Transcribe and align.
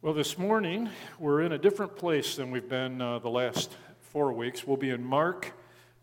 Well, 0.00 0.14
this 0.14 0.38
morning 0.38 0.90
we're 1.18 1.40
in 1.40 1.50
a 1.50 1.58
different 1.58 1.96
place 1.96 2.36
than 2.36 2.52
we've 2.52 2.68
been 2.68 3.02
uh, 3.02 3.18
the 3.18 3.30
last 3.30 3.74
four 4.12 4.32
weeks. 4.32 4.64
We'll 4.64 4.76
be 4.76 4.90
in 4.90 5.02
Mark 5.02 5.54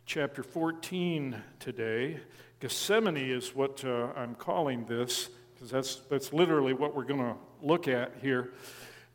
chapter 0.06 0.44
14 0.44 1.42
today. 1.62 2.20
Gethsemane 2.60 3.16
is 3.16 3.56
what 3.56 3.86
uh, 3.86 4.10
I'm 4.18 4.36
calling 4.36 4.84
this, 4.84 5.30
because 5.54 5.72
that's, 5.72 5.96
that's 6.10 6.34
literally 6.34 6.74
what 6.74 6.94
we're 6.94 7.06
going 7.06 7.22
to 7.22 7.36
look 7.62 7.88
at 7.88 8.12
here. 8.22 8.52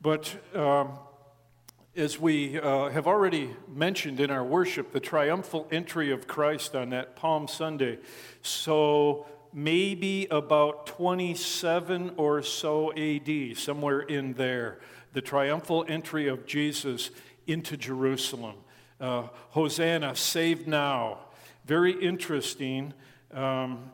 But 0.00 0.34
um, 0.54 0.92
as 1.94 2.18
we 2.18 2.58
uh, 2.58 2.88
have 2.88 3.06
already 3.06 3.50
mentioned 3.68 4.18
in 4.18 4.30
our 4.30 4.44
worship, 4.44 4.92
the 4.92 5.00
triumphal 5.00 5.68
entry 5.70 6.10
of 6.10 6.26
Christ 6.26 6.74
on 6.74 6.88
that 6.88 7.16
Palm 7.16 7.48
Sunday. 7.48 7.98
So 8.40 9.26
maybe 9.53 10.27
about 10.30 10.87
27 10.87 12.12
or 12.17 12.43
so 12.43 12.93
AD, 12.93 13.57
somewhere 13.57 14.00
in 14.00 14.35
there, 14.35 14.80
the 15.12 15.21
triumphal 15.21 15.85
entry 15.89 16.29
of 16.29 16.46
Jesus 16.46 17.11
into 17.46 17.77
Jerusalem. 17.77 18.57
Uh, 19.00 19.29
Hosanna, 19.50 20.14
save 20.14 20.67
now. 20.67 21.18
Very 21.64 21.93
interesting. 21.93 22.93
Um, 23.32 23.91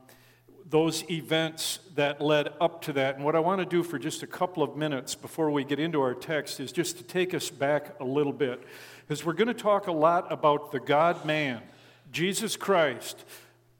those 0.69 1.09
events 1.09 1.79
that 1.95 2.21
led 2.21 2.49
up 2.61 2.83
to 2.83 2.93
that. 2.95 3.17
And 3.17 3.25
what 3.25 3.37
I 3.37 3.41
want 3.41 3.61
to 3.61 3.65
do 3.67 3.83
for 3.83 3.99
just 3.99 4.23
a 4.23 4.27
couple 4.27 4.63
of 4.63 4.77
minutes 4.77 5.15
before 5.15 5.51
we 5.51 5.63
get 5.65 5.79
into 5.79 6.01
our 6.01 6.15
text 6.15 6.59
is 6.59 6.73
just 6.73 6.99
to 6.99 7.05
take 7.05 7.35
us 7.35 7.51
back 7.51 7.99
a 8.01 8.05
little 8.05 8.33
bit. 8.33 8.63
Because 9.07 9.25
we're 9.25 9.35
going 9.35 9.49
to 9.49 9.55
talk 9.55 9.87
a 9.87 9.93
lot 9.93 10.31
about 10.33 10.73
the 10.73 10.81
God 10.81 11.25
man, 11.25 11.63
Jesus 12.11 12.57
Christ, 12.57 13.25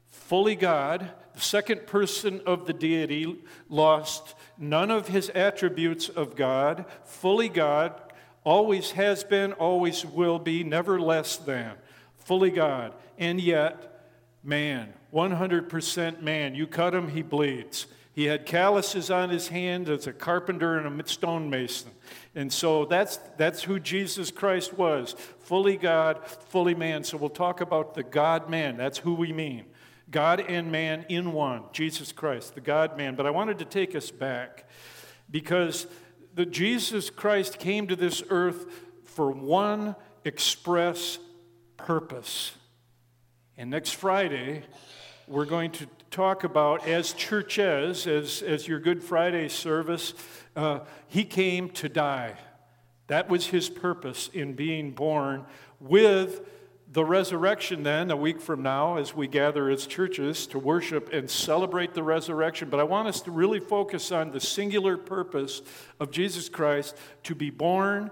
fully 0.09 0.55
God, 0.55 1.11
the 1.37 1.43
second 1.43 1.85
person 1.85 2.41
of 2.47 2.65
the 2.65 2.73
deity 2.73 3.37
lost 3.69 4.33
none 4.57 4.89
of 4.89 5.07
his 5.07 5.29
attributes 5.29 6.09
of 6.09 6.35
God, 6.35 6.85
fully 7.03 7.47
God, 7.47 7.93
always 8.43 8.89
has 8.91 9.23
been, 9.23 9.53
always 9.53 10.03
will 10.03 10.39
be, 10.39 10.63
never 10.63 10.99
less 10.99 11.37
than, 11.37 11.73
fully 12.17 12.49
God, 12.49 12.91
and 13.19 13.39
yet 13.39 14.01
man, 14.43 14.91
100% 15.13 16.23
man. 16.23 16.55
You 16.55 16.65
cut 16.65 16.95
him, 16.95 17.09
he 17.09 17.21
bleeds. 17.21 17.85
He 18.13 18.25
had 18.25 18.47
calluses 18.47 19.11
on 19.11 19.29
his 19.29 19.49
hand 19.49 19.89
as 19.89 20.07
a 20.07 20.13
carpenter 20.13 20.79
and 20.79 20.99
a 20.99 21.07
stonemason. 21.07 21.91
And 22.33 22.51
so 22.51 22.85
that's, 22.85 23.17
that's 23.37 23.61
who 23.61 23.79
Jesus 23.79 24.31
Christ 24.31 24.73
was 24.73 25.13
fully 25.41 25.77
God, 25.77 26.25
fully 26.25 26.73
man. 26.73 27.03
So 27.03 27.15
we'll 27.15 27.29
talk 27.29 27.61
about 27.61 27.93
the 27.93 28.01
God 28.01 28.49
man. 28.49 28.75
That's 28.75 28.97
who 28.97 29.13
we 29.13 29.31
mean. 29.31 29.65
God 30.09 30.39
and 30.39 30.71
man 30.71 31.05
in 31.09 31.33
one, 31.33 31.63
Jesus 31.73 32.11
Christ, 32.11 32.55
the 32.55 32.61
God 32.61 32.97
man. 32.97 33.15
But 33.15 33.25
I 33.25 33.29
wanted 33.29 33.59
to 33.59 33.65
take 33.65 33.95
us 33.95 34.09
back 34.09 34.65
because 35.29 35.87
the 36.33 36.45
Jesus 36.45 37.09
Christ 37.09 37.59
came 37.59 37.87
to 37.87 37.95
this 37.95 38.23
earth 38.29 38.65
for 39.03 39.31
one 39.31 39.95
express 40.23 41.19
purpose. 41.75 42.53
And 43.57 43.69
next 43.69 43.91
Friday, 43.91 44.63
we're 45.27 45.45
going 45.45 45.71
to 45.71 45.87
talk 46.11 46.43
about, 46.43 46.87
as 46.87 47.11
churches, 47.13 48.07
as, 48.07 48.41
as 48.41 48.67
your 48.67 48.79
Good 48.79 49.03
Friday 49.03 49.49
service, 49.49 50.13
uh, 50.55 50.79
he 51.07 51.25
came 51.25 51.69
to 51.71 51.89
die. 51.89 52.35
That 53.07 53.29
was 53.29 53.47
his 53.47 53.69
purpose 53.69 54.29
in 54.33 54.53
being 54.53 54.91
born 54.91 55.45
with 55.79 56.41
the 56.97 57.05
resurrection, 57.05 57.83
then, 57.83 58.09
a 58.09 58.15
week 58.15 58.41
from 58.41 58.63
now, 58.63 58.97
as 58.97 59.13
we 59.13 59.27
gather 59.27 59.69
as 59.69 59.85
churches 59.85 60.47
to 60.47 60.57
worship 60.57 61.13
and 61.13 61.29
celebrate 61.29 61.93
the 61.93 62.01
resurrection. 62.01 62.71
But 62.71 62.79
I 62.79 62.85
want 62.85 63.07
us 63.07 63.21
to 63.21 63.29
really 63.29 63.59
focus 63.59 64.11
on 64.11 64.31
the 64.31 64.39
singular 64.39 64.97
purpose 64.97 65.61
of 65.99 66.09
Jesus 66.09 66.49
Christ 66.49 66.97
to 67.25 67.35
be 67.35 67.51
born, 67.51 68.09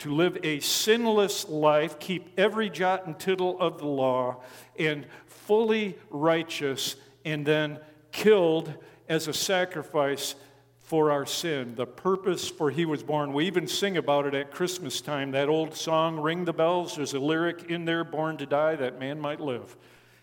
to 0.00 0.14
live 0.14 0.36
a 0.42 0.60
sinless 0.60 1.48
life, 1.48 1.98
keep 1.98 2.28
every 2.38 2.68
jot 2.68 3.06
and 3.06 3.18
tittle 3.18 3.58
of 3.58 3.78
the 3.78 3.86
law, 3.86 4.42
and 4.78 5.06
fully 5.24 5.96
righteous, 6.10 6.96
and 7.24 7.46
then 7.46 7.78
killed 8.12 8.70
as 9.08 9.28
a 9.28 9.32
sacrifice 9.32 10.34
for 10.86 11.10
our 11.10 11.26
sin, 11.26 11.74
the 11.74 11.84
purpose 11.84 12.48
for 12.48 12.70
he 12.70 12.84
was 12.86 13.02
born. 13.02 13.32
We 13.32 13.46
even 13.46 13.66
sing 13.66 13.96
about 13.96 14.24
it 14.24 14.34
at 14.34 14.52
Christmas 14.52 15.00
time. 15.00 15.32
That 15.32 15.48
old 15.48 15.74
song, 15.74 16.20
Ring 16.20 16.44
the 16.44 16.52
Bells, 16.52 16.94
there's 16.94 17.12
a 17.12 17.18
lyric 17.18 17.64
in 17.68 17.84
there, 17.84 18.04
Born 18.04 18.36
to 18.36 18.46
Die, 18.46 18.76
that 18.76 19.00
man 19.00 19.20
might 19.20 19.40
live. 19.40 19.76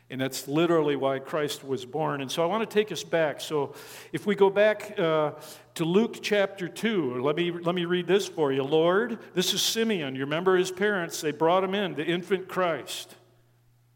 And 0.10 0.22
that's 0.22 0.48
literally 0.48 0.96
why 0.96 1.20
Christ 1.20 1.66
was 1.66 1.84
born. 1.84 2.22
And 2.22 2.32
so 2.32 2.44
I 2.44 2.46
want 2.46 2.68
to 2.68 2.74
take 2.74 2.94
us 2.94 3.04
back. 3.04 3.42
So 3.42 3.76
if 4.14 4.26
we 4.26 4.36
go 4.36 4.50
back 4.50 4.98
uh, 4.98 5.32
to 5.76 5.84
Luke 5.84 6.20
chapter 6.22 6.70
2, 6.70 7.22
let 7.22 7.36
me, 7.36 7.52
let 7.52 7.76
me 7.76 7.84
read 7.84 8.08
this 8.08 8.30
for 8.30 8.54
you. 8.54 8.64
Lord, 8.64 9.20
this 9.34 9.54
is 9.54 9.62
Simeon. 9.62 10.16
You 10.16 10.22
remember 10.22 10.56
his 10.56 10.72
parents, 10.72 11.20
they 11.20 11.32
brought 11.32 11.66
him 11.66 11.76
in, 11.76 11.96
the 11.96 12.06
infant 12.06 12.48
Christ. 12.48 13.16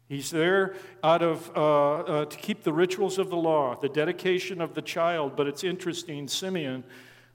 He's 0.08 0.30
there 0.30 0.74
out 1.02 1.22
of 1.22 1.50
uh, 1.54 1.96
uh, 1.96 2.24
to 2.24 2.36
keep 2.38 2.62
the 2.62 2.72
rituals 2.72 3.18
of 3.18 3.28
the 3.28 3.36
law, 3.36 3.76
the 3.78 3.90
dedication 3.90 4.60
of 4.60 4.74
the 4.74 4.80
child. 4.80 5.36
But 5.36 5.46
it's 5.46 5.64
interesting, 5.64 6.28
Simeon, 6.28 6.82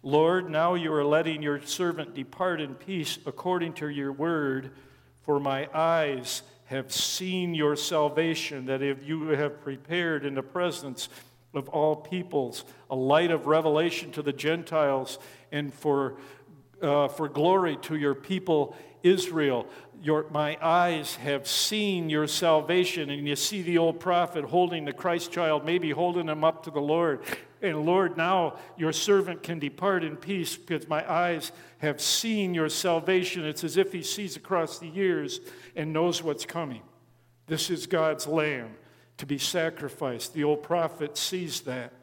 Lord, 0.01 0.49
now 0.49 0.73
you 0.73 0.91
are 0.91 1.05
letting 1.05 1.43
your 1.43 1.61
servant 1.61 2.15
depart 2.15 2.59
in 2.59 2.73
peace 2.73 3.19
according 3.25 3.73
to 3.73 3.89
your 3.89 4.11
word, 4.11 4.71
for 5.21 5.39
my 5.39 5.69
eyes 5.73 6.41
have 6.65 6.91
seen 6.91 7.53
your 7.53 7.75
salvation 7.75 8.65
that 8.65 8.81
if 8.81 9.05
you 9.05 9.27
have 9.29 9.61
prepared 9.61 10.25
in 10.25 10.33
the 10.33 10.41
presence 10.41 11.09
of 11.53 11.69
all 11.69 11.95
peoples, 11.95 12.65
a 12.89 12.95
light 12.95 13.29
of 13.29 13.45
revelation 13.45 14.11
to 14.11 14.23
the 14.23 14.33
Gentiles, 14.33 15.19
and 15.51 15.71
for 15.71 16.15
uh, 16.83 17.07
for 17.07 17.27
glory 17.27 17.77
to 17.83 17.95
your 17.95 18.13
people 18.13 18.75
Israel 19.01 19.67
your, 20.03 20.25
my 20.31 20.57
eyes 20.61 21.15
have 21.15 21.47
seen 21.47 22.09
your 22.09 22.27
salvation. 22.27 23.09
And 23.09 23.25
you 23.25 23.37
see 23.37 23.61
the 23.61 23.77
old 23.77 24.01
prophet 24.01 24.43
holding 24.43 24.83
the 24.83 24.91
Christ 24.91 25.31
child, 25.31 25.65
maybe 25.65 25.91
holding 25.91 26.27
him 26.27 26.43
up 26.43 26.63
to 26.63 26.71
the 26.71 26.81
Lord. 26.81 27.21
And 27.61 27.85
Lord, 27.85 28.17
now 28.17 28.57
your 28.75 28.91
servant 28.91 29.41
can 29.41 29.59
depart 29.59 30.03
in 30.03 30.17
peace 30.17 30.57
because 30.57 30.89
my 30.89 31.09
eyes 31.09 31.53
have 31.77 32.01
seen 32.01 32.53
your 32.53 32.67
salvation. 32.67 33.45
It's 33.45 33.63
as 33.63 33.77
if 33.77 33.93
he 33.93 34.03
sees 34.03 34.35
across 34.35 34.77
the 34.77 34.89
years 34.89 35.39
and 35.73 35.93
knows 35.93 36.21
what's 36.21 36.45
coming. 36.45 36.81
This 37.47 37.69
is 37.69 37.87
God's 37.87 38.27
lamb 38.27 38.75
to 39.17 39.25
be 39.25 39.37
sacrificed. 39.37 40.33
The 40.33 40.43
old 40.43 40.63
prophet 40.63 41.17
sees 41.17 41.61
that. 41.61 41.93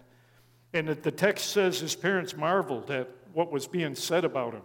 And 0.73 0.89
the 0.89 1.11
text 1.11 1.51
says 1.51 1.81
his 1.81 1.95
parents 1.95 2.35
marveled 2.35 2.91
at 2.91 3.11
what 3.35 3.53
was 3.53 3.67
being 3.67 3.95
said 3.95 4.25
about 4.25 4.55
him. 4.55 4.63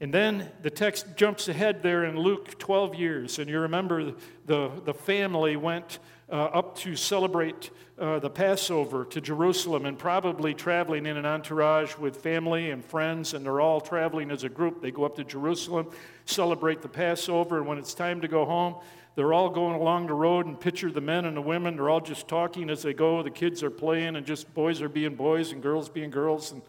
And 0.00 0.14
then 0.14 0.48
the 0.62 0.70
text 0.70 1.16
jumps 1.16 1.48
ahead 1.48 1.82
there 1.82 2.04
in 2.04 2.16
Luke 2.16 2.56
12 2.58 2.94
years, 2.94 3.38
and 3.40 3.50
you 3.50 3.58
remember 3.60 4.12
the, 4.46 4.70
the 4.84 4.94
family 4.94 5.56
went 5.56 5.98
uh, 6.30 6.44
up 6.44 6.76
to 6.78 6.94
celebrate 6.94 7.70
uh, 7.98 8.20
the 8.20 8.30
Passover 8.30 9.04
to 9.06 9.20
Jerusalem 9.20 9.86
and 9.86 9.98
probably 9.98 10.54
traveling 10.54 11.06
in 11.06 11.16
an 11.16 11.26
entourage 11.26 11.96
with 11.96 12.16
family 12.18 12.70
and 12.70 12.84
friends, 12.84 13.34
and 13.34 13.44
they're 13.44 13.60
all 13.60 13.80
traveling 13.80 14.30
as 14.30 14.44
a 14.44 14.48
group. 14.48 14.80
They 14.80 14.92
go 14.92 15.04
up 15.04 15.16
to 15.16 15.24
Jerusalem, 15.24 15.88
celebrate 16.26 16.80
the 16.80 16.88
Passover, 16.88 17.58
and 17.58 17.66
when 17.66 17.78
it's 17.78 17.94
time 17.94 18.20
to 18.20 18.28
go 18.28 18.44
home, 18.44 18.76
they're 19.16 19.32
all 19.32 19.50
going 19.50 19.74
along 19.74 20.06
the 20.06 20.14
road 20.14 20.46
and 20.46 20.60
picture 20.60 20.92
the 20.92 21.00
men 21.00 21.24
and 21.24 21.36
the 21.36 21.42
women. 21.42 21.74
They're 21.74 21.90
all 21.90 22.00
just 22.00 22.28
talking 22.28 22.70
as 22.70 22.82
they 22.82 22.94
go. 22.94 23.20
The 23.24 23.32
kids 23.32 23.64
are 23.64 23.70
playing, 23.70 24.14
and 24.14 24.24
just 24.24 24.54
boys 24.54 24.80
are 24.80 24.88
being 24.88 25.16
boys 25.16 25.50
and 25.50 25.60
girls 25.60 25.88
being 25.88 26.10
girls. 26.10 26.52
And 26.52 26.62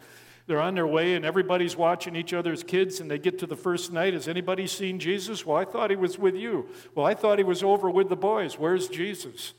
they're 0.50 0.60
on 0.60 0.74
their 0.74 0.86
way, 0.86 1.14
and 1.14 1.24
everybody's 1.24 1.76
watching 1.76 2.16
each 2.16 2.34
other's 2.34 2.64
kids, 2.64 2.98
and 2.98 3.08
they 3.08 3.20
get 3.20 3.38
to 3.38 3.46
the 3.46 3.54
first 3.54 3.92
night. 3.92 4.14
Has 4.14 4.26
anybody 4.26 4.66
seen 4.66 4.98
Jesus? 4.98 5.46
Well, 5.46 5.56
I 5.56 5.64
thought 5.64 5.90
he 5.90 5.96
was 5.96 6.18
with 6.18 6.34
you. 6.34 6.68
Well, 6.92 7.06
I 7.06 7.14
thought 7.14 7.38
he 7.38 7.44
was 7.44 7.62
over 7.62 7.88
with 7.88 8.08
the 8.08 8.16
boys. 8.16 8.58
Where's 8.58 8.88
Jesus? 8.88 9.54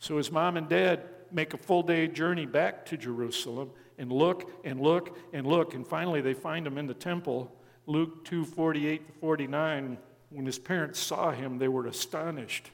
So 0.00 0.16
his 0.16 0.32
mom 0.32 0.56
and 0.56 0.68
dad 0.68 1.04
make 1.30 1.54
a 1.54 1.56
full 1.56 1.84
day 1.84 2.08
journey 2.08 2.44
back 2.44 2.86
to 2.86 2.96
Jerusalem 2.96 3.70
and 3.98 4.10
look 4.10 4.50
and 4.64 4.80
look 4.80 5.16
and 5.32 5.46
look, 5.46 5.74
and 5.74 5.86
finally 5.86 6.20
they 6.20 6.34
find 6.34 6.66
him 6.66 6.76
in 6.76 6.88
the 6.88 6.94
temple. 6.94 7.54
Luke 7.86 8.24
2 8.24 8.44
48 8.44 9.06
to 9.06 9.12
49. 9.20 9.96
When 10.30 10.44
his 10.44 10.58
parents 10.58 10.98
saw 10.98 11.30
him, 11.30 11.58
they 11.58 11.68
were 11.68 11.86
astonished. 11.86 12.72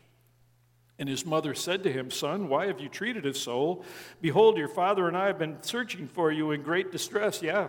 And 0.98 1.08
his 1.08 1.26
mother 1.26 1.54
said 1.54 1.82
to 1.82 1.93
him, 1.93 2.10
Son, 2.10 2.48
why 2.48 2.66
have 2.66 2.81
you 2.81 2.88
treated 2.88 3.26
us 3.26 3.38
so? 3.38 3.84
Behold, 4.22 4.56
your 4.56 4.69
father 4.69 5.06
and 5.08 5.16
I 5.16 5.26
have 5.26 5.38
been 5.38 5.62
searching 5.62 6.08
for 6.08 6.32
you 6.32 6.52
in 6.52 6.62
great 6.62 6.90
distress. 6.90 7.43
Yeah, 7.43 7.69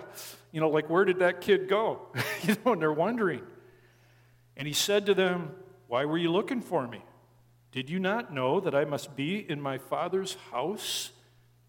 you 0.52 0.62
know, 0.62 0.70
like 0.70 0.90
where 0.90 1.04
did 1.04 1.20
that 1.20 1.42
kid 1.42 1.68
go? 1.68 2.08
you 2.44 2.56
know, 2.66 2.74
and 2.74 2.82
they're 2.82 2.94
wondering. 2.94 3.42
And 4.56 4.68
he 4.68 4.74
said 4.74 5.06
to 5.08 5.14
them, 5.14 5.52
Why 5.88 6.06
were 6.06 6.18
you 6.18 6.32
looking 6.32 6.62
for 6.62 6.88
me? 6.88 7.04
Did 7.72 7.90
you 7.90 8.00
not 8.00 8.34
know 8.34 8.60
that 8.62 8.74
I 8.74 8.86
must 8.86 9.16
be 9.16 9.38
in 9.38 9.62
my 9.62 9.78
father's 9.78 10.36
house? 10.52 11.12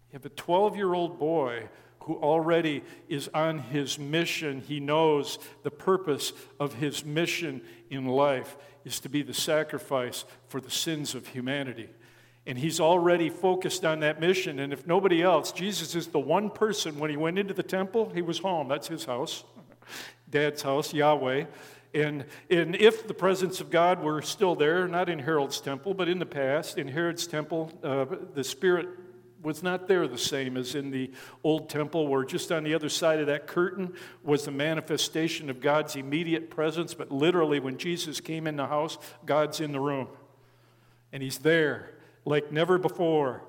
You 0.09 0.13
have 0.13 0.25
a 0.25 0.29
12 0.29 0.75
year 0.77 0.93
old 0.93 1.19
boy 1.19 1.69
who 2.03 2.15
already 2.15 2.83
is 3.07 3.29
on 3.33 3.59
his 3.59 3.99
mission. 3.99 4.61
He 4.61 4.79
knows 4.79 5.37
the 5.63 5.69
purpose 5.69 6.33
of 6.59 6.73
his 6.75 7.05
mission 7.05 7.61
in 7.89 8.05
life 8.05 8.57
is 8.85 8.99
to 9.01 9.09
be 9.09 9.21
the 9.21 9.33
sacrifice 9.33 10.25
for 10.47 10.61
the 10.61 10.71
sins 10.71 11.15
of 11.15 11.27
humanity. 11.27 11.89
And 12.45 12.57
he's 12.57 12.79
already 12.79 13.29
focused 13.29 13.85
on 13.85 13.99
that 13.99 14.19
mission. 14.19 14.59
And 14.59 14.73
if 14.73 14.87
nobody 14.87 15.21
else, 15.21 15.51
Jesus 15.51 15.95
is 15.95 16.07
the 16.07 16.19
one 16.19 16.49
person 16.49 16.97
when 16.97 17.09
he 17.09 17.17
went 17.17 17.37
into 17.37 17.53
the 17.53 17.63
temple, 17.63 18.11
he 18.13 18.21
was 18.21 18.39
home. 18.39 18.67
That's 18.67 18.87
his 18.87 19.05
house, 19.05 19.43
dad's 20.29 20.61
house, 20.61 20.93
Yahweh. 20.93 21.45
And, 21.93 22.25
and 22.49 22.75
if 22.75 23.07
the 23.07 23.13
presence 23.13 23.61
of 23.61 23.71
God 23.71 24.03
were 24.03 24.21
still 24.21 24.55
there, 24.55 24.87
not 24.87 25.09
in 25.09 25.19
Herod's 25.19 25.59
temple, 25.59 25.93
but 25.93 26.07
in 26.07 26.19
the 26.19 26.25
past, 26.25 26.77
in 26.77 26.87
Herod's 26.87 27.25
temple, 27.25 27.71
uh, 27.83 28.05
the 28.33 28.43
Spirit 28.43 28.87
was 29.41 29.63
not 29.63 29.87
there 29.87 30.07
the 30.07 30.17
same 30.17 30.57
as 30.57 30.75
in 30.75 30.91
the 30.91 31.11
old 31.43 31.69
temple, 31.69 32.07
where 32.07 32.23
just 32.23 32.51
on 32.51 32.63
the 32.63 32.73
other 32.73 32.89
side 32.89 33.19
of 33.19 33.27
that 33.27 33.47
curtain 33.47 33.93
was 34.23 34.45
the 34.45 34.51
manifestation 34.51 35.49
of 35.49 35.61
God's 35.61 35.95
immediate 35.95 36.49
presence. 36.49 36.93
But 36.93 37.11
literally, 37.11 37.59
when 37.59 37.77
Jesus 37.77 38.19
came 38.19 38.47
in 38.47 38.55
the 38.55 38.67
house, 38.67 38.97
God's 39.25 39.59
in 39.59 39.71
the 39.71 39.79
room. 39.79 40.07
And 41.11 41.23
He's 41.23 41.39
there 41.39 41.91
like 42.25 42.51
never 42.51 42.77
before. 42.77 43.41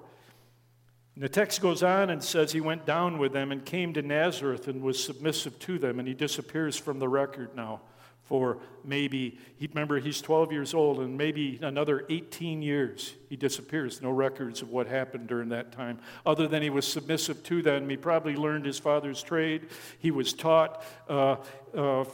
And 1.14 1.24
the 1.24 1.28
text 1.28 1.60
goes 1.60 1.82
on 1.82 2.10
and 2.10 2.22
says 2.22 2.52
he 2.52 2.60
went 2.60 2.86
down 2.86 3.18
with 3.18 3.32
them 3.32 3.52
and 3.52 3.64
came 3.64 3.92
to 3.94 4.02
Nazareth 4.02 4.68
and 4.68 4.82
was 4.82 5.02
submissive 5.02 5.58
to 5.60 5.78
them, 5.78 5.98
and 5.98 6.08
he 6.08 6.14
disappears 6.14 6.76
from 6.76 6.98
the 6.98 7.08
record 7.08 7.54
now 7.54 7.80
for 8.30 8.58
maybe, 8.84 9.36
remember, 9.60 9.98
he's 9.98 10.22
12 10.22 10.52
years 10.52 10.72
old, 10.72 11.00
and 11.00 11.18
maybe 11.18 11.58
another 11.62 12.06
18 12.08 12.62
years 12.62 13.14
he 13.28 13.34
disappears. 13.34 14.00
No 14.00 14.10
records 14.10 14.62
of 14.62 14.70
what 14.70 14.86
happened 14.86 15.26
during 15.26 15.48
that 15.48 15.72
time, 15.72 15.98
other 16.24 16.46
than 16.46 16.62
he 16.62 16.70
was 16.70 16.86
submissive 16.86 17.42
to 17.42 17.60
them. 17.60 17.88
He 17.90 17.96
probably 17.96 18.36
learned 18.36 18.66
his 18.66 18.78
father's 18.78 19.20
trade. 19.20 19.66
He 19.98 20.12
was 20.12 20.32
taught 20.32 20.84
uh, 21.08 21.38
uh, 21.74 22.04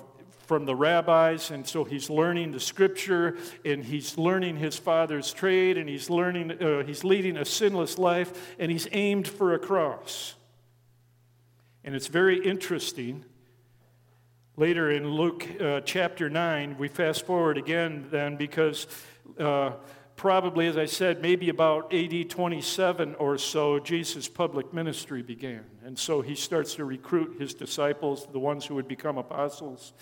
from 0.46 0.64
the 0.64 0.74
rabbis, 0.74 1.50
and 1.50 1.68
so 1.68 1.84
he's 1.84 2.08
learning 2.08 2.52
the 2.52 2.60
scripture, 2.60 3.36
and 3.66 3.84
he's 3.84 4.16
learning 4.16 4.56
his 4.56 4.78
father's 4.78 5.34
trade, 5.34 5.76
and 5.76 5.86
he's 5.86 6.08
learning, 6.08 6.50
uh, 6.62 6.82
he's 6.82 7.04
leading 7.04 7.36
a 7.36 7.44
sinless 7.44 7.98
life, 7.98 8.56
and 8.58 8.72
he's 8.72 8.88
aimed 8.92 9.28
for 9.28 9.52
a 9.52 9.58
cross. 9.58 10.34
And 11.84 11.94
it's 11.94 12.06
very 12.06 12.42
interesting 12.42 13.26
Later 14.58 14.91
in 14.91 15.11
Luke 15.11 15.47
uh, 15.61 15.82
chapter 15.82 16.31
9, 16.31 16.79
we 16.79 16.88
fast 16.88 17.26
forward 17.26 17.58
again 17.58 18.06
then 18.11 18.37
because 18.37 18.87
uh, 19.38 19.73
probably, 20.17 20.67
as 20.67 20.79
I 20.79 20.87
said, 20.87 21.20
maybe 21.20 21.50
about 21.50 21.93
AD 21.93 22.31
27 22.31 23.17
or 23.17 23.37
so, 23.37 23.79
Jesus' 23.79 24.29
public 24.29 24.73
ministry 24.73 25.20
began. 25.20 25.67
And 25.85 25.99
so 25.99 26.23
he 26.23 26.35
starts 26.35 26.76
to 26.76 26.87
recruit 26.87 27.38
his 27.38 27.53
disciples, 27.53 28.26
the 28.32 28.38
ones 28.38 28.64
who 28.64 28.76
would 28.76 28.88
become 28.88 29.19
apostles. 29.19 29.93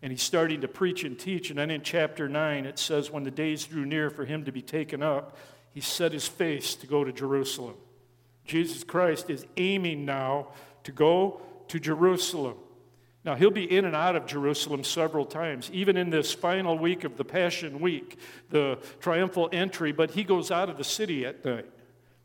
And 0.00 0.12
he's 0.12 0.22
starting 0.22 0.60
to 0.60 0.68
preach 0.68 1.02
and 1.02 1.18
teach. 1.18 1.50
And 1.50 1.58
then 1.58 1.72
in 1.72 1.82
chapter 1.82 2.28
9, 2.28 2.66
it 2.66 2.78
says, 2.78 3.10
when 3.10 3.24
the 3.24 3.32
days 3.32 3.64
drew 3.64 3.84
near 3.84 4.10
for 4.10 4.24
him 4.24 4.44
to 4.44 4.52
be 4.52 4.62
taken 4.62 5.02
up, 5.02 5.36
he 5.72 5.80
set 5.80 6.12
his 6.12 6.28
face 6.28 6.76
to 6.76 6.86
go 6.86 7.02
to 7.02 7.12
Jerusalem. 7.12 7.74
Jesus 8.44 8.84
Christ 8.84 9.28
is 9.28 9.44
aiming 9.56 10.04
now 10.04 10.52
to 10.84 10.92
go 10.92 11.40
to 11.66 11.80
Jerusalem. 11.80 12.58
Now, 13.24 13.34
he'll 13.34 13.50
be 13.50 13.64
in 13.64 13.86
and 13.86 13.96
out 13.96 14.16
of 14.16 14.26
Jerusalem 14.26 14.84
several 14.84 15.24
times, 15.24 15.70
even 15.72 15.96
in 15.96 16.10
this 16.10 16.34
final 16.34 16.76
week 16.76 17.04
of 17.04 17.16
the 17.16 17.24
Passion 17.24 17.80
Week, 17.80 18.18
the 18.50 18.78
triumphal 19.00 19.48
entry, 19.50 19.92
but 19.92 20.10
he 20.10 20.24
goes 20.24 20.50
out 20.50 20.68
of 20.68 20.76
the 20.76 20.84
city 20.84 21.24
at 21.24 21.42
night 21.42 21.70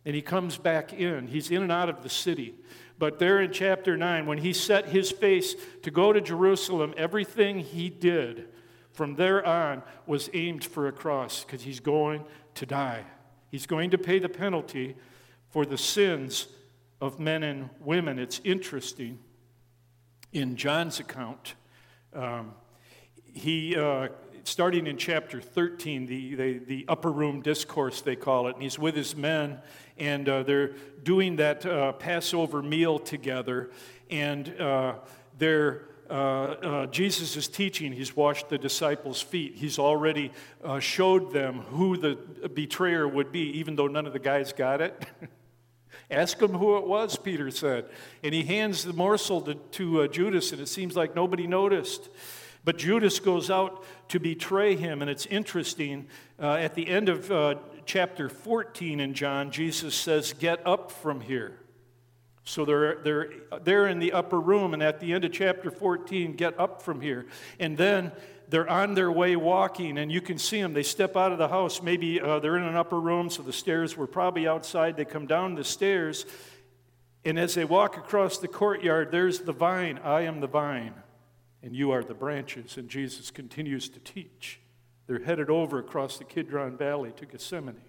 and 0.05 0.13
he 0.13 0.21
comes 0.21 0.57
back 0.57 0.91
in. 0.91 1.27
He's 1.27 1.51
in 1.51 1.61
and 1.61 1.71
out 1.71 1.87
of 1.87 2.03
the 2.03 2.09
city. 2.09 2.55
But 2.97 3.17
there 3.17 3.39
in 3.39 3.53
chapter 3.53 3.95
9, 3.95 4.25
when 4.25 4.39
he 4.39 4.51
set 4.51 4.87
his 4.87 5.09
face 5.09 5.55
to 5.83 5.91
go 5.91 6.11
to 6.11 6.19
Jerusalem, 6.19 6.93
everything 6.97 7.59
he 7.59 7.89
did 7.89 8.49
from 8.91 9.15
there 9.15 9.45
on 9.45 9.83
was 10.05 10.29
aimed 10.33 10.65
for 10.65 10.87
a 10.87 10.91
cross 10.91 11.45
because 11.45 11.61
he's 11.61 11.79
going 11.79 12.25
to 12.55 12.65
die. 12.65 13.05
He's 13.49 13.65
going 13.65 13.91
to 13.91 13.97
pay 13.97 14.19
the 14.19 14.27
penalty 14.27 14.97
for 15.49 15.65
the 15.65 15.77
sins 15.77 16.47
of 16.99 17.19
men 17.19 17.43
and 17.43 17.69
women. 17.79 18.19
It's 18.19 18.41
interesting 18.43 19.19
in 20.33 20.55
John's 20.55 20.99
account, 20.99 21.55
um, 22.13 22.53
he, 23.25 23.75
uh, 23.75 24.09
starting 24.43 24.87
in 24.87 24.97
chapter 24.97 25.41
13, 25.41 26.05
the, 26.05 26.35
the, 26.35 26.57
the, 26.59 26.85
upper 26.87 27.11
room 27.11 27.41
discourse, 27.41 28.01
they 28.01 28.15
call 28.15 28.47
it, 28.47 28.55
and 28.55 28.63
he's 28.63 28.79
with 28.79 28.95
his 28.95 29.15
men, 29.15 29.59
and 29.97 30.27
uh, 30.27 30.43
they're 30.43 30.73
doing 31.03 31.35
that 31.37 31.65
uh, 31.65 31.93
Passover 31.93 32.61
meal 32.61 32.99
together, 32.99 33.69
and 34.09 34.59
uh, 34.59 34.95
they're 35.37 35.83
uh, 36.09 36.13
uh, 36.13 36.85
Jesus 36.87 37.37
is 37.37 37.47
teaching. 37.47 37.91
He's 37.91 38.15
washed 38.15 38.49
the 38.49 38.57
disciples' 38.57 39.21
feet. 39.21 39.53
He's 39.55 39.77
already 39.77 40.31
showed 40.79 41.31
them 41.31 41.59
who 41.59 41.97
the 41.97 42.15
betrayer 42.49 43.07
would 43.07 43.31
be, 43.31 43.59
even 43.59 43.75
though 43.75 43.85
none 43.85 44.07
of 44.07 44.13
the 44.13 44.19
guys 44.19 44.51
got 44.51 44.81
it. 44.81 45.05
Ask 46.11 46.41
him 46.41 46.53
who 46.53 46.77
it 46.77 46.87
was, 46.87 47.17
Peter 47.17 47.51
said. 47.51 47.85
And 48.23 48.33
he 48.33 48.43
hands 48.43 48.83
the 48.83 48.93
morsel 48.93 49.41
to, 49.41 49.55
to 49.55 50.01
uh, 50.01 50.07
Judas, 50.07 50.51
and 50.51 50.61
it 50.61 50.67
seems 50.67 50.95
like 50.95 51.15
nobody 51.15 51.45
noticed. 51.45 52.09
But 52.63 52.77
Judas 52.77 53.19
goes 53.19 53.49
out 53.49 53.83
to 54.09 54.19
betray 54.19 54.75
him, 54.75 55.01
and 55.01 55.09
it's 55.09 55.25
interesting. 55.27 56.07
Uh, 56.39 56.53
at 56.53 56.73
the 56.73 56.89
end 56.89 57.09
of 57.09 57.31
uh, 57.31 57.55
chapter 57.85 58.27
14 58.27 58.99
in 58.99 59.13
John, 59.13 59.51
Jesus 59.51 59.95
says, 59.95 60.33
Get 60.33 60.65
up 60.65 60.91
from 60.91 61.21
here. 61.21 61.59
So 62.43 62.65
they're, 62.65 62.95
they're, 63.03 63.29
they're 63.63 63.87
in 63.87 63.99
the 63.99 64.13
upper 64.13 64.39
room, 64.39 64.73
and 64.73 64.81
at 64.81 64.99
the 64.99 65.13
end 65.13 65.23
of 65.23 65.31
chapter 65.31 65.69
14, 65.69 66.33
get 66.33 66.59
up 66.59 66.81
from 66.81 66.99
here. 66.99 67.27
And 67.59 67.77
then 67.77 68.11
they're 68.49 68.69
on 68.69 68.95
their 68.95 69.11
way 69.11 69.35
walking, 69.35 69.97
and 69.99 70.11
you 70.11 70.21
can 70.21 70.39
see 70.39 70.59
them. 70.61 70.73
They 70.73 70.83
step 70.83 71.15
out 71.15 71.31
of 71.31 71.37
the 71.37 71.47
house. 71.47 71.83
Maybe 71.83 72.19
uh, 72.19 72.39
they're 72.39 72.57
in 72.57 72.63
an 72.63 72.75
upper 72.75 72.99
room, 72.99 73.29
so 73.29 73.43
the 73.43 73.53
stairs 73.53 73.95
were 73.95 74.07
probably 74.07 74.47
outside. 74.47 74.97
They 74.97 75.05
come 75.05 75.27
down 75.27 75.53
the 75.53 75.63
stairs, 75.63 76.25
and 77.23 77.37
as 77.37 77.53
they 77.53 77.65
walk 77.65 77.97
across 77.97 78.39
the 78.39 78.47
courtyard, 78.47 79.11
there's 79.11 79.39
the 79.41 79.53
vine. 79.53 79.99
I 80.03 80.21
am 80.21 80.39
the 80.39 80.47
vine, 80.47 80.95
and 81.61 81.75
you 81.75 81.91
are 81.91 82.03
the 82.03 82.15
branches. 82.15 82.77
And 82.77 82.89
Jesus 82.89 83.29
continues 83.29 83.87
to 83.89 83.99
teach. 83.99 84.59
They're 85.05 85.23
headed 85.23 85.49
over 85.49 85.77
across 85.77 86.17
the 86.17 86.23
Kidron 86.23 86.75
Valley 86.77 87.13
to 87.17 87.25
Gethsemane. 87.25 87.81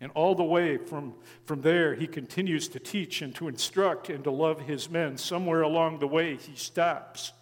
And 0.00 0.12
all 0.14 0.34
the 0.34 0.44
way 0.44 0.76
from, 0.76 1.14
from 1.46 1.62
there, 1.62 1.94
he 1.94 2.06
continues 2.06 2.68
to 2.68 2.78
teach 2.78 3.22
and 3.22 3.34
to 3.36 3.48
instruct 3.48 4.10
and 4.10 4.22
to 4.24 4.30
love 4.30 4.60
his 4.60 4.90
men. 4.90 5.16
Somewhere 5.16 5.62
along 5.62 5.98
the 6.00 6.06
way, 6.06 6.36
he 6.36 6.56
stops 6.56 7.32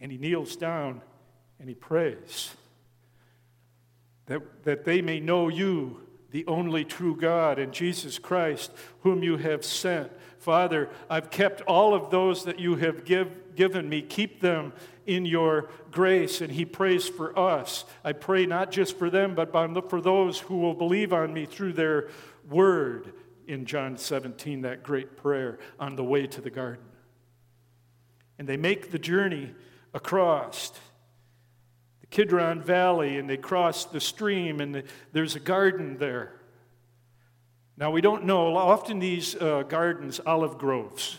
and 0.00 0.10
he 0.10 0.18
kneels 0.18 0.56
down 0.56 1.02
and 1.58 1.68
he 1.68 1.74
prays 1.74 2.54
that, 4.28 4.64
that 4.64 4.84
they 4.84 5.02
may 5.02 5.20
know 5.20 5.48
you, 5.48 6.00
the 6.30 6.46
only 6.46 6.84
true 6.84 7.16
God, 7.16 7.58
and 7.58 7.72
Jesus 7.72 8.18
Christ, 8.18 8.70
whom 9.00 9.22
you 9.22 9.38
have 9.38 9.64
sent. 9.64 10.12
Father, 10.38 10.88
I've 11.10 11.30
kept 11.30 11.62
all 11.62 11.94
of 11.94 12.10
those 12.10 12.44
that 12.44 12.60
you 12.60 12.76
have 12.76 13.04
give, 13.04 13.56
given 13.56 13.88
me. 13.88 14.02
Keep 14.02 14.40
them 14.40 14.72
in 15.06 15.24
your 15.24 15.70
grace. 15.90 16.42
And 16.42 16.52
he 16.52 16.64
prays 16.64 17.08
for 17.08 17.36
us. 17.38 17.86
I 18.04 18.12
pray 18.12 18.44
not 18.46 18.70
just 18.70 18.98
for 18.98 19.08
them, 19.08 19.34
but 19.34 19.50
for 19.90 20.00
those 20.00 20.38
who 20.38 20.58
will 20.58 20.74
believe 20.74 21.12
on 21.12 21.32
me 21.32 21.46
through 21.46 21.72
their 21.72 22.08
word 22.48 23.14
in 23.46 23.64
John 23.64 23.96
17, 23.96 24.60
that 24.62 24.82
great 24.82 25.16
prayer 25.16 25.58
on 25.80 25.96
the 25.96 26.04
way 26.04 26.26
to 26.26 26.40
the 26.42 26.50
garden. 26.50 26.84
And 28.38 28.46
they 28.46 28.58
make 28.58 28.90
the 28.90 28.98
journey 28.98 29.54
across 29.94 30.72
Kidron 32.10 32.62
Valley 32.62 33.18
and 33.18 33.28
they 33.28 33.36
cross 33.36 33.84
the 33.84 34.00
stream 34.00 34.60
and 34.60 34.74
the, 34.74 34.84
there's 35.12 35.36
a 35.36 35.40
garden 35.40 35.98
there. 35.98 36.32
Now, 37.76 37.92
we 37.92 38.00
don't 38.00 38.24
know, 38.24 38.56
often 38.56 38.98
these 38.98 39.36
uh, 39.36 39.62
gardens, 39.62 40.20
olive 40.26 40.58
groves. 40.58 41.18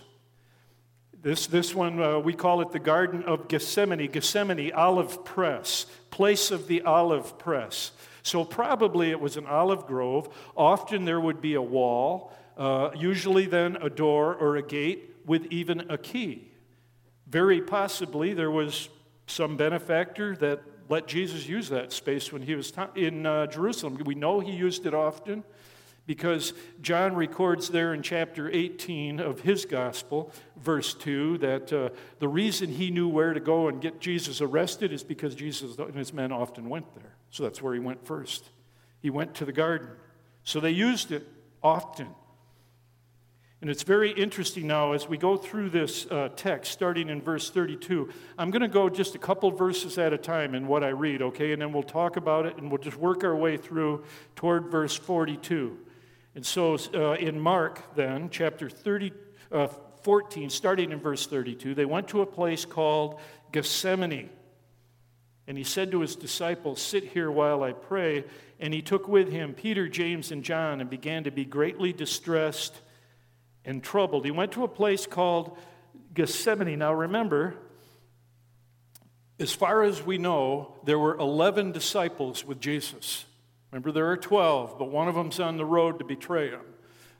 This, 1.22 1.48
this 1.48 1.74
one, 1.74 2.02
uh, 2.02 2.20
we 2.20 2.34
call 2.34 2.62
it 2.62 2.72
the 2.72 2.80
Garden 2.80 3.24
of 3.24 3.48
Gethsemane, 3.48 4.12
Gethsemane 4.12 4.72
Olive 4.74 5.24
Press, 5.24 5.86
place 6.10 6.52
of 6.52 6.68
the 6.68 6.82
olive 6.82 7.38
press. 7.38 7.92
So, 8.24 8.44
probably 8.44 9.10
it 9.12 9.20
was 9.20 9.38
an 9.38 9.46
olive 9.46 9.86
grove. 9.86 10.34
Often 10.56 11.06
there 11.06 11.20
would 11.20 11.42
be 11.42 11.54
a 11.56 11.62
wall, 11.62 12.34
uh, 12.58 12.90
usually 12.96 13.46
then 13.46 13.78
a 13.82 13.90
door 13.90 14.36
or 14.36 14.58
a 14.58 14.62
gate 14.62 15.16
with 15.26 15.46
even 15.52 15.90
a 15.90 15.98
key. 15.98 16.52
Very 17.28 17.62
possibly 17.62 18.34
there 18.34 18.52
was 18.52 18.90
some 19.28 19.56
benefactor 19.56 20.36
that 20.38 20.62
let 20.90 21.08
Jesus 21.08 21.48
use 21.48 21.70
that 21.70 21.94
space 21.94 22.34
when 22.34 22.42
he 22.42 22.56
was 22.56 22.74
in 22.96 23.26
uh, 23.26 23.46
Jerusalem. 23.46 24.02
We 24.06 24.16
know 24.16 24.40
he 24.40 24.52
used 24.52 24.86
it 24.86 24.94
often 24.94 25.44
because 26.08 26.54
John 26.82 27.16
records 27.16 27.70
there 27.70 27.94
in 27.94 28.02
chapter 28.02 28.50
18 28.50 29.20
of 29.20 29.42
his 29.42 29.66
gospel, 29.66 30.34
verse 30.58 30.96
2, 30.96 31.38
that 31.38 31.72
uh, 31.72 31.90
the 32.18 32.28
reason 32.28 32.70
he 32.70 32.90
knew 32.90 33.08
where 33.08 33.34
to 33.34 33.40
go 33.40 33.68
and 33.68 33.80
get 33.80 34.00
Jesus 34.00 34.42
arrested 34.42 34.92
is 34.92 35.04
because 35.04 35.36
Jesus 35.36 35.78
and 35.78 35.94
his 35.94 36.12
men 36.12 36.32
often 36.32 36.68
went 36.68 36.92
there. 36.96 37.14
So 37.30 37.44
that's 37.44 37.62
where 37.62 37.76
he 37.76 37.80
went 37.80 38.08
first. 38.08 38.44
He 39.00 39.12
went 39.12 39.36
to 39.36 39.46
the 39.46 39.52
garden. 39.52 39.90
So 40.44 40.60
they 40.60 40.72
used 40.72 41.12
it 41.12 41.28
often. 41.62 42.08
And 43.62 43.70
it's 43.70 43.84
very 43.84 44.12
interesting 44.12 44.68
now 44.68 44.94
as 44.94 45.10
we 45.10 45.18
go 45.18 45.36
through 45.36 45.72
this 45.72 46.06
uh, 46.06 46.30
text, 46.36 46.72
starting 46.72 47.10
in 47.10 47.22
verse 47.22 47.50
32. 47.50 48.10
I'm 48.38 48.52
going 48.52 48.62
to 48.62 48.70
go 48.70 48.90
just 48.90 49.16
a 49.16 49.18
couple 49.18 49.52
verses 49.52 49.98
at 49.98 50.14
a 50.14 50.18
time 50.18 50.56
in 50.56 50.66
what 50.66 50.82
I 50.82 50.90
read, 50.90 51.22
okay? 51.22 51.52
And 51.52 51.62
then 51.62 51.74
we'll 51.74 51.84
talk 51.84 52.16
about 52.16 52.46
it 52.46 52.56
and 52.56 52.72
we'll 52.72 52.82
just 52.82 52.96
work 52.96 53.26
our 53.26 53.36
way 53.36 53.58
through 53.58 54.06
toward 54.38 54.72
verse 54.72 54.96
42. 54.96 55.78
And 56.36 56.46
so 56.46 56.78
uh, 56.94 57.14
in 57.14 57.38
Mark, 57.38 57.96
then, 57.96 58.30
chapter 58.30 58.70
30, 58.70 59.12
uh, 59.52 59.68
14, 60.04 60.50
starting 60.50 60.94
in 60.94 61.00
verse 61.02 61.28
32, 61.28 61.76
they 61.76 61.84
went 61.84 62.08
to 62.10 62.22
a 62.22 62.26
place 62.26 62.64
called 62.64 63.20
Gethsemane. 63.52 64.30
And 65.48 65.58
he 65.58 65.66
said 65.66 65.92
to 65.92 66.00
his 66.00 66.16
disciples, 66.16 66.82
Sit 66.82 67.06
here 67.06 67.30
while 67.30 67.64
I 67.64 67.74
pray. 67.74 68.24
And 68.62 68.74
he 68.74 68.82
took 68.82 69.10
with 69.10 69.30
him 69.30 69.54
Peter, 69.54 69.90
James, 69.90 70.32
and 70.32 70.46
John 70.46 70.80
and 70.80 70.90
began 70.90 71.26
to 71.26 71.32
be 71.32 71.44
greatly 71.44 71.92
distressed 71.92 72.80
and 73.66 73.84
troubled. 73.84 74.26
He 74.26 74.32
went 74.32 74.52
to 74.54 74.64
a 74.64 74.68
place 74.68 75.06
called 75.06 75.58
Gethsemane. 76.14 76.80
Now 76.80 76.94
remember, 76.94 77.56
as 79.40 79.54
far 79.54 79.84
as 79.84 80.04
we 80.04 80.18
know, 80.18 80.76
there 80.84 81.00
were 81.00 81.16
11 81.18 81.72
disciples 81.72 82.46
with 82.46 82.60
Jesus. 82.60 83.26
Remember, 83.72 83.92
there 83.92 84.10
are 84.10 84.18
12, 84.18 84.78
but 84.80 84.90
one 84.90 85.08
of 85.08 85.16
them's 85.16 85.40
on 85.40 85.58
the 85.58 85.66
road 85.66 86.00
to 86.00 86.06
betray 86.06 86.50
him. 86.50 86.62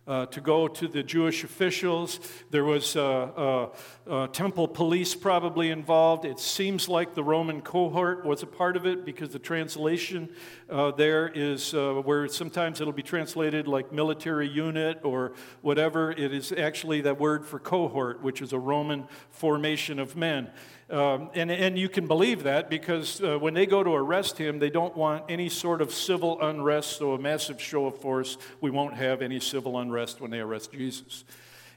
Uh, 0.10 0.26
to 0.26 0.42
go 0.42 0.68
to 0.68 0.88
the 0.88 1.04
Jewish 1.04 1.44
officials. 1.44 2.20
There 2.50 2.64
was 2.64 2.96
uh, 2.96 3.04
uh, 3.06 3.70
uh, 4.10 4.28
temple 4.30 4.68
police 4.68 5.14
probably 5.14 5.70
involved. 5.70 6.26
It 6.26 6.40
seems 6.40 6.90
like 6.90 7.14
the 7.14 7.24
Roman 7.24 7.62
cohort 7.62 8.26
was 8.26 8.42
a 8.42 8.48
part 8.48 8.76
of 8.76 8.88
it 8.88 9.06
because 9.06 9.30
the 9.30 9.38
translation 9.38 10.30
uh, 10.68 10.90
there 10.94 11.28
is 11.28 11.76
uh, 11.76 12.02
where 12.04 12.28
sometimes 12.28 12.82
it'll 12.82 12.92
be 12.92 13.04
translated 13.04 13.68
like 13.68 13.92
military 13.92 14.50
unit 14.50 15.00
or 15.04 15.34
whatever. 15.62 16.12
It 16.12 16.34
is 16.34 16.52
actually 16.52 17.02
that 17.02 17.20
word 17.20 17.46
for 17.46 17.60
cohort, 17.60 18.24
which 18.24 18.42
is 18.42 18.52
a 18.52 18.58
Roman 18.58 19.08
formation 19.30 20.00
of 20.00 20.16
men. 20.16 20.50
Um, 20.90 21.30
and, 21.36 21.52
and 21.52 21.78
you 21.78 21.88
can 21.88 22.08
believe 22.08 22.44
that 22.44 22.68
because 22.68 23.22
uh, 23.22 23.38
when 23.38 23.54
they 23.54 23.68
go 23.68 23.84
to 23.84 23.92
arrest 23.92 24.40
him, 24.40 24.58
they 24.58 24.72
don't 24.72 24.96
want 24.98 25.26
any 25.30 25.48
sort 25.48 25.82
of 25.82 25.94
civil 25.94 26.42
unrest, 26.42 26.98
so 26.98 27.14
a 27.14 27.20
massive 27.20 27.62
show 27.62 27.86
of 27.86 28.00
force. 28.00 28.38
We 28.60 28.72
won't 28.72 28.96
have 28.96 29.22
any 29.22 29.40
civil 29.40 29.78
unrest 29.78 30.20
when 30.20 30.32
they 30.32 30.40
arrest 30.40 30.72
Jesus. 30.72 31.26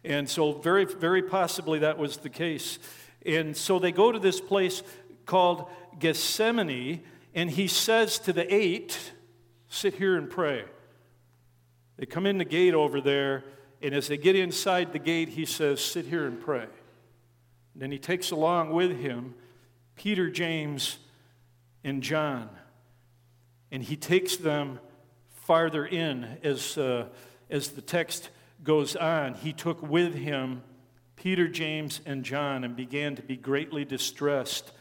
And 0.03 0.29
so, 0.29 0.53
very, 0.53 0.87
very 0.87 1.23
possibly, 1.23 1.81
that 1.81 1.99
was 1.99 2.17
the 2.17 2.31
case. 2.31 2.79
And 3.27 3.55
so 3.55 3.79
they 3.79 3.93
go 3.93 4.13
to 4.13 4.19
this 4.19 4.41
place 4.41 4.83
called 5.27 5.69
Gethsemane, 5.99 7.03
and 7.35 7.51
he 7.51 7.69
says 7.69 8.19
to 8.21 8.33
the 8.33 8.53
eight, 8.53 9.13
Sit 9.69 9.95
here 9.95 10.17
and 10.17 10.29
pray. 10.29 10.65
They 11.99 12.07
come 12.07 12.27
in 12.27 12.39
the 12.39 12.45
gate 12.45 12.75
over 12.75 13.01
there, 13.01 13.45
and 13.83 13.95
as 13.95 14.09
they 14.09 14.17
get 14.17 14.37
inside 14.37 14.93
the 14.93 14.99
gate, 14.99 15.29
he 15.29 15.45
says, 15.45 15.81
Sit 15.81 16.07
here 16.07 16.27
and 16.27 16.41
pray. 16.41 16.67
Then 17.75 17.91
he 17.91 17.99
takes 17.99 18.31
along 18.31 18.71
with 18.71 18.99
him 18.99 19.35
Peter, 19.97 20.31
James, 20.31 20.99
and 21.85 22.03
John. 22.03 22.49
And 23.71 23.83
he 23.83 23.97
takes 23.97 24.37
them 24.37 24.79
farther 25.31 25.87
in 25.87 26.39
as, 26.43 26.77
uh, 26.77 27.07
as 27.51 27.71
the 27.71 27.83
text 27.83 28.31
goes 28.63 28.97
on. 28.97 29.35
He 29.35 29.53
took 29.53 29.83
with 29.83 30.15
him 30.15 30.63
Peter, 31.17 31.49
James, 31.49 32.01
and 32.05 32.25
John 32.25 32.65
and 32.65 32.77
began 32.77 33.17
to 33.17 33.23
be 33.23 33.37
greatly 33.37 33.85
distressed 33.85 34.73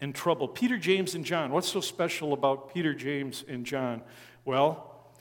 and 0.00 0.14
troubled. 0.14 0.54
Peter, 0.54 0.78
James, 0.78 1.14
and 1.14 1.24
John. 1.24 1.52
What's 1.52 1.68
so 1.68 1.80
special 1.80 2.32
about 2.32 2.74
Peter, 2.74 2.94
James, 2.94 3.44
and 3.46 3.64
John? 3.64 4.02
Well, 4.44 5.12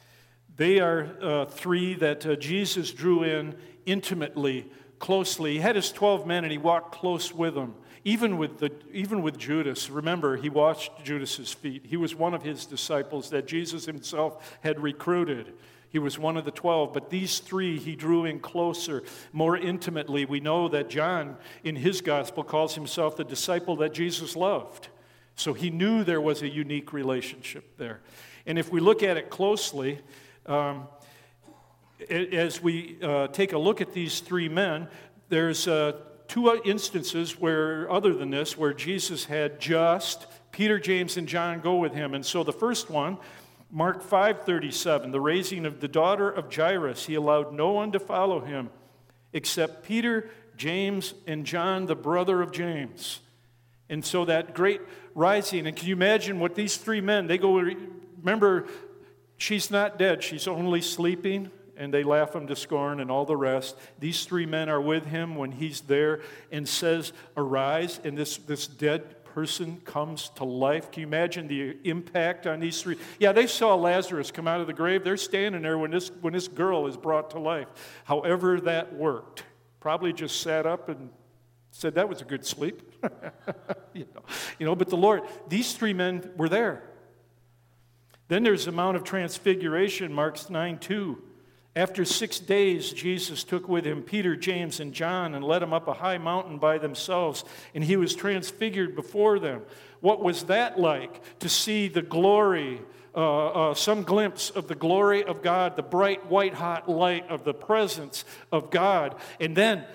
they 0.55 0.79
are 0.79 1.15
uh, 1.21 1.45
three 1.45 1.93
that 1.95 2.25
uh, 2.25 2.35
Jesus 2.35 2.91
drew 2.91 3.23
in 3.23 3.55
intimately 3.85 4.71
closely. 5.01 5.53
He 5.53 5.59
had 5.59 5.75
his 5.75 5.91
12 5.91 6.25
men 6.25 6.45
and 6.45 6.51
he 6.51 6.57
walked 6.57 6.93
close 6.93 7.33
with 7.33 7.55
them, 7.55 7.75
even 8.05 8.37
with, 8.37 8.59
the, 8.59 8.71
even 8.93 9.21
with 9.21 9.37
Judas. 9.37 9.89
Remember, 9.89 10.37
he 10.37 10.47
washed 10.47 10.91
Judas's 11.03 11.51
feet. 11.51 11.85
He 11.85 11.97
was 11.97 12.15
one 12.15 12.33
of 12.33 12.43
his 12.43 12.65
disciples 12.65 13.31
that 13.31 13.47
Jesus 13.47 13.85
himself 13.85 14.57
had 14.61 14.79
recruited. 14.79 15.53
He 15.89 15.99
was 15.99 16.17
one 16.17 16.37
of 16.37 16.45
the 16.45 16.51
12, 16.51 16.93
but 16.93 17.09
these 17.09 17.39
three 17.39 17.77
he 17.77 17.97
drew 17.97 18.23
in 18.23 18.39
closer, 18.39 19.03
more 19.33 19.57
intimately. 19.57 20.23
We 20.23 20.39
know 20.39 20.69
that 20.69 20.89
John, 20.89 21.35
in 21.65 21.75
his 21.75 21.99
gospel, 21.99 22.45
calls 22.45 22.75
himself 22.75 23.17
the 23.17 23.25
disciple 23.25 23.75
that 23.77 23.93
Jesus 23.93 24.37
loved. 24.37 24.87
So 25.35 25.53
he 25.53 25.69
knew 25.69 26.05
there 26.05 26.21
was 26.21 26.43
a 26.43 26.47
unique 26.47 26.93
relationship 26.93 27.77
there. 27.77 27.99
And 28.45 28.57
if 28.57 28.71
we 28.71 28.79
look 28.79 29.03
at 29.03 29.17
it 29.17 29.29
closely, 29.29 29.99
um, 30.45 30.87
as 32.09 32.61
we 32.61 32.97
uh, 33.01 33.27
take 33.27 33.53
a 33.53 33.57
look 33.57 33.81
at 33.81 33.93
these 33.93 34.19
three 34.19 34.49
men, 34.49 34.87
there's 35.29 35.67
uh, 35.67 35.93
two 36.27 36.61
instances 36.65 37.39
where, 37.39 37.91
other 37.91 38.13
than 38.13 38.29
this, 38.29 38.57
where 38.57 38.73
Jesus 38.73 39.25
had 39.25 39.59
just 39.59 40.27
Peter, 40.51 40.79
James, 40.79 41.17
and 41.17 41.27
John 41.27 41.61
go 41.61 41.75
with 41.75 41.93
him. 41.93 42.13
And 42.13 42.25
so 42.25 42.43
the 42.43 42.53
first 42.53 42.89
one, 42.89 43.17
Mark 43.69 44.03
5:37, 44.03 45.11
the 45.11 45.21
raising 45.21 45.65
of 45.65 45.79
the 45.79 45.87
daughter 45.87 46.29
of 46.29 46.53
Jairus, 46.53 47.05
he 47.05 47.15
allowed 47.15 47.53
no 47.53 47.71
one 47.71 47.91
to 47.93 47.99
follow 47.99 48.41
him 48.41 48.69
except 49.33 49.83
Peter, 49.83 50.29
James, 50.57 51.13
and 51.25 51.45
John, 51.45 51.85
the 51.85 51.95
brother 51.95 52.41
of 52.41 52.51
James. 52.51 53.21
And 53.89 54.03
so 54.03 54.25
that 54.25 54.53
great 54.53 54.81
rising, 55.15 55.67
and 55.67 55.75
can 55.75 55.87
you 55.87 55.95
imagine 55.95 56.39
what 56.39 56.55
these 56.55 56.77
three 56.77 57.01
men, 57.01 57.27
they 57.27 57.37
go, 57.37 57.59
remember, 58.17 58.67
she's 59.37 59.71
not 59.71 59.97
dead, 59.97 60.23
she's 60.23 60.47
only 60.47 60.81
sleeping 60.81 61.49
and 61.81 61.91
they 61.91 62.03
laugh 62.03 62.35
him 62.35 62.45
to 62.45 62.55
scorn 62.55 62.99
and 62.99 63.09
all 63.09 63.25
the 63.25 63.35
rest. 63.35 63.75
These 63.97 64.25
three 64.25 64.45
men 64.45 64.69
are 64.69 64.79
with 64.79 65.07
him 65.07 65.35
when 65.35 65.51
he's 65.51 65.81
there 65.81 66.21
and 66.51 66.69
says, 66.69 67.11
Arise, 67.35 67.99
and 68.03 68.15
this, 68.15 68.37
this 68.37 68.67
dead 68.67 69.25
person 69.25 69.81
comes 69.83 70.29
to 70.35 70.43
life. 70.43 70.91
Can 70.91 71.01
you 71.01 71.07
imagine 71.07 71.47
the 71.47 71.75
impact 71.83 72.45
on 72.45 72.59
these 72.59 72.79
three? 72.79 72.97
Yeah, 73.19 73.31
they 73.31 73.47
saw 73.47 73.73
Lazarus 73.73 74.29
come 74.29 74.47
out 74.47 74.61
of 74.61 74.67
the 74.67 74.73
grave. 74.73 75.03
They're 75.03 75.17
standing 75.17 75.63
there 75.63 75.79
when 75.79 75.89
this, 75.89 76.11
when 76.21 76.33
this 76.33 76.47
girl 76.47 76.85
is 76.85 76.97
brought 76.97 77.31
to 77.31 77.39
life. 77.39 77.67
However, 78.03 78.61
that 78.61 78.93
worked. 78.93 79.43
Probably 79.79 80.13
just 80.13 80.39
sat 80.41 80.67
up 80.67 80.87
and 80.87 81.09
said 81.71 81.95
that 81.95 82.07
was 82.07 82.21
a 82.21 82.25
good 82.25 82.45
sleep. 82.45 82.83
you, 83.93 84.05
know, 84.13 84.21
you 84.59 84.67
know, 84.67 84.75
but 84.75 84.89
the 84.89 84.97
Lord, 84.97 85.23
these 85.49 85.73
three 85.73 85.93
men 85.93 86.29
were 86.37 86.49
there. 86.49 86.83
Then 88.27 88.43
there's 88.43 88.65
the 88.65 88.71
Mount 88.71 88.97
of 88.97 89.03
Transfiguration, 89.03 90.13
Mark's 90.13 90.47
9 90.47 90.77
2. 90.77 91.23
After 91.73 92.03
six 92.03 92.37
days, 92.39 92.91
Jesus 92.91 93.45
took 93.45 93.69
with 93.69 93.85
him 93.85 94.01
Peter, 94.01 94.35
James, 94.35 94.81
and 94.81 94.93
John 94.93 95.33
and 95.33 95.43
led 95.43 95.61
them 95.61 95.71
up 95.71 95.87
a 95.87 95.93
high 95.93 96.17
mountain 96.17 96.57
by 96.57 96.77
themselves, 96.77 97.45
and 97.73 97.81
he 97.81 97.95
was 97.95 98.13
transfigured 98.13 98.93
before 98.93 99.39
them. 99.39 99.61
What 100.01 100.21
was 100.21 100.43
that 100.43 100.77
like 100.77 101.21
to 101.39 101.47
see 101.47 101.87
the 101.87 102.01
glory, 102.01 102.81
uh, 103.15 103.69
uh, 103.69 103.73
some 103.73 104.03
glimpse 104.03 104.49
of 104.49 104.67
the 104.67 104.75
glory 104.75 105.23
of 105.23 105.41
God, 105.41 105.77
the 105.77 105.83
bright, 105.83 106.29
white 106.29 106.55
hot 106.55 106.89
light 106.89 107.29
of 107.29 107.45
the 107.45 107.53
presence 107.53 108.25
of 108.51 108.69
God? 108.69 109.15
And 109.39 109.55
then 109.55 109.85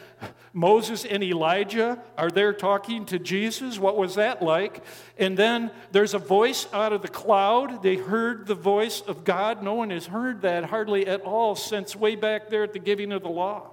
Moses 0.53 1.05
and 1.05 1.23
Elijah 1.23 2.03
are 2.17 2.31
there 2.31 2.55
talking 2.55 3.05
to 3.07 3.19
Jesus. 3.19 3.79
What 3.79 3.97
was 3.97 4.15
that 4.15 4.43
like? 4.43 4.83
And 5.19 5.37
then 5.37 5.71
there's 5.93 6.15
a 6.15 6.19
voice 6.19 6.67
out 6.73 6.95
of 6.95 7.03
the 7.03 7.09
cloud. 7.09 7.83
They 7.83 7.97
heard 7.97 8.47
the 8.47 8.55
voice 8.55 9.03
of 9.03 9.25
God. 9.25 9.63
No 9.63 9.75
one 9.75 9.91
has 9.91 10.07
heard 10.07 10.43
that 10.43 10.65
hardly 10.65 11.07
at 11.07 11.21
all 11.21 11.57
since 11.57 11.95
way 11.95 12.17
back 12.17 12.49
there 12.49 12.63
at 12.63 12.73
the 12.73 12.79
giving 12.79 13.13
of 13.13 13.23
the 13.23 13.29
law. 13.29 13.71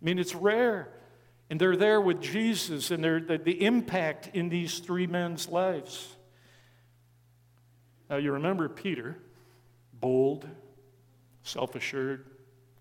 I 0.00 0.04
mean, 0.04 0.18
it's 0.18 0.34
rare. 0.34 0.88
And 1.50 1.60
they're 1.60 1.76
there 1.76 2.00
with 2.00 2.20
Jesus, 2.20 2.90
and 2.90 3.02
the, 3.02 3.40
the 3.42 3.64
impact 3.64 4.30
in 4.34 4.48
these 4.48 4.80
three 4.80 5.06
men's 5.06 5.48
lives. 5.48 6.14
Now, 8.10 8.16
you 8.16 8.32
remember 8.32 8.68
Peter, 8.68 9.16
bold, 9.92 10.46
self 11.42 11.74
assured, 11.74 12.26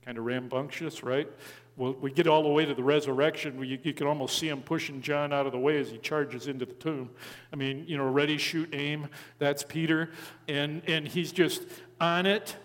kind 0.04 0.18
of 0.18 0.26
rambunctious, 0.26 1.04
right? 1.04 1.30
Well, 1.78 1.96
we 2.02 2.12
get 2.12 2.26
all 2.26 2.42
the 2.42 2.50
way 2.50 2.66
to 2.66 2.74
the 2.74 2.84
resurrection, 2.84 3.64
you, 3.64 3.78
you 3.84 3.94
can 3.94 4.08
almost 4.08 4.40
see 4.40 4.50
him 4.50 4.62
pushing 4.62 5.00
John 5.00 5.32
out 5.32 5.46
of 5.46 5.52
the 5.52 5.60
way 5.60 5.78
as 5.78 5.92
he 5.92 6.00
charges 6.00 6.48
into 6.48 6.66
the 6.66 6.74
tomb. 6.74 7.12
I 7.54 7.56
mean, 7.56 7.86
you 7.88 7.98
know, 7.98 8.08
ready, 8.08 8.40
shoot, 8.40 8.70
aim. 8.74 9.08
That's 9.38 9.64
Peter. 9.64 10.10
And, 10.48 10.82
and 10.88 11.08
he's 11.08 11.32
just 11.32 11.62
on 12.02 12.26
it. 12.26 12.56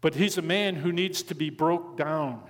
But 0.00 0.16
he's 0.16 0.38
a 0.38 0.42
man 0.42 0.74
who 0.74 0.92
needs 0.92 1.22
to 1.22 1.34
be 1.36 1.48
broke 1.48 1.96
down 1.96 2.42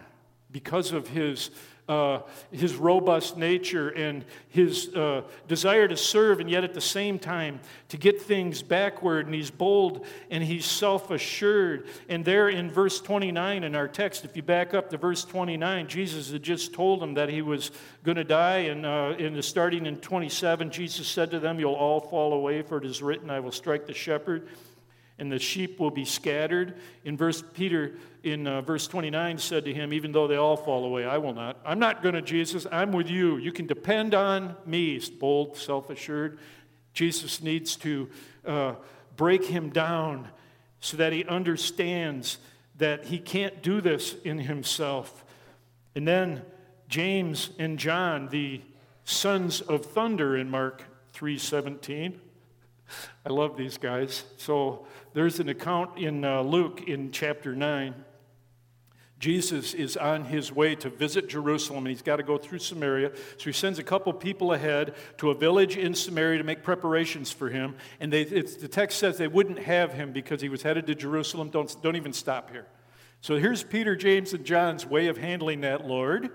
because 0.51 0.93
of 0.93 1.09
his 1.09 1.51
uh, 1.89 2.21
his 2.51 2.75
robust 2.75 3.37
nature 3.37 3.91
and 3.91 4.25
his 4.49 4.95
uh, 4.95 5.23
desire 5.47 5.87
to 5.87 5.97
serve, 5.97 6.41
and 6.41 6.51
yet 6.51 6.65
at 6.65 6.75
the 6.75 6.81
same 6.81 7.19
time 7.19 7.61
to 7.89 7.97
get 7.97 8.21
things 8.21 8.63
backward. 8.63 9.27
And 9.27 9.35
he's 9.35 9.51
bold 9.51 10.05
and 10.31 10.43
he's 10.43 10.67
self 10.67 11.11
assured. 11.11 11.87
And 12.09 12.25
there 12.25 12.49
in 12.49 12.71
verse 12.71 13.01
29 13.01 13.63
in 13.63 13.77
our 13.77 13.89
text, 13.89 14.25
if 14.25 14.37
you 14.37 14.43
back 14.43 14.75
up 14.75 14.91
to 14.91 14.97
verse 14.97 15.25
29, 15.25 15.87
Jesus 15.87 16.33
had 16.33 16.43
just 16.43 16.75
told 16.75 17.01
them 17.01 17.15
that 17.15 17.29
he 17.29 17.43
was 17.43 17.71
going 18.03 18.17
to 18.17 18.25
die. 18.25 18.59
And 18.59 18.85
uh, 18.85 19.15
in 19.19 19.35
the 19.35 19.43
starting 19.43 19.87
in 19.87 19.99
27, 19.99 20.71
Jesus 20.71 21.07
said 21.07 21.31
to 21.31 21.39
them, 21.39 21.61
You'll 21.61 21.75
all 21.75 22.01
fall 22.01 22.33
away, 22.33 22.63
for 22.63 22.79
it 22.79 22.85
is 22.85 23.01
written, 23.01 23.31
I 23.31 23.41
will 23.41 23.53
strike 23.53 23.87
the 23.87 23.95
shepherd 23.95 24.49
and 25.19 25.33
the 25.33 25.39
sheep 25.39 25.81
will 25.81 25.91
be 25.91 26.05
scattered. 26.05 26.79
In 27.05 27.17
verse 27.17 27.43
Peter 27.55 27.95
in 28.23 28.47
uh, 28.47 28.61
verse 28.61 28.89
29 28.89 29.39
said 29.39 29.65
to 29.65 29.73
him, 29.73 29.93
even 29.93 30.13
though 30.13 30.27
they 30.27 30.37
all 30.37 30.57
fall 30.57 30.85
away, 30.85 31.05
I 31.05 31.19
will 31.19 31.33
not. 31.33 31.59
I'm 31.65 31.79
not 31.79 32.03
going 32.03 32.17
to 32.17 32.23
Jesus. 32.23 32.67
I'm 32.73 32.93
with 32.93 33.09
you. 33.09 33.37
You 33.37 33.53
can 33.53 33.67
depend 33.67 34.15
on 34.15 34.57
me. 34.67 35.01
Bold, 35.21 35.57
self-assured. 35.57 36.39
Jesus 36.93 37.41
needs 37.41 37.77
to 37.77 38.09
uh, 38.45 38.75
break 39.17 39.45
him 39.45 39.71
down 39.71 40.29
so 40.81 40.97
that 40.97 41.13
he 41.13 41.25
understands 41.25 42.39
that 42.79 43.05
he 43.05 43.19
can't 43.19 43.63
do 43.63 43.81
this 43.81 44.15
in 44.25 44.39
himself. 44.39 45.25
And 45.95 46.07
then 46.07 46.43
James 46.89 47.51
and 47.59 47.79
John, 47.79 48.29
the 48.29 48.61
sons 49.05 49.61
of 49.61 49.87
thunder 49.87 50.37
in 50.37 50.51
Mark 50.51 50.83
3:17. 51.15 52.19
I 53.25 53.31
love 53.31 53.57
these 53.57 53.79
guys. 53.79 54.25
So 54.37 54.87
there's 55.15 55.41
an 55.41 55.49
account 55.49 55.99
in 55.99 56.25
uh, 56.25 56.43
Luke 56.43 56.83
in 56.87 57.11
chapter 57.13 57.55
9 57.55 57.95
Jesus 59.19 59.73
is 59.73 59.97
on 59.97 60.27
his 60.27 60.53
way 60.53 60.75
to 60.77 60.91
visit 60.91 61.29
Jerusalem 61.29 61.87
and 61.87 61.89
he's 61.89 62.03
got 62.03 62.17
to 62.17 62.23
go 62.23 62.37
through 62.37 62.59
Samaria. 62.59 63.13
So 63.39 63.45
he 63.45 63.53
sends 63.53 63.79
a 63.79 63.83
couple 63.83 64.13
people 64.13 64.53
ahead 64.53 64.95
to 65.19 65.31
a 65.31 65.35
village 65.35 65.77
in 65.77 65.95
Samaria 65.95 66.39
to 66.39 66.45
make 66.45 66.63
preparations 66.63 67.33
for 67.33 67.49
him. 67.49 67.77
And 67.99 68.13
they, 68.13 68.25
the 68.25 68.69
text 68.69 68.99
says 68.99 69.17
they 69.17 69.27
wouldn't 69.27 69.59
have 69.61 69.95
him 69.95 70.13
because 70.13 70.43
he 70.43 70.51
was 70.51 70.63
headed 70.63 70.87
to 70.89 70.95
Jerusalem. 70.95 71.49
Don't, 71.49 71.75
don't 71.83 71.97
even 71.97 72.13
stop 72.13 72.51
here. 72.51 72.67
So 73.23 73.39
here's 73.39 73.65
Peter, 73.65 73.97
James, 73.97 74.35
and 74.35 74.45
John's 74.45 74.85
way 74.85 75.07
of 75.07 75.17
handling 75.17 75.63
that, 75.63 75.87
Lord. 75.87 76.31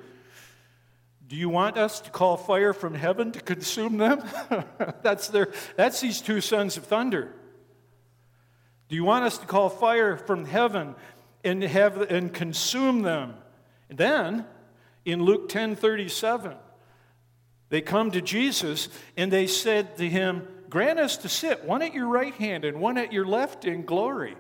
Do 1.32 1.38
you 1.38 1.48
want 1.48 1.78
us 1.78 2.02
to 2.02 2.10
call 2.10 2.36
fire 2.36 2.74
from 2.74 2.94
heaven 2.94 3.32
to 3.32 3.40
consume 3.40 3.96
them? 3.96 4.22
that's, 5.02 5.30
their, 5.30 5.54
that's 5.78 6.02
these 6.02 6.20
two 6.20 6.42
sons 6.42 6.76
of 6.76 6.84
thunder. 6.84 7.34
Do 8.90 8.98
you 8.98 9.06
want 9.06 9.24
us 9.24 9.38
to 9.38 9.46
call 9.46 9.70
fire 9.70 10.18
from 10.18 10.44
heaven 10.44 10.94
and 11.42 11.64
have 11.64 12.02
and 12.02 12.34
consume 12.34 13.04
them. 13.04 13.36
And 13.90 13.98
then 13.98 14.46
in 15.06 15.24
Luke 15.24 15.48
10 15.48 15.78
37, 15.78 16.58
they 17.70 17.80
come 17.80 18.12
to 18.12 18.20
Jesus 18.20 18.90
and 19.16 19.32
they 19.32 19.48
said 19.48 19.96
to 20.00 20.10
him, 20.10 20.46
Grant 20.70 21.00
us 21.00 21.16
to 21.16 21.30
sit, 21.30 21.64
one 21.64 21.82
at 21.82 21.94
your 21.94 22.08
right 22.08 22.34
hand 22.34 22.66
and 22.66 22.82
one 22.82 22.98
at 22.98 23.14
your 23.14 23.26
left 23.26 23.64
in 23.64 23.86
glory. 23.86 24.36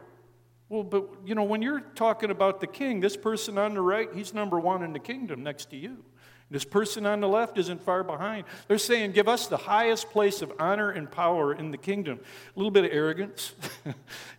Well, 0.67 0.83
but 0.83 1.07
you 1.25 1.36
know, 1.36 1.43
when 1.43 1.62
you're 1.62 1.79
talking 1.79 2.31
about 2.31 2.60
the 2.60 2.67
king, 2.67 3.00
this 3.00 3.15
person 3.15 3.57
on 3.57 3.75
the 3.75 3.81
right, 3.81 4.10
he's 4.13 4.33
number 4.33 4.60
one 4.60 4.83
in 4.83 4.91
the 4.91 5.00
kingdom 5.00 5.41
next 5.41 5.69
to 5.69 5.77
you. 5.77 6.03
This 6.51 6.65
person 6.65 7.05
on 7.05 7.22
the 7.22 7.29
left 7.29 7.58
isn't 7.58 7.81
far 7.81 8.03
behind. 8.03 8.43
They're 8.67 8.77
saying, 8.77 9.13
Give 9.13 9.29
us 9.29 9.48
the 9.48 9.55
highest 9.55 10.12
place 10.12 10.41
of 10.41 10.51
honor 10.60 10.91
and 10.91 11.10
power 11.10 11.53
in 11.53 11.72
the 11.72 11.77
kingdom. 11.77 12.20
A 12.53 12.60
little 12.60 12.72
bit 12.72 12.84
of 12.84 12.91
arrogance, 12.91 13.53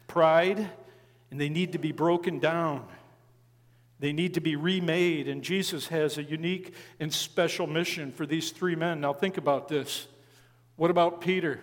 pride, 0.06 0.70
and 1.30 1.40
they 1.40 1.48
need 1.48 1.72
to 1.72 1.78
be 1.78 1.90
broken 1.90 2.38
down. 2.38 2.86
They 3.98 4.12
need 4.12 4.34
to 4.34 4.40
be 4.40 4.56
remade, 4.56 5.26
and 5.26 5.42
Jesus 5.42 5.86
has 5.86 6.18
a 6.18 6.22
unique 6.22 6.74
and 7.00 7.12
special 7.12 7.66
mission 7.66 8.12
for 8.12 8.26
these 8.26 8.50
three 8.50 8.76
men. 8.76 9.00
Now, 9.00 9.14
think 9.14 9.38
about 9.38 9.68
this. 9.68 10.06
What 10.76 10.90
about 10.90 11.22
Peter? 11.22 11.60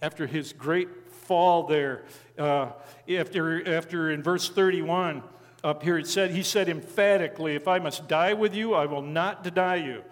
After 0.00 0.26
his 0.26 0.52
great 0.52 0.88
fall 1.12 1.68
there, 1.68 2.02
uh, 2.36 2.70
after, 3.08 3.76
after 3.76 4.10
in 4.10 4.22
verse 4.22 4.48
31, 4.48 5.22
up 5.64 5.82
here 5.82 5.98
it 5.98 6.06
said, 6.06 6.30
he 6.32 6.42
said 6.42 6.68
emphatically, 6.68 7.54
If 7.54 7.68
I 7.68 7.78
must 7.78 8.08
die 8.08 8.32
with 8.32 8.54
you, 8.54 8.74
I 8.74 8.86
will 8.86 9.02
not 9.02 9.44
deny 9.44 9.76
you. 9.76 10.02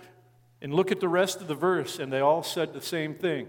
And 0.63 0.75
look 0.75 0.93
at 0.93 1.01
the 1.01 1.09
rest 1.09 1.41
of 1.41 1.49
the 1.49 1.55
verse, 1.55 1.99
and 1.99 2.13
they 2.13 2.21
all 2.21 2.43
said 2.43 2.73
the 2.73 2.83
same 2.83 3.15
thing. 3.15 3.49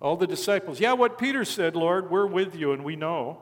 All 0.00 0.16
the 0.16 0.26
disciples, 0.26 0.80
yeah, 0.80 0.92
what 0.92 1.16
Peter 1.16 1.44
said, 1.44 1.76
Lord, 1.76 2.10
we're 2.10 2.26
with 2.26 2.54
you 2.54 2.72
and 2.72 2.84
we 2.84 2.96
know. 2.96 3.40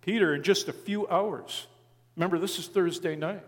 Peter, 0.00 0.34
in 0.34 0.42
just 0.42 0.66
a 0.68 0.72
few 0.72 1.06
hours, 1.06 1.66
remember 2.16 2.38
this 2.38 2.58
is 2.58 2.66
Thursday 2.66 3.14
night. 3.14 3.44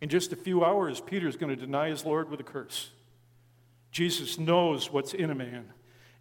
In 0.00 0.08
just 0.08 0.32
a 0.32 0.36
few 0.36 0.64
hours, 0.64 1.00
Peter's 1.00 1.36
going 1.36 1.54
to 1.54 1.60
deny 1.60 1.88
his 1.88 2.04
Lord 2.04 2.30
with 2.30 2.40
a 2.40 2.44
curse. 2.44 2.90
Jesus 3.90 4.38
knows 4.38 4.92
what's 4.92 5.12
in 5.12 5.30
a 5.30 5.34
man. 5.34 5.72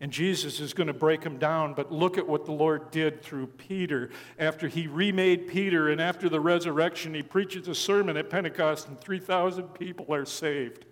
And 0.02 0.12
Jesus 0.12 0.60
is 0.60 0.74
going 0.74 0.88
to 0.88 0.94
break 0.94 1.24
him 1.24 1.38
down. 1.38 1.74
But 1.74 1.92
look 1.92 2.18
at 2.18 2.28
what 2.28 2.46
the 2.46 2.52
Lord 2.52 2.92
did 2.92 3.22
through 3.22 3.48
Peter. 3.48 4.10
After 4.38 4.68
he 4.68 4.88
remade 4.88 5.48
Peter 5.48 5.90
and 5.90 6.02
after 6.02 6.28
the 6.28 6.42
resurrection, 6.42 7.14
he 7.14 7.24
preaches 7.24 7.68
a 7.68 7.76
sermon 7.76 8.18
at 8.18 8.30
Pentecost, 8.30 8.88
and 8.90 9.00
3,000 9.00 9.74
people 9.74 10.14
are 10.14 10.26
saved. 10.26 10.86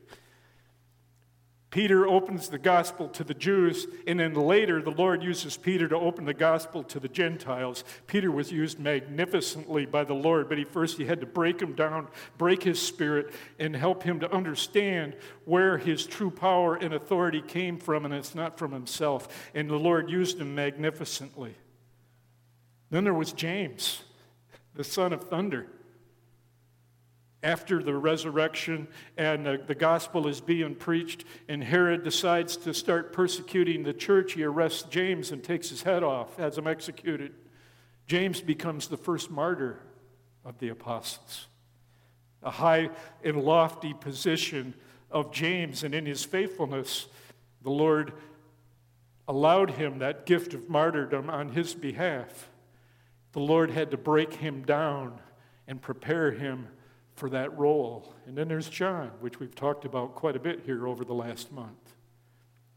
Peter 1.74 2.06
opens 2.06 2.50
the 2.50 2.60
gospel 2.60 3.08
to 3.08 3.24
the 3.24 3.34
Jews, 3.34 3.88
and 4.06 4.20
then 4.20 4.36
later 4.36 4.80
the 4.80 4.92
Lord 4.92 5.24
uses 5.24 5.58
Peter 5.58 5.88
to 5.88 5.96
open 5.96 6.24
the 6.24 6.32
gospel 6.32 6.84
to 6.84 7.00
the 7.00 7.08
Gentiles. 7.08 7.84
Peter 8.06 8.30
was 8.30 8.52
used 8.52 8.78
magnificently 8.78 9.88
by 9.88 10.04
the 10.04 10.14
Lord, 10.14 10.48
but 10.50 10.60
he 10.60 10.66
first 10.66 11.00
he 11.00 11.06
had 11.06 11.20
to 11.22 11.26
break 11.26 11.60
him 11.60 11.74
down, 11.74 12.10
break 12.38 12.62
his 12.62 12.80
spirit, 12.80 13.34
and 13.58 13.76
help 13.76 14.04
him 14.04 14.20
to 14.20 14.32
understand 14.32 15.16
where 15.46 15.80
his 15.80 16.06
true 16.06 16.30
power 16.30 16.76
and 16.76 16.94
authority 16.94 17.42
came 17.42 17.80
from, 17.80 18.06
and 18.06 18.14
it's 18.14 18.36
not 18.36 18.60
from 18.60 18.72
himself. 18.72 19.50
And 19.56 19.68
the 19.68 19.76
Lord 19.76 20.12
used 20.12 20.40
him 20.40 20.54
magnificently. 20.54 21.56
Then 22.92 23.04
there 23.04 23.16
was 23.16 23.34
James, 23.34 24.04
the 24.76 24.84
son 24.84 25.12
of 25.12 25.24
thunder 25.24 25.66
after 27.44 27.84
the 27.84 27.94
resurrection 27.94 28.88
and 29.18 29.48
uh, 29.48 29.58
the 29.68 29.76
gospel 29.76 30.28
is 30.28 30.40
being 30.40 30.74
preached, 30.74 31.26
and 31.50 31.64
Herod 31.64 32.04
decides 32.04 32.56
to 32.58 32.74
start 32.74 33.12
persecuting 33.12 33.84
the 33.84 33.94
church, 33.94 34.34
he 34.34 34.44
arrests 34.44 34.84
James 34.84 35.32
and 35.32 35.44
takes 35.44 35.70
his 35.70 35.84
head 35.84 36.04
off, 36.04 36.38
has 36.38 36.58
him 36.58 36.68
executed. 36.68 37.34
James 38.08 38.42
becomes 38.42 38.88
the 38.88 38.98
first 38.98 39.30
martyr 39.30 39.80
of 40.46 40.58
the 40.60 40.70
apostles. 40.70 41.48
A 42.42 42.52
high 42.52 42.90
and 43.24 43.42
lofty 43.42 43.94
position 43.94 44.74
of 45.12 45.32
James, 45.32 45.84
and 45.84 45.94
in 45.94 46.06
his 46.06 46.24
faithfulness, 46.24 47.08
the 47.62 47.70
Lord 47.70 48.14
allowed 49.28 49.72
him 49.72 50.00
that 50.00 50.26
gift 50.26 50.54
of 50.54 50.70
martyrdom 50.70 51.30
on 51.30 51.50
his 51.50 51.74
behalf. 51.74 52.50
The 53.32 53.40
Lord 53.40 53.72
had 53.72 53.92
to 53.92 53.98
break 53.98 54.34
him 54.34 54.64
down 54.64 55.20
and 55.68 55.82
prepare 55.82 56.32
him 56.32 56.68
for 57.16 57.30
that 57.30 57.58
role. 57.58 58.14
And 58.26 58.38
then 58.38 58.48
there's 58.48 58.70
John, 58.70 59.12
which 59.20 59.40
we've 59.40 59.56
talked 59.56 59.86
about 59.86 60.16
quite 60.16 60.36
a 60.36 60.40
bit 60.40 60.62
here 60.66 60.88
over 60.88 61.06
the 61.06 61.14
last 61.14 61.52
month. 61.52 61.94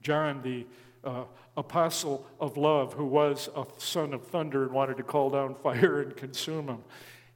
John, 0.03 0.43
the 0.43 0.67
uh, 1.05 1.25
apostle 1.57 2.27
of 2.41 2.57
love, 2.57 2.93
who 2.93 3.07
was 3.07 3.49
a 3.57 3.65
son 3.79 4.13
of 4.13 4.27
thunder 4.27 4.65
and 4.65 4.73
wanted 4.73 4.97
to 4.99 5.03
call 5.03 5.31
down 5.31 5.55
fire 5.63 6.03
and 6.03 6.17
consume 6.17 6.67
them. 6.67 6.85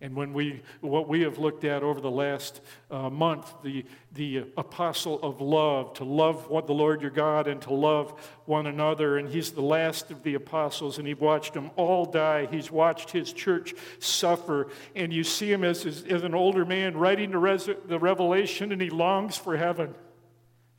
And 0.02 0.16
when 0.16 0.32
we, 0.32 0.62
what 0.80 1.08
we 1.08 1.20
have 1.22 1.36
looked 1.36 1.64
at 1.64 1.82
over 1.82 2.00
the 2.00 2.10
last 2.10 2.62
uh, 2.90 3.10
month, 3.10 3.52
the, 3.62 3.84
the 4.14 4.46
apostle 4.56 5.20
of 5.22 5.42
love, 5.42 5.92
to 5.94 6.04
love 6.04 6.48
what 6.48 6.66
the 6.66 6.72
Lord 6.72 7.02
your 7.02 7.10
God 7.10 7.46
and 7.46 7.60
to 7.62 7.74
love 7.74 8.18
one 8.46 8.66
another. 8.66 9.18
And 9.18 9.28
he's 9.28 9.50
the 9.50 9.60
last 9.60 10.10
of 10.10 10.22
the 10.22 10.34
apostles, 10.34 10.98
and 10.98 11.06
he's 11.06 11.18
watched 11.18 11.52
them 11.52 11.70
all 11.76 12.06
die. 12.06 12.46
He's 12.50 12.70
watched 12.70 13.10
his 13.10 13.30
church 13.30 13.74
suffer. 13.98 14.68
And 14.96 15.12
you 15.12 15.22
see 15.22 15.52
him 15.52 15.64
as, 15.64 15.84
as, 15.84 16.02
as 16.04 16.22
an 16.22 16.34
older 16.34 16.64
man 16.64 16.96
writing 16.96 17.30
the, 17.32 17.38
res- 17.38 17.68
the 17.86 17.98
revelation, 17.98 18.72
and 18.72 18.80
he 18.80 18.88
longs 18.88 19.36
for 19.36 19.54
heaven. 19.54 19.94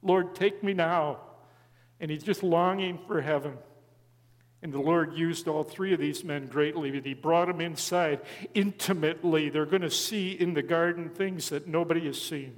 Lord, 0.01 0.33
take 0.33 0.63
me 0.63 0.73
now. 0.73 1.19
And 1.99 2.09
he's 2.09 2.23
just 2.23 2.41
longing 2.41 2.97
for 3.05 3.21
heaven. 3.21 3.59
And 4.63 4.71
the 4.71 4.79
Lord 4.79 5.13
used 5.13 5.47
all 5.47 5.63
three 5.63 5.93
of 5.93 5.99
these 5.99 6.23
men 6.23 6.45
greatly, 6.45 6.99
He 7.01 7.13
brought 7.13 7.47
them 7.47 7.61
inside 7.61 8.21
intimately. 8.53 9.49
They're 9.49 9.65
going 9.65 9.81
to 9.81 9.89
see 9.89 10.31
in 10.31 10.53
the 10.53 10.61
garden 10.61 11.09
things 11.09 11.49
that 11.49 11.67
nobody 11.67 12.05
has 12.05 12.21
seen. 12.21 12.57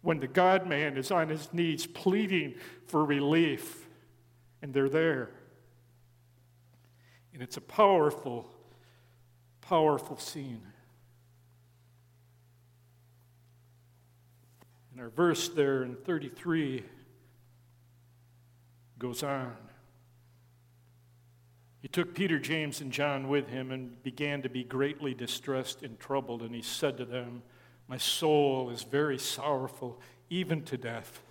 When 0.00 0.20
the 0.20 0.28
God 0.28 0.66
man 0.68 0.96
is 0.96 1.10
on 1.10 1.28
his 1.28 1.52
knees 1.52 1.86
pleading 1.86 2.54
for 2.86 3.04
relief, 3.04 3.88
and 4.62 4.72
they're 4.72 4.88
there. 4.88 5.30
And 7.34 7.42
it's 7.42 7.56
a 7.56 7.60
powerful, 7.60 8.50
powerful 9.60 10.18
scene. 10.18 10.62
And 14.92 15.00
our 15.00 15.10
verse 15.10 15.48
there 15.48 15.82
in 15.82 15.94
33 15.94 16.84
goes 18.98 19.22
on. 19.22 19.56
Took 21.92 22.14
Peter, 22.14 22.38
James, 22.38 22.80
and 22.80 22.92
John 22.92 23.28
with 23.28 23.48
him 23.48 23.70
and 23.70 24.02
began 24.02 24.42
to 24.42 24.48
be 24.48 24.62
greatly 24.62 25.14
distressed 25.14 25.82
and 25.82 25.98
troubled. 25.98 26.42
And 26.42 26.54
he 26.54 26.62
said 26.62 26.96
to 26.98 27.04
them, 27.04 27.42
My 27.86 27.96
soul 27.96 28.70
is 28.70 28.82
very 28.82 29.18
sorrowful, 29.18 30.00
even 30.28 30.62
to 30.64 30.76
death. 30.76 31.22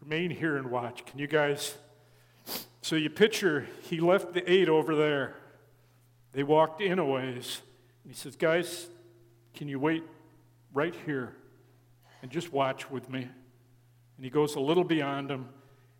Remain 0.00 0.30
here 0.30 0.56
and 0.56 0.70
watch. 0.70 1.06
Can 1.06 1.20
you 1.20 1.28
guys? 1.28 1.76
So 2.80 2.96
you 2.96 3.08
picture, 3.08 3.68
he 3.82 4.00
left 4.00 4.32
the 4.32 4.50
eight 4.50 4.68
over 4.68 4.96
there. 4.96 5.36
They 6.32 6.42
walked 6.42 6.80
in 6.80 6.98
a 6.98 7.04
ways. 7.04 7.60
And 8.02 8.12
he 8.12 8.18
says, 8.18 8.34
Guys, 8.34 8.88
can 9.54 9.68
you 9.68 9.78
wait 9.78 10.02
right 10.74 10.94
here 11.06 11.36
and 12.20 12.30
just 12.30 12.52
watch 12.52 12.90
with 12.90 13.08
me? 13.08 13.20
And 13.20 14.24
he 14.24 14.30
goes 14.30 14.56
a 14.56 14.60
little 14.60 14.84
beyond 14.84 15.30
them 15.30 15.48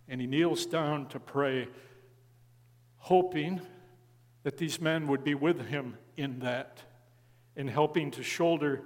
and 0.08 0.20
he 0.20 0.26
kneels 0.26 0.66
down 0.66 1.06
to 1.08 1.20
pray 1.20 1.68
hoping 3.02 3.60
that 4.44 4.56
these 4.58 4.80
men 4.80 5.08
would 5.08 5.24
be 5.24 5.34
with 5.34 5.66
him 5.66 5.98
in 6.16 6.38
that, 6.38 6.80
in 7.56 7.66
helping 7.66 8.12
to 8.12 8.22
shoulder 8.22 8.80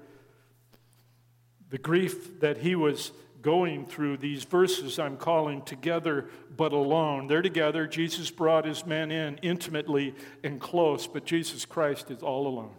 the 1.69 1.77
grief 1.77 2.41
that 2.41 2.57
he 2.57 2.75
was 2.75 3.13
going 3.43 3.85
through 3.85 4.17
these 4.17 4.45
verses 4.45 4.99
I'm 4.99 5.19
calling 5.19 5.61
Together 5.63 6.31
but 6.57 6.73
Alone. 6.73 7.27
They're 7.27 7.43
together. 7.43 7.87
Jesus 7.87 8.31
brought 8.31 8.65
his 8.65 8.87
men 8.87 9.11
in 9.11 9.37
intimately 9.43 10.15
and 10.43 10.59
close, 10.59 11.07
but 11.07 11.27
Jesus 11.27 11.67
Christ 11.67 12.11
is 12.11 12.23
all 12.23 12.47
alone. 12.47 12.75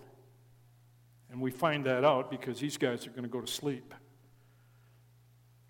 And 1.29 1.39
we 1.39 1.51
find 1.51 1.85
that 1.85 2.03
out 2.03 2.31
because 2.31 2.59
these 2.59 2.77
guys 2.77 3.05
are 3.05 3.11
going 3.11 3.23
to 3.23 3.29
go 3.29 3.41
to 3.41 3.47
sleep. 3.51 3.93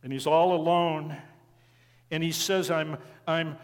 And 0.01 0.13
he's 0.13 0.27
all 0.27 0.55
alone. 0.55 1.17
And 2.09 2.23
he 2.23 2.31
says, 2.31 2.71
I'm, 2.71 2.97
I'm 3.27 3.57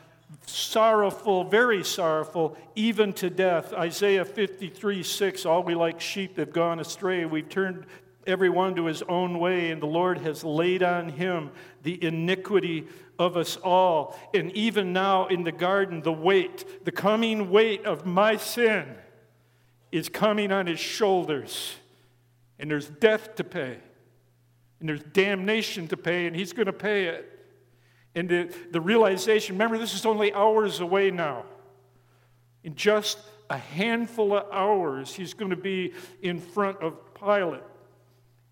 sorrowful, 0.45 1.43
very 1.43 1.83
sorrowful, 1.83 2.57
even 2.75 3.13
to 3.13 3.29
death. 3.29 3.73
Isaiah 3.73 4.25
53 4.25 5.03
6, 5.03 5.45
all 5.45 5.63
we 5.63 5.75
like 5.75 5.99
sheep 6.01 6.37
have 6.37 6.53
gone 6.53 6.79
astray. 6.79 7.25
We've 7.25 7.47
turned 7.47 7.85
everyone 8.25 8.75
to 8.75 8.85
his 8.85 9.01
own 9.03 9.39
way, 9.39 9.71
and 9.71 9.81
the 9.81 9.87
Lord 9.87 10.19
has 10.19 10.43
laid 10.43 10.83
on 10.83 11.09
him 11.09 11.51
the 11.83 12.03
iniquity 12.03 12.87
of 13.19 13.37
us 13.37 13.57
all. 13.57 14.17
And 14.33 14.51
even 14.53 14.93
now 14.93 15.27
in 15.27 15.43
the 15.43 15.51
garden, 15.51 16.01
the 16.01 16.13
weight, 16.13 16.85
the 16.85 16.91
coming 16.91 17.49
weight 17.49 17.85
of 17.85 18.05
my 18.05 18.37
sin 18.37 18.95
is 19.91 20.09
coming 20.09 20.51
on 20.51 20.67
his 20.67 20.79
shoulders. 20.79 21.75
And 22.59 22.69
there's 22.71 22.87
death 22.87 23.35
to 23.35 23.43
pay, 23.43 23.77
and 24.79 24.89
there's 24.89 25.03
damnation 25.03 25.87
to 25.89 25.97
pay, 25.97 26.27
and 26.27 26.35
he's 26.35 26.53
going 26.53 26.67
to 26.67 26.73
pay 26.73 27.05
it. 27.05 27.32
And 28.15 28.29
the, 28.29 28.55
the 28.71 28.81
realization 28.81 29.55
remember, 29.55 29.77
this 29.77 29.95
is 29.95 30.05
only 30.05 30.33
hours 30.33 30.79
away 30.79 31.11
now. 31.11 31.45
In 32.63 32.75
just 32.75 33.17
a 33.49 33.57
handful 33.57 34.35
of 34.35 34.51
hours, 34.51 35.13
he's 35.13 35.33
going 35.33 35.51
to 35.51 35.57
be 35.57 35.93
in 36.21 36.39
front 36.39 36.81
of 36.81 36.95
Pilate. 37.15 37.61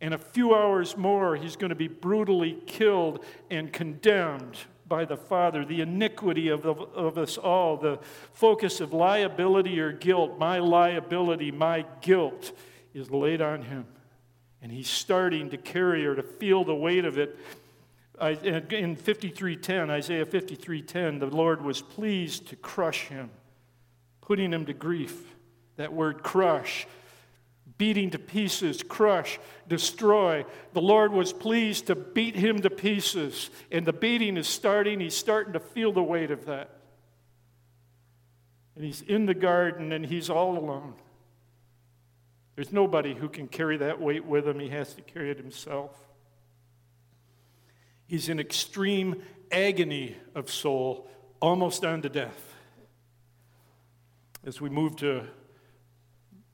In 0.01 0.13
a 0.13 0.17
few 0.17 0.55
hours 0.55 0.97
more, 0.97 1.35
he's 1.35 1.55
going 1.55 1.69
to 1.69 1.75
be 1.75 1.87
brutally 1.87 2.57
killed 2.65 3.23
and 3.51 3.71
condemned 3.71 4.57
by 4.87 5.05
the 5.05 5.15
Father. 5.15 5.63
The 5.63 5.81
iniquity 5.81 6.49
of, 6.49 6.65
of, 6.65 7.17
us 7.17 7.37
all, 7.37 7.77
the 7.77 7.99
focus 8.33 8.81
of 8.81 8.93
liability 8.93 9.79
or 9.79 9.91
guilt, 9.91 10.39
my 10.39 10.59
liability, 10.59 11.51
my 11.51 11.85
guilt, 12.01 12.51
is 12.93 13.11
laid 13.11 13.41
on 13.41 13.61
him. 13.61 13.85
And 14.61 14.71
he's 14.71 14.89
starting 14.89 15.51
to 15.51 15.57
carry 15.57 16.05
or 16.05 16.15
to 16.15 16.23
feel 16.23 16.63
the 16.63 16.75
weight 16.75 17.05
of 17.05 17.17
it. 17.17 17.37
I, 18.21 18.33
uh, 18.33 18.61
in 18.69 18.95
53:10, 18.95 19.89
Isaiah 19.89 20.25
53:10, 20.25 21.19
the 21.19 21.25
Lord 21.25 21.61
was 21.61 21.81
pleased 21.81 22.47
to 22.49 22.55
crush 22.55 23.07
him, 23.07 23.31
putting 24.21 24.53
him 24.53 24.65
to 24.67 24.73
grief. 24.73 25.35
That 25.75 25.91
word 25.91 26.21
crush 26.21 26.87
beating 27.81 28.11
to 28.11 28.19
pieces, 28.19 28.83
crush, 28.83 29.39
destroy. 29.67 30.45
The 30.73 30.81
Lord 30.83 31.11
was 31.11 31.33
pleased 31.33 31.87
to 31.87 31.95
beat 31.95 32.35
him 32.35 32.61
to 32.61 32.69
pieces, 32.69 33.49
and 33.71 33.87
the 33.87 33.91
beating 33.91 34.37
is 34.37 34.47
starting. 34.47 34.99
He's 34.99 35.17
starting 35.17 35.53
to 35.53 35.59
feel 35.59 35.91
the 35.91 36.03
weight 36.03 36.29
of 36.29 36.45
that. 36.45 36.77
And 38.75 38.85
he's 38.85 39.01
in 39.01 39.25
the 39.25 39.33
garden 39.33 39.91
and 39.93 40.05
he's 40.05 40.29
all 40.29 40.59
alone. 40.59 40.93
There's 42.53 42.71
nobody 42.71 43.15
who 43.15 43.27
can 43.27 43.47
carry 43.47 43.77
that 43.77 43.99
weight 43.99 44.25
with 44.25 44.47
him, 44.47 44.59
he 44.59 44.69
has 44.69 44.93
to 44.93 45.01
carry 45.01 45.31
it 45.31 45.37
himself. 45.37 46.10
He's 48.11 48.27
in 48.27 48.41
extreme 48.41 49.23
agony 49.53 50.17
of 50.35 50.51
soul, 50.51 51.09
almost 51.39 51.85
unto 51.85 52.09
death. 52.09 52.53
As 54.43 54.59
we 54.59 54.69
move 54.69 54.97
to 54.97 55.23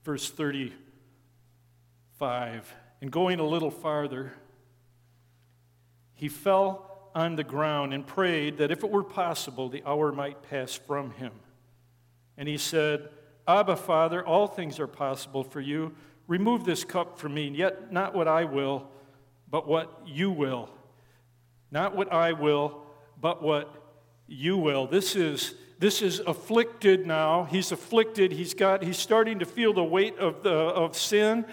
verse 0.04 0.30
35, 0.30 2.76
And 3.02 3.12
going 3.12 3.40
a 3.40 3.44
little 3.44 3.72
farther, 3.72 4.34
he 6.14 6.30
fell 6.30 7.10
on 7.16 7.38
the 7.38 7.44
ground 7.44 7.92
and 7.92 8.06
prayed 8.06 8.60
that 8.60 8.70
if 8.70 8.84
it 8.84 8.92
were 8.92 9.04
possible, 9.04 9.68
the 9.68 9.82
hour 9.84 10.12
might 10.12 10.44
pass 10.44 10.76
from 10.76 11.10
him. 11.10 11.32
And 12.38 12.48
he 12.48 12.60
said, 12.60 13.10
Abba, 13.48 13.78
Father, 13.78 14.24
all 14.24 14.46
things 14.46 14.80
are 14.80 14.86
possible 14.86 15.44
for 15.44 15.60
you. 15.60 15.96
Remove 16.28 16.66
this 16.66 16.84
cup 16.84 17.18
from 17.18 17.34
me, 17.34 17.48
yet 17.48 17.92
not 17.92 18.14
what 18.14 18.28
I 18.28 18.44
will, 18.44 18.92
but 19.50 19.68
what 19.68 20.04
you 20.06 20.30
will. 20.30 20.70
Not 21.72 21.96
what 21.96 22.12
I 22.12 22.34
will, 22.34 22.84
but 23.20 23.42
what 23.42 23.74
you 24.28 24.58
will. 24.58 24.88
This 24.88 25.16
is 25.16 25.56
this 25.80 26.02
is 26.02 26.20
afflicted 26.22 27.06
now. 27.06 27.44
He's 27.44 27.72
afflicted. 27.72 28.32
He's 28.32 28.54
got 28.54 28.84
he's 28.84 28.98
starting 28.98 29.40
to 29.40 29.46
feel 29.46 29.74
the 29.74 29.84
weight 29.84 30.18
of 30.18 30.44
the 30.44 30.52
of 30.52 30.98
sin 30.98 31.46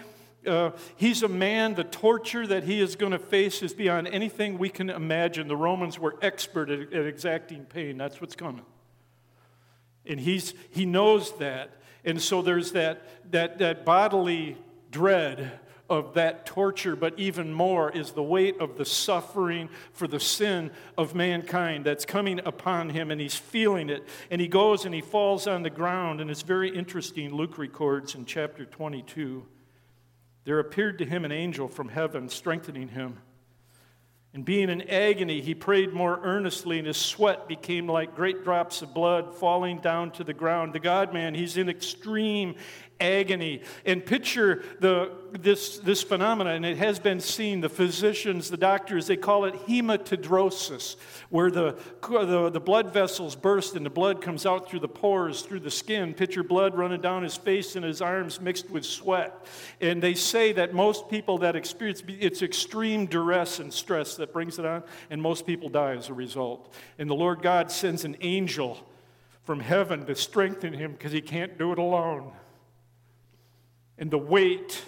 uh, 0.47 0.71
he's 0.95 1.23
a 1.23 1.27
man, 1.27 1.73
the 1.73 1.83
torture 1.83 2.45
that 2.47 2.63
he 2.63 2.79
is 2.79 2.95
going 2.95 3.11
to 3.11 3.19
face 3.19 3.61
is 3.63 3.73
beyond 3.73 4.07
anything 4.07 4.57
we 4.57 4.69
can 4.69 4.89
imagine. 4.89 5.47
The 5.47 5.57
Romans 5.57 5.99
were 5.99 6.15
expert 6.21 6.69
at, 6.69 6.93
at 6.93 7.05
exacting 7.05 7.65
pain. 7.65 7.97
That's 7.97 8.21
what's 8.21 8.35
coming. 8.35 8.65
And 10.05 10.19
he's, 10.19 10.53
he 10.69 10.85
knows 10.85 11.35
that. 11.37 11.81
And 12.03 12.21
so 12.21 12.41
there's 12.41 12.73
that, 12.73 13.31
that, 13.31 13.57
that 13.57 13.85
bodily 13.85 14.57
dread 14.91 15.59
of 15.89 16.15
that 16.15 16.45
torture, 16.45 16.95
but 16.95 17.17
even 17.19 17.53
more 17.53 17.91
is 17.91 18.11
the 18.11 18.23
weight 18.23 18.59
of 18.59 18.77
the 18.77 18.85
suffering 18.85 19.69
for 19.93 20.07
the 20.07 20.19
sin 20.19 20.71
of 20.97 21.13
mankind 21.13 21.85
that's 21.85 22.05
coming 22.05 22.39
upon 22.45 22.89
him, 22.89 23.11
and 23.11 23.21
he's 23.21 23.35
feeling 23.35 23.89
it. 23.89 24.03
And 24.31 24.41
he 24.41 24.47
goes 24.47 24.85
and 24.85 24.95
he 24.95 25.01
falls 25.01 25.47
on 25.47 25.63
the 25.63 25.69
ground, 25.69 26.21
and 26.21 26.31
it's 26.31 26.41
very 26.41 26.75
interesting. 26.75 27.33
Luke 27.33 27.57
records 27.57 28.15
in 28.15 28.25
chapter 28.25 28.65
22 28.65 29.45
there 30.45 30.59
appeared 30.59 30.99
to 30.99 31.05
him 31.05 31.25
an 31.25 31.31
angel 31.31 31.67
from 31.67 31.89
heaven, 31.89 32.29
strengthening 32.29 32.89
him. 32.89 33.17
And 34.35 34.45
being 34.45 34.69
in 34.69 34.81
agony, 34.89 35.41
he 35.41 35.55
prayed 35.55 35.93
more 35.93 36.19
earnestly, 36.21 36.77
and 36.77 36.85
his 36.85 36.97
sweat 36.97 37.47
became 37.47 37.87
like 37.87 38.15
great 38.15 38.43
drops 38.43 38.81
of 38.81 38.93
blood 38.93 39.33
falling 39.33 39.79
down 39.79 40.11
to 40.11 40.23
the 40.23 40.33
ground. 40.33 40.73
The 40.73 40.79
God 40.79 41.13
man, 41.13 41.33
he's 41.33 41.57
in 41.57 41.69
extreme 41.69 42.55
agony. 42.99 43.61
And 43.85 44.05
picture 44.05 44.63
the, 44.79 45.11
this, 45.31 45.79
this 45.79 46.01
phenomenon, 46.01 46.55
and 46.55 46.65
it 46.65 46.77
has 46.77 46.99
been 46.99 47.19
seen. 47.19 47.61
The 47.61 47.69
physicians, 47.69 48.49
the 48.49 48.57
doctors, 48.57 49.07
they 49.07 49.17
call 49.17 49.45
it 49.45 49.53
hematidrosis, 49.67 50.95
where 51.29 51.51
the, 51.51 51.77
the, 52.01 52.49
the 52.49 52.59
blood 52.59 52.93
vessels 52.93 53.35
burst 53.35 53.75
and 53.75 53.85
the 53.85 53.89
blood 53.89 54.21
comes 54.21 54.45
out 54.45 54.69
through 54.69 54.79
the 54.79 54.87
pores, 54.87 55.41
through 55.41 55.61
the 55.61 55.71
skin. 55.71 56.13
Picture 56.13 56.43
blood 56.43 56.75
running 56.75 57.01
down 57.01 57.23
his 57.23 57.35
face 57.35 57.75
and 57.75 57.83
his 57.83 58.01
arms 58.01 58.39
mixed 58.39 58.69
with 58.69 58.85
sweat. 58.85 59.45
And 59.81 60.01
they 60.01 60.13
say 60.13 60.53
that 60.53 60.73
most 60.73 61.09
people 61.09 61.39
that 61.39 61.55
experience 61.55 62.03
it's 62.07 62.41
extreme 62.41 63.05
duress 63.05 63.59
and 63.59 63.73
stress 63.73 64.15
that 64.15 64.33
brings 64.33 64.59
it 64.59 64.65
on, 64.65 64.83
and 65.09 65.21
most 65.21 65.45
people 65.45 65.69
die 65.69 65.95
as 65.95 66.09
a 66.09 66.13
result. 66.13 66.73
And 66.97 67.09
the 67.09 67.15
Lord 67.15 67.41
God 67.41 67.71
sends 67.71 68.05
an 68.05 68.15
angel 68.21 68.79
from 69.43 69.59
heaven 69.59 70.05
to 70.05 70.15
strengthen 70.15 70.73
him 70.73 70.93
because 70.93 71.11
he 71.11 71.21
can't 71.21 71.57
do 71.57 71.71
it 71.71 71.77
alone 71.77 72.31
and 73.97 74.11
the 74.11 74.17
weight 74.17 74.83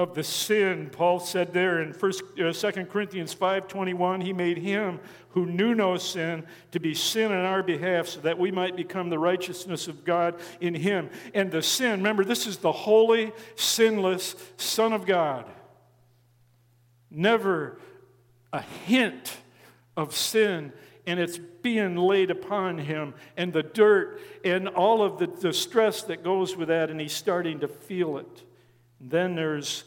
of 0.00 0.14
the 0.14 0.24
sin. 0.24 0.88
Paul 0.90 1.20
said 1.20 1.52
there 1.52 1.82
in 1.82 1.92
1 1.92 2.12
uh, 2.42 2.52
2 2.52 2.84
corinthians 2.86 3.34
5.21 3.34 4.22
he 4.22 4.32
made 4.32 4.56
him 4.56 4.98
who 5.30 5.44
knew 5.44 5.74
no 5.74 5.96
sin 5.96 6.46
to 6.72 6.80
be 6.80 6.94
sin 6.94 7.30
on 7.30 7.44
our 7.44 7.62
behalf 7.62 8.08
so 8.08 8.20
that 8.20 8.38
we 8.38 8.50
might 8.50 8.76
become 8.76 9.10
the 9.10 9.18
righteousness 9.18 9.88
of 9.88 10.04
god 10.04 10.40
in 10.60 10.74
him. 10.74 11.10
And 11.34 11.50
the 11.50 11.62
sin 11.62 11.98
remember 11.98 12.24
this 12.24 12.46
is 12.46 12.58
the 12.58 12.72
holy 12.72 13.32
sinless 13.56 14.34
son 14.56 14.92
of 14.92 15.04
god. 15.04 15.46
Never 17.10 17.78
a 18.52 18.62
hint 18.62 19.36
of 19.96 20.16
sin 20.16 20.72
and 21.06 21.18
it's 21.18 21.38
being 21.38 21.96
laid 21.96 22.30
upon 22.30 22.78
him 22.78 23.14
and 23.36 23.52
the 23.52 23.62
dirt 23.62 24.20
and 24.44 24.68
all 24.68 25.02
of 25.02 25.18
the, 25.18 25.26
the 25.26 25.52
stress 25.52 26.02
that 26.02 26.22
goes 26.22 26.56
with 26.56 26.68
that 26.68 26.90
and 26.90 27.00
he's 27.00 27.12
starting 27.12 27.60
to 27.60 27.68
feel 27.68 28.18
it. 28.18 28.44
And 29.00 29.10
then 29.10 29.34
there's 29.34 29.84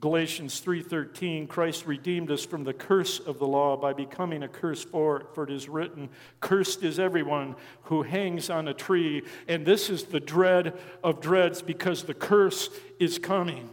galatians 0.00 0.60
3.13 0.60 1.48
christ 1.48 1.86
redeemed 1.86 2.30
us 2.30 2.44
from 2.44 2.62
the 2.64 2.74
curse 2.74 3.20
of 3.20 3.38
the 3.38 3.46
law 3.46 3.74
by 3.74 3.94
becoming 3.94 4.42
a 4.42 4.48
curse 4.48 4.84
for 4.84 5.20
it 5.20 5.26
for 5.32 5.44
it 5.44 5.50
is 5.50 5.66
written 5.66 6.10
cursed 6.40 6.82
is 6.82 6.98
everyone 6.98 7.54
who 7.84 8.02
hangs 8.02 8.50
on 8.50 8.68
a 8.68 8.74
tree 8.74 9.22
and 9.48 9.64
this 9.64 9.88
is 9.88 10.04
the 10.04 10.20
dread 10.20 10.74
of 11.02 11.22
dreads 11.22 11.62
because 11.62 12.02
the 12.02 12.12
curse 12.12 12.68
is 12.98 13.18
coming. 13.18 13.70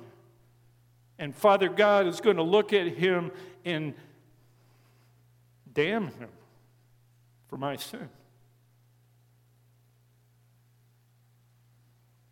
And 1.20 1.36
father 1.36 1.68
god 1.68 2.08
is 2.08 2.22
going 2.22 2.38
to 2.38 2.44
look 2.44 2.72
at 2.72 2.88
him 2.88 3.32
and 3.66 3.94
damn 5.74 6.08
him 6.08 6.30
for 7.52 7.58
my 7.58 7.76
sin. 7.76 8.10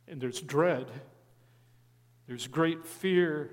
And 0.08 0.19
there's 0.19 0.39
dread, 0.39 0.88
there's 2.25 2.47
great 2.47 2.88
fear 2.88 3.51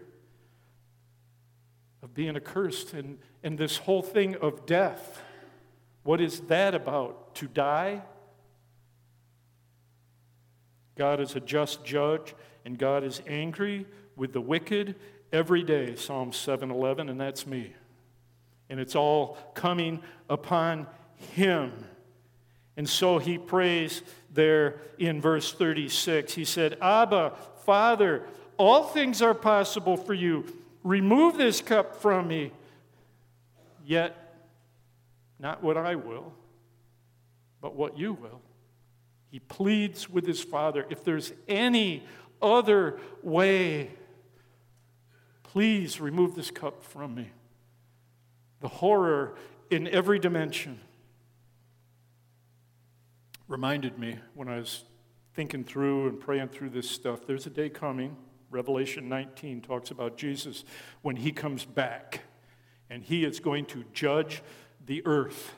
of 2.02 2.14
being 2.14 2.37
accursed, 2.37 2.94
and, 2.94 3.18
and 3.42 3.59
this 3.59 3.79
whole 3.79 4.00
thing 4.00 4.37
of 4.37 4.64
death. 4.64 5.20
What 6.05 6.20
is 6.20 6.38
that 6.42 6.74
about? 6.74 7.35
To 7.37 7.48
die? 7.48 8.02
God 10.94 11.20
is 11.20 11.35
a 11.35 11.40
just 11.40 11.85
judge, 11.85 12.33
and 12.64 12.79
God 12.79 13.02
is 13.02 13.20
angry 13.26 13.87
with 14.14 14.33
the 14.33 14.40
wicked 14.40 14.94
every 15.33 15.64
day, 15.64 15.96
Psalm 15.96 16.31
7:11, 16.31 17.11
and 17.11 17.20
that's 17.20 17.44
me. 17.44 17.72
And 18.70 18.79
it's 18.79 18.94
all 18.94 19.37
coming 19.55 20.00
upon 20.31 20.87
him. 21.35 21.72
And 22.76 22.88
so 22.88 23.18
he 23.18 23.38
prays 23.38 24.02
there 24.33 24.81
in 24.98 25.20
verse 25.20 25.52
36. 25.52 26.35
He 26.35 26.44
said, 26.44 26.76
Abba, 26.81 27.33
Father, 27.64 28.22
all 28.57 28.85
things 28.85 29.22
are 29.22 29.35
possible 29.35 29.96
for 29.96 30.14
you. 30.14 30.44
Remove 30.85 31.37
this 31.37 31.61
cup 31.61 32.00
from 32.00 32.29
me. 32.29 32.52
Yet, 33.85 34.35
not 35.38 35.62
what 35.62 35.76
I 35.76 35.94
will, 35.94 36.33
but 37.61 37.74
what 37.74 37.98
you 37.98 38.12
will. 38.12 38.40
He 39.31 39.40
pleads 39.40 40.09
with 40.09 40.26
his 40.26 40.42
Father 40.42 40.87
if 40.90 41.05
there's 41.05 41.33
any 41.48 42.05
other 42.40 42.98
way, 43.22 43.90
please 45.42 46.00
remove 46.00 46.35
this 46.35 46.50
cup 46.50 46.83
from 46.83 47.14
me. 47.14 47.31
The 48.61 48.68
horror 48.68 49.35
in 49.70 49.88
every 49.88 50.18
dimension 50.18 50.81
reminded 53.48 53.98
me 53.98 54.18
when 54.35 54.48
I 54.48 54.59
was 54.59 54.85
thinking 55.35 55.64
through 55.64 56.09
and 56.09 56.18
praying 56.18 56.48
through 56.48 56.70
this 56.70 56.90
stuff. 56.90 57.26
There's 57.26 57.46
a 57.46 57.50
day 57.50 57.68
coming, 57.68 58.16
Revelation 58.50 59.09
19 59.09 59.61
talks 59.61 59.90
about 59.90 60.16
Jesus 60.16 60.64
when 61.02 61.16
he 61.16 61.32
comes 61.32 61.64
back 61.64 62.22
and 62.88 63.02
he 63.02 63.24
is 63.24 63.40
going 63.40 63.66
to 63.66 63.85
judge 63.92 64.42
the 64.85 65.02
earth. 65.04 65.52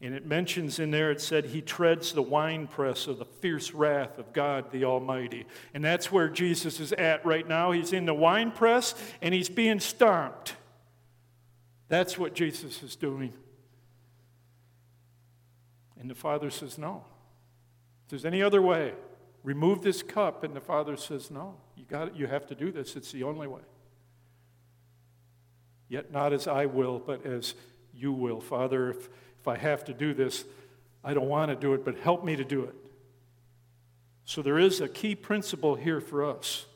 And 0.00 0.14
it 0.14 0.24
mentions 0.24 0.78
in 0.78 0.92
there, 0.92 1.10
it 1.10 1.20
said, 1.20 1.46
He 1.46 1.60
treads 1.60 2.12
the 2.12 2.22
winepress 2.22 3.08
of 3.08 3.18
the 3.18 3.24
fierce 3.24 3.74
wrath 3.74 4.16
of 4.18 4.32
God 4.32 4.70
the 4.70 4.84
Almighty. 4.84 5.44
And 5.74 5.84
that's 5.84 6.12
where 6.12 6.28
Jesus 6.28 6.78
is 6.78 6.92
at 6.92 7.26
right 7.26 7.46
now. 7.46 7.72
He's 7.72 7.92
in 7.92 8.06
the 8.06 8.14
winepress 8.14 8.94
and 9.20 9.34
he's 9.34 9.48
being 9.48 9.80
stomped. 9.80 10.54
That's 11.88 12.16
what 12.16 12.34
Jesus 12.34 12.82
is 12.84 12.94
doing. 12.94 13.32
And 15.98 16.08
the 16.08 16.14
Father 16.14 16.50
says, 16.50 16.78
No. 16.78 17.04
If 18.04 18.10
there's 18.10 18.24
any 18.24 18.42
other 18.42 18.62
way, 18.62 18.94
remove 19.42 19.82
this 19.82 20.02
cup. 20.02 20.44
And 20.44 20.54
the 20.54 20.60
Father 20.60 20.96
says, 20.96 21.30
No, 21.30 21.56
you, 21.76 21.84
got 21.84 22.08
it. 22.08 22.14
you 22.14 22.26
have 22.26 22.46
to 22.48 22.54
do 22.54 22.70
this. 22.70 22.96
It's 22.96 23.12
the 23.12 23.24
only 23.24 23.46
way. 23.46 23.62
Yet 25.88 26.12
not 26.12 26.32
as 26.32 26.46
I 26.46 26.66
will, 26.66 26.98
but 26.98 27.24
as 27.24 27.54
you 27.94 28.12
will. 28.12 28.40
Father, 28.40 28.90
if, 28.90 29.08
if 29.40 29.48
I 29.48 29.56
have 29.56 29.84
to 29.84 29.94
do 29.94 30.14
this, 30.14 30.44
I 31.02 31.14
don't 31.14 31.28
want 31.28 31.50
to 31.50 31.56
do 31.56 31.74
it, 31.74 31.84
but 31.84 31.98
help 31.98 32.24
me 32.24 32.36
to 32.36 32.44
do 32.44 32.64
it. 32.64 32.74
So 34.24 34.42
there 34.42 34.58
is 34.58 34.80
a 34.80 34.88
key 34.88 35.14
principle 35.14 35.74
here 35.74 36.00
for 36.00 36.24
us 36.24 36.66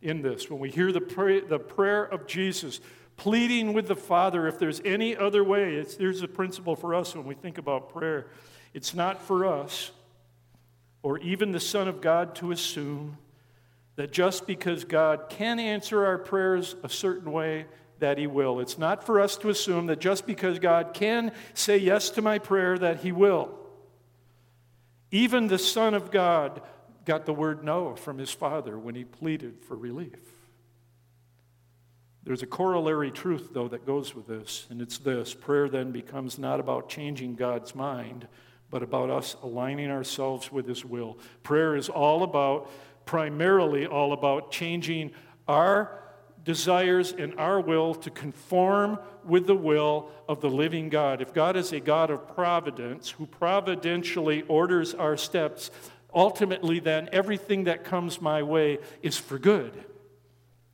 in 0.00 0.22
this. 0.22 0.48
When 0.48 0.60
we 0.60 0.70
hear 0.70 0.92
the, 0.92 1.00
pray, 1.00 1.40
the 1.40 1.58
prayer 1.58 2.04
of 2.04 2.26
Jesus, 2.26 2.80
pleading 3.16 3.72
with 3.72 3.88
the 3.88 3.96
Father, 3.96 4.46
if 4.46 4.58
there's 4.58 4.80
any 4.84 5.16
other 5.16 5.42
way, 5.42 5.84
there's 5.98 6.22
a 6.22 6.28
principle 6.28 6.76
for 6.76 6.94
us 6.94 7.14
when 7.14 7.24
we 7.24 7.34
think 7.34 7.58
about 7.58 7.92
prayer. 7.92 8.28
It's 8.72 8.94
not 8.94 9.22
for 9.22 9.46
us 9.46 9.90
or 11.02 11.18
even 11.18 11.52
the 11.52 11.60
Son 11.60 11.88
of 11.88 12.00
God 12.00 12.34
to 12.36 12.52
assume 12.52 13.18
that 13.96 14.12
just 14.12 14.46
because 14.46 14.84
God 14.84 15.28
can 15.28 15.58
answer 15.58 16.04
our 16.06 16.18
prayers 16.18 16.76
a 16.82 16.88
certain 16.88 17.32
way, 17.32 17.66
that 17.98 18.18
He 18.18 18.26
will. 18.26 18.60
It's 18.60 18.78
not 18.78 19.04
for 19.04 19.20
us 19.20 19.36
to 19.38 19.50
assume 19.50 19.86
that 19.86 20.00
just 20.00 20.26
because 20.26 20.58
God 20.58 20.94
can 20.94 21.32
say 21.54 21.76
yes 21.76 22.10
to 22.10 22.22
my 22.22 22.38
prayer, 22.38 22.78
that 22.78 23.00
He 23.00 23.12
will. 23.12 23.54
Even 25.10 25.48
the 25.48 25.58
Son 25.58 25.92
of 25.94 26.10
God 26.10 26.62
got 27.04 27.26
the 27.26 27.34
word 27.34 27.64
no 27.64 27.96
from 27.96 28.18
His 28.18 28.30
Father 28.30 28.78
when 28.78 28.94
He 28.94 29.04
pleaded 29.04 29.62
for 29.66 29.76
relief. 29.76 30.18
There's 32.22 32.42
a 32.42 32.46
corollary 32.46 33.10
truth, 33.10 33.50
though, 33.52 33.68
that 33.68 33.86
goes 33.86 34.14
with 34.14 34.26
this, 34.26 34.66
and 34.70 34.80
it's 34.80 34.98
this 34.98 35.34
prayer 35.34 35.68
then 35.68 35.90
becomes 35.90 36.38
not 36.38 36.60
about 36.60 36.88
changing 36.88 37.34
God's 37.34 37.74
mind 37.74 38.28
but 38.70 38.82
about 38.82 39.10
us 39.10 39.36
aligning 39.42 39.90
ourselves 39.90 40.50
with 40.50 40.66
His 40.66 40.84
will. 40.84 41.18
Prayer 41.42 41.76
is 41.76 41.88
all 41.88 42.22
about, 42.22 42.70
primarily 43.04 43.86
all 43.86 44.12
about 44.12 44.50
changing 44.50 45.10
our 45.48 46.00
desires 46.44 47.12
and 47.12 47.38
our 47.38 47.60
will 47.60 47.94
to 47.94 48.10
conform 48.10 48.98
with 49.24 49.46
the 49.46 49.54
will 49.54 50.10
of 50.28 50.40
the 50.40 50.48
living 50.48 50.88
God. 50.88 51.20
If 51.20 51.34
God 51.34 51.56
is 51.56 51.72
a 51.72 51.80
God 51.80 52.10
of 52.10 52.34
providence 52.34 53.10
who 53.10 53.26
providentially 53.26 54.42
orders 54.42 54.94
our 54.94 55.16
steps, 55.16 55.70
ultimately, 56.14 56.80
then 56.80 57.08
everything 57.12 57.64
that 57.64 57.84
comes 57.84 58.20
my 58.20 58.42
way 58.42 58.78
is 59.02 59.18
for 59.18 59.38
good. 59.38 59.84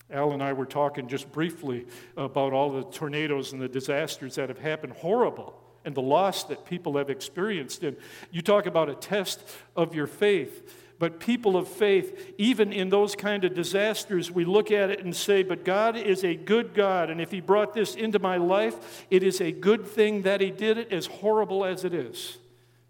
Al 0.09 0.33
and 0.33 0.43
I 0.43 0.53
were 0.53 0.67
talking 0.67 1.09
just 1.09 1.33
briefly 1.33 1.87
about 2.17 2.53
all 2.53 2.71
the 2.71 2.85
tornadoes 2.85 3.53
and 3.53 3.61
the 3.61 3.69
disasters 3.69 4.37
that 4.37 4.49
have 4.49 4.59
happened. 4.59 4.93
Horrible 4.93 5.61
and 5.87 5.95
the 5.95 6.03
loss 6.03 6.45
that 6.45 6.67
people 6.67 6.99
have 6.99 7.09
experienced. 7.09 7.83
And 7.85 7.97
you 8.31 8.43
talk 8.43 8.67
about 8.67 8.91
a 8.91 8.95
test 8.95 9.41
of 9.75 9.95
your 9.95 10.09
faith. 10.09 10.83
But 10.99 11.21
people 11.21 11.57
of 11.57 11.69
faith, 11.69 12.35
even 12.39 12.73
in 12.73 12.89
those 12.89 13.15
kind 13.15 13.45
of 13.45 13.55
disasters, 13.55 14.31
we 14.31 14.45
look 14.45 14.71
at 14.71 14.91
it 14.91 15.05
and 15.05 15.15
say, 15.15 15.43
But 15.43 15.65
God 15.65 15.97
is 15.97 16.25
a 16.25 16.35
good 16.35 16.75
God. 16.75 17.11
And 17.11 17.21
if 17.21 17.31
He 17.31 17.41
brought 17.41 17.75
this 17.75 17.95
into 17.95 18.19
my 18.19 18.37
life, 18.39 19.07
it 19.11 19.23
is 19.23 19.41
a 19.41 19.53
good 19.53 19.87
thing 19.87 20.23
that 20.23 20.41
He 20.41 20.51
did 20.51 20.79
it, 20.79 20.93
as 20.93 21.07
horrible 21.07 21.65
as 21.65 21.85
it 21.85 21.95
is, 21.95 22.39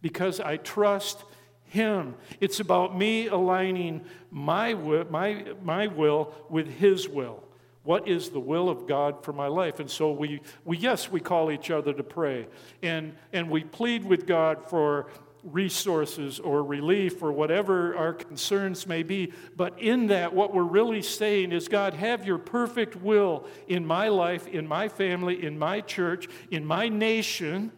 because 0.02 0.38
I 0.40 0.56
trust 0.56 1.24
Him. 1.64 2.14
It's 2.40 2.60
about 2.60 2.96
me 2.96 3.26
aligning 3.26 4.04
my, 4.30 4.74
my, 4.74 5.44
my 5.62 5.88
will 5.88 6.32
with 6.48 6.68
His 6.68 7.08
will. 7.08 7.42
What 7.86 8.08
is 8.08 8.30
the 8.30 8.40
will 8.40 8.68
of 8.68 8.88
God 8.88 9.24
for 9.24 9.32
my 9.32 9.46
life? 9.46 9.78
And 9.78 9.88
so 9.88 10.10
we, 10.10 10.40
we 10.64 10.76
yes, 10.76 11.08
we 11.08 11.20
call 11.20 11.52
each 11.52 11.70
other 11.70 11.92
to 11.92 12.02
pray. 12.02 12.48
And, 12.82 13.14
and 13.32 13.48
we 13.48 13.62
plead 13.62 14.04
with 14.04 14.26
God 14.26 14.68
for 14.68 15.06
resources 15.44 16.40
or 16.40 16.64
relief 16.64 17.22
or 17.22 17.30
whatever 17.30 17.96
our 17.96 18.12
concerns 18.12 18.88
may 18.88 19.04
be. 19.04 19.32
But 19.56 19.78
in 19.78 20.08
that, 20.08 20.34
what 20.34 20.52
we're 20.52 20.64
really 20.64 21.00
saying 21.00 21.52
is, 21.52 21.68
God, 21.68 21.94
have 21.94 22.26
your 22.26 22.38
perfect 22.38 22.96
will 22.96 23.46
in 23.68 23.86
my 23.86 24.08
life, 24.08 24.48
in 24.48 24.66
my 24.66 24.88
family, 24.88 25.44
in 25.44 25.56
my 25.56 25.80
church, 25.80 26.28
in 26.50 26.66
my 26.66 26.88
nation, 26.88 27.70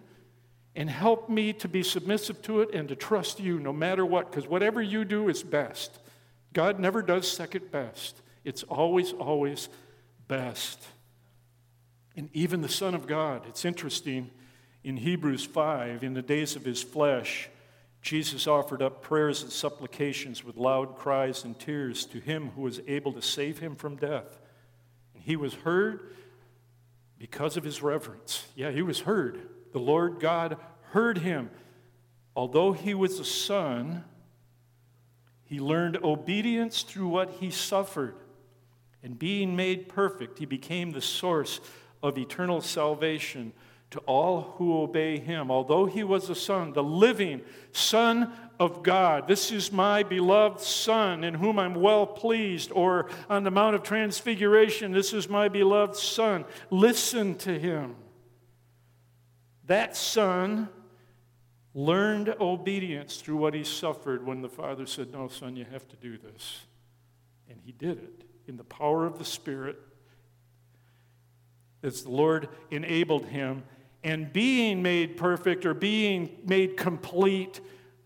and 0.75 0.89
help 0.89 1.29
me 1.29 1.53
to 1.53 1.69
be 1.69 1.83
submissive 1.83 2.41
to 2.43 2.63
it 2.63 2.73
and 2.73 2.89
to 2.89 2.97
trust 2.97 3.41
you 3.41 3.59
no 3.59 3.75
matter 3.75 4.07
what, 4.07 4.31
because 4.31 4.49
whatever 4.49 4.81
you 4.81 5.05
do 5.05 5.29
is 5.29 5.43
best. 5.43 5.99
God 6.55 6.81
never 6.81 7.03
does 7.03 7.31
second 7.31 7.71
best, 7.71 8.23
it's 8.43 8.63
always, 8.63 9.13
always 9.13 9.69
best. 10.29 10.87
And 12.17 12.29
even 12.33 12.61
the 12.61 12.69
Son 12.69 12.95
of 12.95 13.07
God, 13.07 13.47
it's 13.47 13.65
interesting, 13.65 14.31
in 14.85 14.97
Hebrews 14.97 15.45
5, 15.45 16.05
in 16.05 16.15
the 16.15 16.23
days 16.23 16.57
of 16.57 16.65
his 16.65 16.83
flesh, 16.83 17.49
Jesus 18.01 18.47
offered 18.47 18.81
up 18.81 19.03
prayers 19.03 19.43
and 19.43 19.51
supplications 19.51 20.45
with 20.45 20.57
loud 20.57 20.97
cries 20.97 21.45
and 21.45 21.59
tears 21.59 22.07
to 22.07 22.21
him 22.21 22.51
who 22.55 22.63
was 22.63 22.81
able 22.87 23.13
to 23.13 23.23
save 23.23 23.59
him 23.59 23.75
from 23.75 23.97
death. 23.97 24.39
And 25.15 25.23
he 25.23 25.37
was 25.37 25.55
heard 25.55 26.13
because 27.19 27.57
of 27.57 27.65
his 27.65 27.83
reverence. 27.83 28.47
Yeah, 28.55 28.71
he 28.71 28.83
was 28.83 29.01
heard. 29.01 29.41
The 29.73 29.81
Lord 29.81 30.21
God 30.21 30.57
heard 30.93 31.19
him. 31.19 31.51
Although 32.37 32.73
he 32.73 32.95
was 32.95 33.19
a 33.19 33.25
son, 33.25 34.05
he 35.45 35.59
learned 35.59 35.99
obedience 36.05 36.83
through 36.83 37.09
what 37.09 37.31
he 37.41 37.51
suffered. 37.51 38.15
And 39.03 39.19
being 39.19 39.55
made 39.55 39.89
perfect, 39.89 40.39
he 40.39 40.47
became 40.47 40.91
the 40.91 41.01
source 41.01 41.61
of 42.03 42.19
eternal 42.19 42.61
salvation 42.61 43.53
to 43.91 44.01
all 44.01 44.55
who 44.57 44.83
obey 44.83 45.19
him. 45.19 45.51
Although 45.51 45.87
he 45.87 46.05
was 46.05 46.29
a 46.29 46.35
son, 46.35 46.73
the 46.73 46.83
living 46.83 47.43
Son 47.73 48.33
of 48.59 48.83
God, 48.83 49.29
this 49.29 49.51
is 49.51 49.73
my 49.73 50.03
beloved 50.03 50.61
Son 50.61 51.25
in 51.25 51.35
whom 51.35 51.59
I'm 51.59 51.75
well 51.75 52.07
pleased. 52.07 52.71
Or 52.73 53.09
on 53.31 53.45
the 53.45 53.51
Mount 53.51 53.77
of 53.77 53.83
Transfiguration, 53.83 54.93
this 54.93 55.13
is 55.13 55.29
my 55.29 55.49
beloved 55.49 55.97
Son. 55.97 56.45
Listen 56.71 57.35
to 57.37 57.59
him. 57.59 57.95
That 59.67 59.97
Son 59.97 60.69
learned 61.73 62.35
obedience 62.41 63.19
through 63.19 63.37
what 63.37 63.55
he 63.55 63.65
suffered 63.65 64.27
when 64.27 64.43
the 64.43 64.49
Father 64.49 64.85
said, 64.87 65.13
No, 65.13 65.29
son, 65.29 65.57
you 65.57 65.65
have 65.71 65.87
to 65.89 65.97
do 65.97 66.19
this. 66.19 66.67
And 67.49 67.61
he 67.65 67.73
did 67.73 67.99
it 67.99 68.18
in 68.49 68.57
the 68.57 68.65
power 68.65 69.07
of 69.07 69.19
the 69.19 69.25
Spirit 69.25 69.79
as 71.83 72.03
the 72.03 72.11
Lord 72.11 72.49
enabled 72.71 73.27
him. 73.27 73.63
And 74.03 74.33
being 74.33 74.83
made 74.83 75.17
perfect 75.17 75.67
or 75.67 75.75
being 75.75 76.39
made 76.45 76.77
complete, 76.77 77.61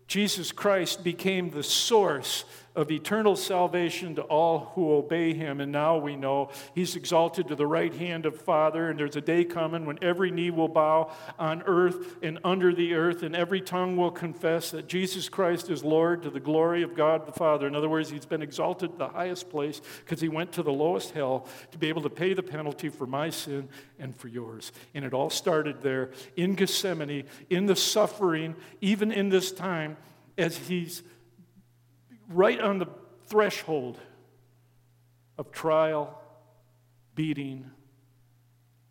Jesus 0.07 0.51
Christ 0.51 1.03
became 1.03 1.49
the 1.49 1.63
source 1.63 2.45
of 2.75 2.91
eternal 2.91 3.35
salvation 3.35 4.15
to 4.15 4.21
all 4.23 4.71
who 4.73 4.93
obey 4.93 5.33
him. 5.33 5.59
And 5.59 5.71
now 5.71 5.97
we 5.97 6.15
know 6.15 6.49
he's 6.73 6.95
exalted 6.95 7.47
to 7.49 7.55
the 7.55 7.67
right 7.67 7.93
hand 7.93 8.25
of 8.25 8.41
Father, 8.41 8.89
and 8.89 8.99
there's 8.99 9.15
a 9.15 9.21
day 9.21 9.43
coming 9.43 9.85
when 9.85 9.99
every 10.01 10.31
knee 10.31 10.49
will 10.49 10.67
bow 10.67 11.11
on 11.37 11.61
earth 11.67 12.17
and 12.23 12.39
under 12.43 12.73
the 12.73 12.95
earth, 12.95 13.21
and 13.21 13.35
every 13.35 13.61
tongue 13.61 13.95
will 13.95 14.11
confess 14.11 14.71
that 14.71 14.87
Jesus 14.87 15.29
Christ 15.29 15.69
is 15.69 15.83
Lord 15.83 16.23
to 16.23 16.29
the 16.29 16.39
glory 16.39 16.81
of 16.81 16.95
God 16.95 17.25
the 17.25 17.31
Father. 17.31 17.67
In 17.67 17.75
other 17.75 17.89
words, 17.89 18.09
he's 18.09 18.25
been 18.25 18.41
exalted 18.41 18.91
to 18.91 18.97
the 18.97 19.09
highest 19.09 19.49
place 19.49 19.81
because 19.99 20.19
he 20.19 20.29
went 20.29 20.51
to 20.53 20.63
the 20.63 20.73
lowest 20.73 21.11
hell 21.11 21.47
to 21.71 21.77
be 21.77 21.89
able 21.89 22.01
to 22.01 22.09
pay 22.09 22.33
the 22.33 22.43
penalty 22.43 22.89
for 22.89 23.05
my 23.05 23.29
sin 23.29 23.69
and 23.99 24.15
for 24.15 24.27
yours. 24.27 24.71
And 24.93 25.05
it 25.05 25.13
all 25.13 25.29
started 25.29 25.81
there 25.81 26.11
in 26.35 26.55
Gethsemane, 26.55 27.25
in 27.49 27.67
the 27.67 27.75
suffering, 27.75 28.55
even 28.81 29.11
in 29.11 29.29
this 29.29 29.51
time 29.51 29.97
as 30.37 30.57
he's 30.57 31.03
right 32.33 32.59
on 32.59 32.79
the 32.79 32.87
threshold 33.27 33.99
of 35.37 35.51
trial, 35.51 36.21
beating, 37.15 37.69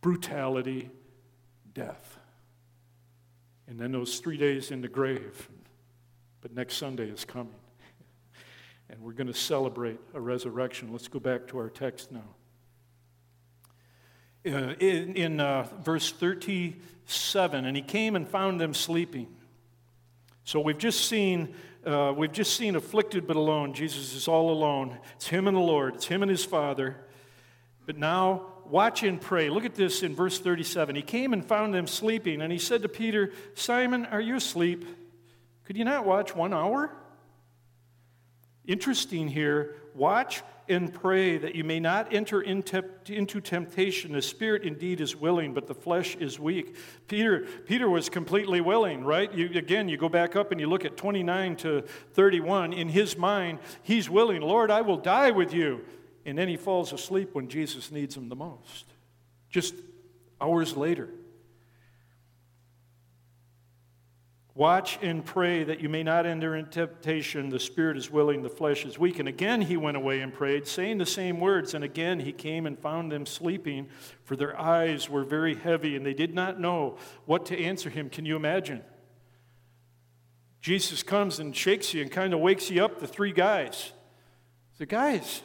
brutality, 0.01 0.91
death. 1.73 2.19
And 3.67 3.79
then 3.79 3.93
those 3.93 4.19
three 4.19 4.37
days 4.37 4.71
in 4.71 4.81
the 4.81 4.89
grave. 4.89 5.49
But 6.41 6.55
next 6.55 6.77
Sunday 6.77 7.09
is 7.09 7.25
coming. 7.25 7.55
And 8.91 9.01
we're 9.01 9.13
going 9.13 9.29
to 9.29 9.35
celebrate 9.35 9.99
a 10.13 10.21
resurrection. 10.21 10.93
Let's 10.93 11.09
go 11.09 11.19
back 11.19 11.47
to 11.49 11.59
our 11.59 11.71
text 11.71 12.13
now. 12.13 12.35
Uh, 14.45 14.75
in, 14.81 15.15
in 15.15 15.41
uh, 15.41 15.69
verse 15.83 16.11
37, 16.11 17.65
and 17.65 17.77
he 17.77 17.83
came 17.83 18.17
and 18.17 18.29
found 18.29 18.61
them 18.61 18.75
sleeping. 18.75 19.29
So 20.45 20.59
we've 20.61 20.77
just 20.77 21.07
seen 21.07 21.55
uh, 21.87 22.13
we've 22.17 22.33
just 22.33 22.57
seen 22.57 22.77
afflicted 22.77 23.27
but 23.27 23.37
alone. 23.37 23.73
Jesus 23.73 24.15
is 24.15 24.29
all 24.29 24.51
alone. 24.51 24.99
It's 25.17 25.27
him 25.27 25.49
and 25.49 25.57
the 25.57 25.61
Lord. 25.61 25.97
It's 25.97 26.07
him 26.07 26.23
and 26.23 26.31
his 26.31 26.45
Father. 26.45 26.97
But 27.87 27.99
now 27.99 28.47
watch 28.67 29.03
and 29.03 29.21
pray. 29.21 29.51
Look 29.51 29.65
at 29.65 29.75
this 29.75 30.03
in 30.03 30.15
verse 30.15 30.39
37. 30.39 30.95
He 30.97 31.03
came 31.03 31.33
and 31.33 31.45
found 31.45 31.75
them 31.75 31.87
sleeping, 31.87 32.41
and 32.41 32.53
he 32.53 32.59
said 32.59 32.83
to 32.83 32.89
Peter, 32.89 33.33
Simon, 33.55 34.07
are 34.07 34.21
you 34.21 34.37
asleep? 34.37 34.87
Could 35.65 35.77
you 35.77 35.85
not 35.85 36.07
watch 36.07 36.35
one 36.35 36.55
hour? 36.55 36.93
Interesting 38.67 39.29
here. 39.29 39.77
Watch 39.95 40.43
and 40.73 40.93
pray 40.93 41.39
that 41.39 41.55
you 41.55 41.63
may 41.63 41.79
not 41.79 42.13
enter 42.13 42.41
into 42.41 43.41
temptation. 43.41 44.13
The 44.13 44.23
spirit 44.23 44.65
indeed 44.65 45.01
is 45.01 45.15
willing, 45.15 45.55
but 45.55 45.67
the 45.67 45.75
flesh 45.75 46.17
is 46.17 46.41
weak. 46.41 46.77
Peter, 47.07 47.47
Peter 47.67 47.89
was 47.89 48.09
completely 48.09 48.61
willing, 48.61 49.05
right? 49.05 49.33
You, 49.33 49.51
again, 49.55 49.89
you 49.89 49.97
go 49.97 50.09
back 50.09 50.35
up 50.35 50.51
and 50.51 50.61
you 50.61 50.67
look 50.69 50.85
at 50.85 50.97
29 50.97 51.57
to 51.57 51.83
31. 52.15 52.73
In 52.73 52.89
his 52.89 53.17
mind, 53.17 53.61
he's 53.83 54.11
willing. 54.11 54.43
Lord, 54.43 54.71
I 54.71 54.81
will 54.81 54.99
die 54.99 55.31
with 55.31 55.55
you. 55.55 55.85
And 56.25 56.37
then 56.37 56.49
he 56.49 56.57
falls 56.57 56.93
asleep 56.93 57.31
when 57.35 57.49
Jesus 57.49 57.91
needs 57.91 58.17
him 58.17 58.29
the 58.29 58.37
most. 58.37 58.87
Just 59.51 59.75
hours 60.41 60.77
later. 60.77 61.11
Watch 64.55 64.99
and 65.01 65.25
pray 65.25 65.65
that 65.65 65.81
you 65.81 65.89
may 65.89 66.03
not 66.03 66.27
enter 66.27 66.55
into 66.55 66.71
temptation. 66.71 67.49
The 67.49 67.59
spirit 67.59 67.97
is 67.97 68.11
willing, 68.11 68.43
the 68.43 68.51
flesh 68.51 68.85
is 68.85 68.99
weak. 68.99 69.19
And 69.19 69.27
again 69.27 69.63
he 69.63 69.79
went 69.79 69.97
away 69.97 70.21
and 70.21 70.33
prayed, 70.33 70.67
saying 70.67 70.99
the 70.99 71.07
same 71.07 71.41
words. 71.41 71.73
And 71.73 71.83
again 71.83 72.21
he 72.21 72.33
came 72.33 72.67
and 72.67 72.79
found 72.79 73.11
them 73.11 73.25
sleeping, 73.25 73.89
for 74.25 74.37
their 74.37 74.59
eyes 74.61 75.09
were 75.09 75.25
very 75.25 75.55
heavy, 75.55 75.97
and 75.97 76.05
they 76.05 76.13
did 76.13 76.35
not 76.35 76.61
know 76.61 76.99
what 77.25 77.47
to 77.47 77.59
answer 77.59 77.89
him. 77.89 78.11
Can 78.11 78.27
you 78.27 78.37
imagine? 78.37 78.83
Jesus 80.61 81.03
comes 81.03 81.39
and 81.39 81.57
shakes 81.57 81.95
you 81.95 82.03
and 82.03 82.11
kind 82.11 82.35
of 82.35 82.41
wakes 82.41 82.71
you 82.71 82.85
up, 82.85 83.01
the 83.01 83.07
three 83.07 83.33
guys. 83.33 83.93
The 84.79 84.87
guys, 84.87 85.43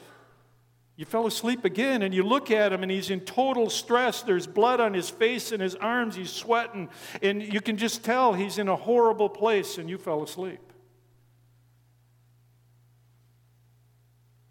you 0.98 1.06
fell 1.06 1.28
asleep 1.28 1.64
again, 1.64 2.02
and 2.02 2.12
you 2.12 2.24
look 2.24 2.50
at 2.50 2.74
him, 2.74 2.82
and 2.82 2.92
he's 2.92 3.12
in 3.12 3.20
total 3.20 3.70
stress. 3.70 4.24
There's 4.24 4.48
blood 4.48 4.80
on 4.80 4.96
his 4.96 5.12
face 5.12 5.52
and 5.52 5.62
his 5.62 5.76
arms. 5.76 6.16
He's 6.16 6.32
sweating, 6.32 6.90
and 7.22 7.42
you 7.42 7.62
can 7.62 7.78
just 7.78 8.04
tell 8.04 8.34
he's 8.34 8.58
in 8.58 8.68
a 8.68 8.76
horrible 8.76 9.30
place, 9.30 9.78
and 9.78 9.88
you 9.88 10.00
fell 10.00 10.24
asleep. 10.24 10.60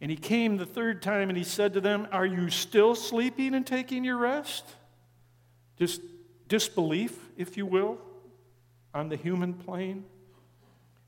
And 0.01 0.09
he 0.09 0.17
came 0.17 0.57
the 0.57 0.67
third 0.67 1.03
time, 1.03 1.31
and 1.31 1.37
he 1.37 1.43
said 1.43 1.75
to 1.75 1.81
them, 1.81 2.07
Are 2.13 2.27
you 2.27 2.49
still 2.49 2.95
sleeping 2.95 3.53
and 3.53 3.67
taking 3.67 4.05
your 4.05 4.17
rest? 4.17 4.65
Just 5.77 6.01
disbelief, 6.47 7.19
if 7.37 7.57
you 7.57 7.67
will, 7.67 7.99
on 8.95 9.09
the 9.09 9.17
human 9.17 9.53
plane. 9.53 10.05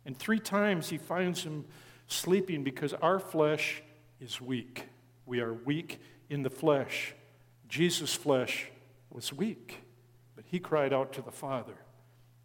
And 0.05 0.19
three 0.19 0.41
times 0.41 0.89
he 0.89 0.99
finds 0.99 1.45
him 1.45 1.65
sleeping 2.09 2.65
because 2.65 2.93
our 2.95 3.21
flesh 3.21 3.85
is 4.21 4.41
weak. 4.41 4.89
We 5.29 5.41
are 5.41 5.53
weak 5.53 6.01
in 6.31 6.43
the 6.43 6.49
flesh. 6.51 7.15
Jesus' 7.69 8.15
flesh 8.15 8.69
was 9.11 9.31
weak, 9.31 9.83
but 10.35 10.47
he 10.47 10.59
cried 10.59 10.95
out 10.95 11.13
to 11.13 11.23
the 11.23 11.31
Father. 11.31 11.77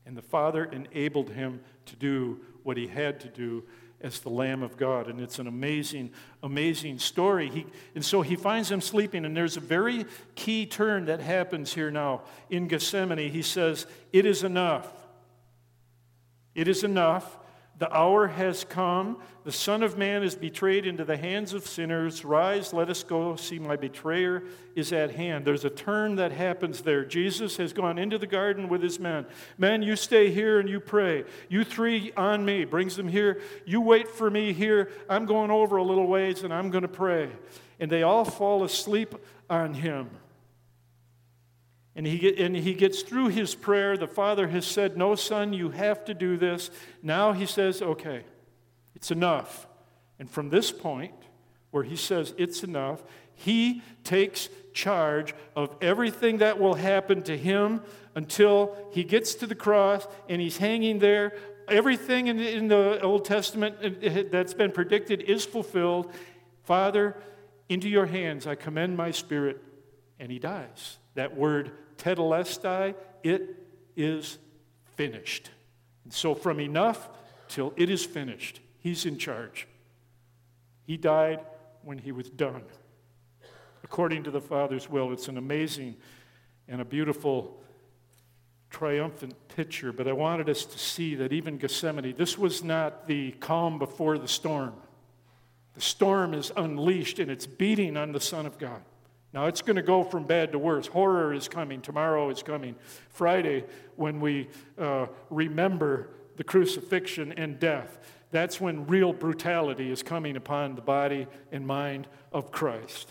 And 0.06 0.18
the 0.18 0.22
Father 0.22 0.66
enabled 0.66 1.30
him 1.30 1.62
to 1.86 1.96
do 1.96 2.42
what 2.64 2.76
he 2.76 2.88
had 2.88 3.22
to 3.22 3.30
do 3.30 3.64
as 4.02 4.20
the 4.20 4.30
Lamb 4.30 4.64
of 4.64 4.76
God. 4.76 5.08
And 5.08 5.22
it's 5.22 5.40
an 5.40 5.48
amazing, 5.48 6.12
amazing 6.44 7.00
story. 7.00 7.50
He, 7.50 7.66
and 7.96 8.04
so 8.04 8.22
he 8.22 8.36
finds 8.36 8.70
him 8.70 8.82
sleeping, 8.82 9.24
and 9.24 9.36
there's 9.36 9.56
a 9.56 9.62
very 9.62 10.06
key 10.36 10.66
turn 10.66 11.06
that 11.06 11.22
happens 11.22 11.74
here 11.74 11.90
now 11.90 12.24
in 12.50 12.68
Gethsemane. 12.68 13.32
He 13.32 13.44
says, 13.44 13.88
It 14.12 14.26
is 14.26 14.44
enough. 14.44 14.92
It 16.54 16.68
is 16.68 16.84
enough. 16.84 17.40
The 17.84 17.94
hour 17.94 18.28
has 18.28 18.64
come. 18.64 19.18
The 19.44 19.52
Son 19.52 19.84
of 19.84 19.98
Man 19.98 20.24
is 20.24 20.36
betrayed 20.36 20.88
into 20.88 21.04
the 21.04 21.18
hands 21.18 21.54
of 21.54 21.68
sinners. 21.68 22.24
Rise, 22.24 22.72
let 22.72 22.90
us 22.90 23.04
go. 23.04 23.36
See, 23.36 23.60
my 23.60 23.76
betrayer 23.76 24.44
is 24.74 24.94
at 24.94 25.12
hand. 25.12 25.44
There's 25.44 25.66
a 25.66 25.70
turn 25.70 26.16
that 26.16 26.32
happens 26.32 26.80
there. 26.80 27.04
Jesus 27.04 27.58
has 27.58 27.74
gone 27.74 27.98
into 27.98 28.18
the 28.18 28.26
garden 28.26 28.70
with 28.70 28.82
his 28.82 29.02
men. 29.02 29.26
Men, 29.58 29.82
you 29.82 29.98
stay 29.98 30.32
here 30.32 30.62
and 30.62 30.70
you 30.70 30.80
pray. 30.80 31.26
You 31.50 31.66
three 31.66 32.14
on 32.14 32.46
me. 32.46 32.64
Brings 32.64 32.96
them 32.96 33.10
here. 33.10 33.42
You 33.66 33.82
wait 33.82 34.08
for 34.08 34.32
me 34.32 34.54
here. 34.54 34.90
I'm 35.10 35.26
going 35.26 35.52
over 35.52 35.76
a 35.76 35.84
little 35.84 36.08
ways 36.08 36.44
and 36.44 36.54
I'm 36.54 36.70
going 36.70 36.84
to 36.84 36.88
pray. 36.88 37.32
And 37.82 37.92
they 37.92 38.04
all 38.04 38.24
fall 38.24 38.64
asleep 38.64 39.14
on 39.50 39.74
him. 39.74 40.10
And 41.96 42.08
he, 42.08 42.18
get, 42.18 42.40
and 42.40 42.56
he 42.56 42.74
gets 42.74 43.04
through 43.04 43.28
his 43.28 43.54
prayer. 43.54 43.98
The 43.98 44.08
father 44.08 44.48
has 44.48 44.66
said, 44.66 44.98
No, 44.98 45.16
son, 45.16 45.54
you 45.54 45.70
have 45.70 46.06
to 46.06 46.14
do 46.14 46.38
this. 46.38 46.72
Now 47.04 47.34
he 47.34 47.46
says, 47.46 47.82
Okay, 47.82 48.24
it's 48.96 49.12
enough. 49.12 49.68
And 50.20 50.30
from 50.30 50.50
this 50.50 50.72
point, 50.72 51.14
where 51.74 51.84
he 51.84 51.96
says 51.96 52.36
it's 52.38 52.64
enough, 52.64 53.04
he 53.34 53.82
takes 54.04 54.48
charge 54.74 55.34
of 55.56 55.76
everything 55.82 56.38
that 56.38 56.60
will 56.60 56.76
happen 56.76 57.24
to 57.24 57.36
him 57.36 57.82
until 58.14 58.78
he 58.92 59.04
gets 59.04 59.34
to 59.36 59.48
the 59.48 59.56
cross 59.56 60.08
and 60.30 60.40
he's 60.40 60.58
hanging 60.58 61.00
there. 61.00 61.36
Everything 61.68 62.28
in 62.28 62.38
the, 62.38 62.56
in 62.56 62.68
the 62.68 63.02
Old 63.02 63.26
Testament 63.26 63.78
uh, 63.84 64.08
uh, 64.08 64.24
that's 64.32 64.54
been 64.54 64.72
predicted 64.72 65.22
is 65.22 65.46
fulfilled. 65.46 66.14
Father, 66.64 67.18
into 67.70 67.90
your 67.90 68.06
hands 68.06 68.46
I 68.46 68.54
commend 68.54 68.96
my 68.96 69.10
spirit. 69.10 69.62
And 70.20 70.32
he 70.32 70.38
dies. 70.38 71.00
That 71.16 71.36
word 71.36 71.72
tetelestai, 72.04 72.96
it 73.24 73.56
is 73.96 74.38
finished. 74.96 75.50
And 76.04 76.14
so 76.14 76.36
from 76.36 76.60
enough 76.60 77.10
till 77.48 77.74
it 77.78 77.90
is 77.90 78.06
finished, 78.06 78.60
he's 78.80 79.06
in 79.06 79.18
charge. 79.18 79.68
He 80.86 80.98
died 80.98 81.40
when 81.84 81.98
he 81.98 82.12
was 82.12 82.30
done. 82.30 82.64
According 83.84 84.24
to 84.24 84.32
the 84.32 84.42
Father's 84.42 84.90
will, 84.90 85.14
it's 85.14 85.28
an 85.28 85.38
amazing 85.38 85.96
and 86.68 86.82
a 86.82 86.86
beautiful, 86.86 87.62
triumphant 88.70 89.36
picture. 89.50 89.92
But 89.92 90.08
I 90.08 90.14
wanted 90.14 90.50
us 90.50 90.66
to 90.66 90.80
see 90.80 91.16
that 91.16 91.32
even 91.32 91.58
Gethsemane, 91.58 92.16
this 92.18 92.38
was 92.38 92.64
not 92.64 93.08
the 93.08 93.32
calm 93.34 93.80
before 93.80 94.18
the 94.18 94.28
storm. 94.28 94.74
The 95.76 95.82
storm 95.82 96.34
is 96.34 96.52
unleashed 96.56 97.20
and 97.20 97.32
it's 97.32 97.46
beating 97.46 97.98
on 97.98 98.12
the 98.12 98.20
Son 98.20 98.46
of 98.46 98.58
God. 98.58 98.82
Now 99.34 99.48
it's 99.48 99.64
going 99.64 99.78
to 99.78 99.82
go 99.82 100.04
from 100.04 100.26
bad 100.26 100.52
to 100.52 100.60
worse. 100.60 100.88
Horror 100.88 101.34
is 101.34 101.48
coming. 101.48 101.82
Tomorrow 101.82 102.30
is 102.30 102.44
coming. 102.44 102.76
Friday, 103.10 103.66
when 103.96 104.20
we 104.20 104.50
uh, 104.78 105.08
remember 105.30 106.10
the 106.38 106.44
crucifixion 106.44 107.34
and 107.34 107.60
death, 107.60 107.98
that's 108.32 108.62
when 108.62 108.86
real 108.88 109.12
brutality 109.12 109.92
is 109.92 110.04
coming 110.04 110.36
upon 110.36 110.76
the 110.76 110.82
body 110.82 111.28
and 111.52 111.66
mind 111.66 112.08
of 112.32 112.52
Christ. 112.52 113.10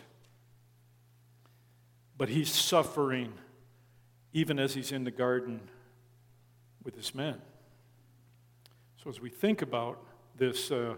But 2.16 2.28
he's 2.28 2.50
suffering 2.50 3.32
even 4.32 4.58
as 4.58 4.74
he's 4.74 4.92
in 4.92 5.04
the 5.04 5.10
garden 5.10 5.60
with 6.84 6.94
his 6.96 7.14
men. 7.14 7.40
So 9.02 9.10
as 9.10 9.20
we 9.20 9.28
think 9.28 9.62
about 9.62 10.04
this, 10.36 10.70
uh, 10.70 10.94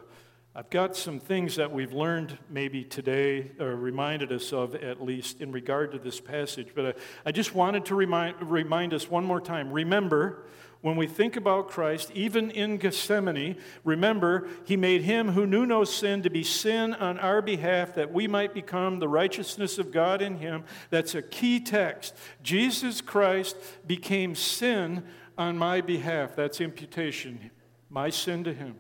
I've 0.57 0.71
got 0.71 0.95
some 0.95 1.19
things 1.19 1.57
that 1.57 1.73
we've 1.73 1.93
learned 1.93 2.39
maybe 2.49 2.85
today, 2.85 3.51
or 3.59 3.75
reminded 3.75 4.31
us 4.31 4.53
of 4.53 4.77
at 4.77 5.03
least, 5.03 5.41
in 5.41 5.51
regard 5.51 5.91
to 5.93 5.99
this 5.99 6.21
passage. 6.21 6.69
But 6.77 6.87
I, 6.87 6.95
I 7.27 7.33
just 7.33 7.57
wanted 7.57 7.87
to 7.87 7.97
remind, 7.97 8.37
remind 8.41 8.95
us 8.95 9.11
one 9.11 9.25
more 9.25 9.41
time. 9.41 9.73
Remember, 9.73 10.45
when 10.81 10.95
we 10.95 11.09
think 11.09 11.35
about 11.35 11.71
Christ, 11.71 12.13
even 12.15 12.53
in 12.53 12.77
Gethsemane, 12.77 13.57
remember, 13.83 14.49
he 14.65 14.77
made 14.77 15.03
him 15.03 15.33
who 15.33 15.45
knew 15.45 15.67
no 15.67 15.83
sin 15.83 16.23
to 16.23 16.31
be 16.31 16.45
sin 16.45 16.95
on 16.95 17.19
our 17.19 17.43
behalf 17.43 17.95
that 17.95 18.13
we 18.13 18.29
might 18.29 18.55
become 18.55 19.01
the 19.01 19.09
righteousness 19.09 19.79
of 19.79 19.91
God 19.91 20.23
in 20.23 20.37
him. 20.37 20.63
That's 20.91 21.17
a 21.17 21.23
key 21.23 21.59
text. 21.59 22.15
Jesus 22.45 23.01
Christ 23.01 23.57
became 23.89 24.37
sin 24.37 25.03
on 25.37 25.59
my 25.59 25.81
behalf. 25.81 26.37
That's 26.37 26.61
imputation. 26.61 27.51
My 27.91 28.11
sin 28.11 28.45
to 28.45 28.55
him. 28.55 28.77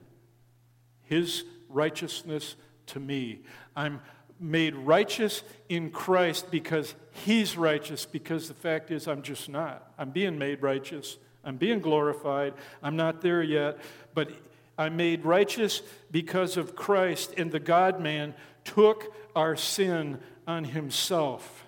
His 1.02 1.42
righteousness 1.74 2.56
to 2.86 3.00
me. 3.00 3.40
I'm 3.74 4.00
made 4.40 4.74
righteous 4.74 5.42
in 5.68 5.90
Christ 5.90 6.50
because 6.50 6.94
He's 7.12 7.56
righteous, 7.56 8.06
because 8.06 8.48
the 8.48 8.54
fact 8.54 8.90
is, 8.90 9.06
I'm 9.06 9.22
just 9.22 9.48
not. 9.48 9.92
I'm 9.98 10.10
being 10.10 10.38
made 10.38 10.62
righteous. 10.62 11.16
I'm 11.44 11.56
being 11.56 11.80
glorified. 11.80 12.54
I'm 12.82 12.96
not 12.96 13.20
there 13.20 13.42
yet, 13.42 13.78
but 14.14 14.30
I'm 14.76 14.96
made 14.96 15.24
righteous 15.24 15.82
because 16.10 16.56
of 16.56 16.74
Christ, 16.74 17.34
and 17.36 17.52
the 17.52 17.60
God 17.60 18.00
man 18.00 18.34
took 18.64 19.14
our 19.36 19.56
sin 19.56 20.18
on 20.46 20.64
Himself. 20.64 21.66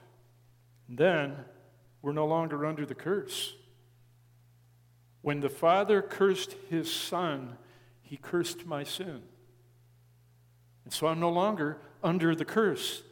Then 0.89 1.37
we're 2.03 2.13
no 2.13 2.27
longer 2.27 2.67
under 2.67 2.85
the 2.85 2.95
curse. 2.95 3.55
When 5.23 5.41
the 5.41 5.49
Father 5.49 6.03
cursed 6.03 6.57
His 6.71 6.93
Son, 6.93 7.57
He 8.03 8.17
cursed 8.17 8.67
my 8.67 8.85
sin. 8.85 9.23
And 10.87 10.93
so 10.93 11.09
I'm 11.09 11.19
no 11.19 11.31
longer 11.31 11.79
under 12.01 12.37
the 12.37 12.45
curse. 12.45 13.03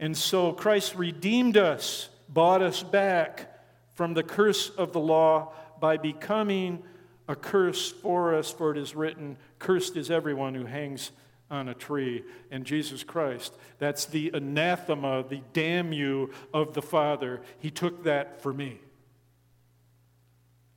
And 0.00 0.16
so 0.16 0.52
Christ 0.52 0.96
redeemed 0.96 1.56
us, 1.56 2.08
bought 2.28 2.62
us 2.62 2.82
back 2.82 3.48
from 3.94 4.14
the 4.14 4.24
curse 4.24 4.70
of 4.70 4.92
the 4.92 4.98
law 4.98 5.52
by 5.78 5.98
becoming 5.98 6.82
a 7.28 7.36
curse 7.36 7.92
for 7.92 8.34
us, 8.34 8.50
for 8.50 8.72
it 8.72 8.76
is 8.76 8.96
written, 8.96 9.36
Cursed 9.60 9.96
is 9.96 10.10
everyone 10.10 10.56
who 10.56 10.66
hangs 10.66 11.12
on 11.48 11.68
a 11.68 11.74
tree. 11.74 12.24
And 12.50 12.64
Jesus 12.64 13.04
Christ, 13.04 13.54
that's 13.78 14.06
the 14.06 14.32
anathema, 14.34 15.24
the 15.28 15.42
damn 15.52 15.92
you 15.92 16.32
of 16.52 16.74
the 16.74 16.82
Father. 16.82 17.40
He 17.60 17.70
took 17.70 18.02
that 18.02 18.42
for 18.42 18.52
me. 18.52 18.80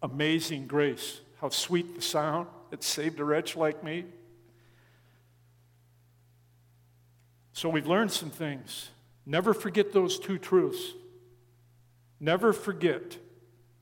Amazing 0.03 0.67
grace. 0.67 1.21
How 1.41 1.49
sweet 1.49 1.95
the 1.95 2.03
sound 2.03 2.47
that 2.69 2.83
saved 2.83 3.19
a 3.19 3.23
wretch 3.23 3.55
like 3.55 3.83
me. 3.83 4.05
So 7.55 7.69
we've 7.69 7.87
learned 7.87 8.11
some 8.11 8.29
things. 8.29 8.89
Never 9.25 9.53
forget 9.53 9.93
those 9.93 10.19
two 10.19 10.37
truths. 10.37 10.91
Never 12.19 12.51
forget 12.51 13.17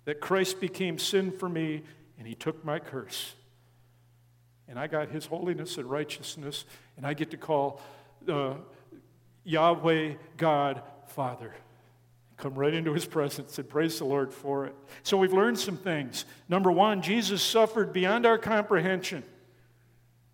that 0.06 0.22
Christ 0.22 0.62
became 0.62 1.00
sin 1.00 1.32
for 1.32 1.50
me 1.50 1.82
and 2.20 2.28
he 2.28 2.36
took 2.36 2.64
my 2.64 2.78
curse. 2.78 3.34
And 4.68 4.78
I 4.78 4.86
got 4.86 5.10
his 5.10 5.26
holiness 5.26 5.80
and 5.80 5.90
righteousness, 5.90 6.66
and 6.98 7.06
I 7.06 7.16
get 7.16 7.32
to 7.32 7.38
call 7.38 7.82
uh, 8.30 8.54
Yahweh 9.44 10.14
God 10.38 10.84
Father. 11.08 11.56
Come 12.38 12.54
right 12.54 12.74
into 12.76 12.94
his 12.94 13.06
presence 13.06 13.58
and 13.58 13.68
praise 13.68 13.98
the 13.98 14.06
Lord 14.06 14.32
for 14.32 14.68
it. 14.68 14.76
So 15.02 15.18
we've 15.18 15.34
learned 15.34 15.58
some 15.58 15.78
things. 15.78 16.26
Number 16.48 16.72
one, 16.72 17.02
Jesus 17.02 17.42
suffered 17.42 17.92
beyond 17.92 18.28
our 18.28 18.38
comprehension. 18.38 19.24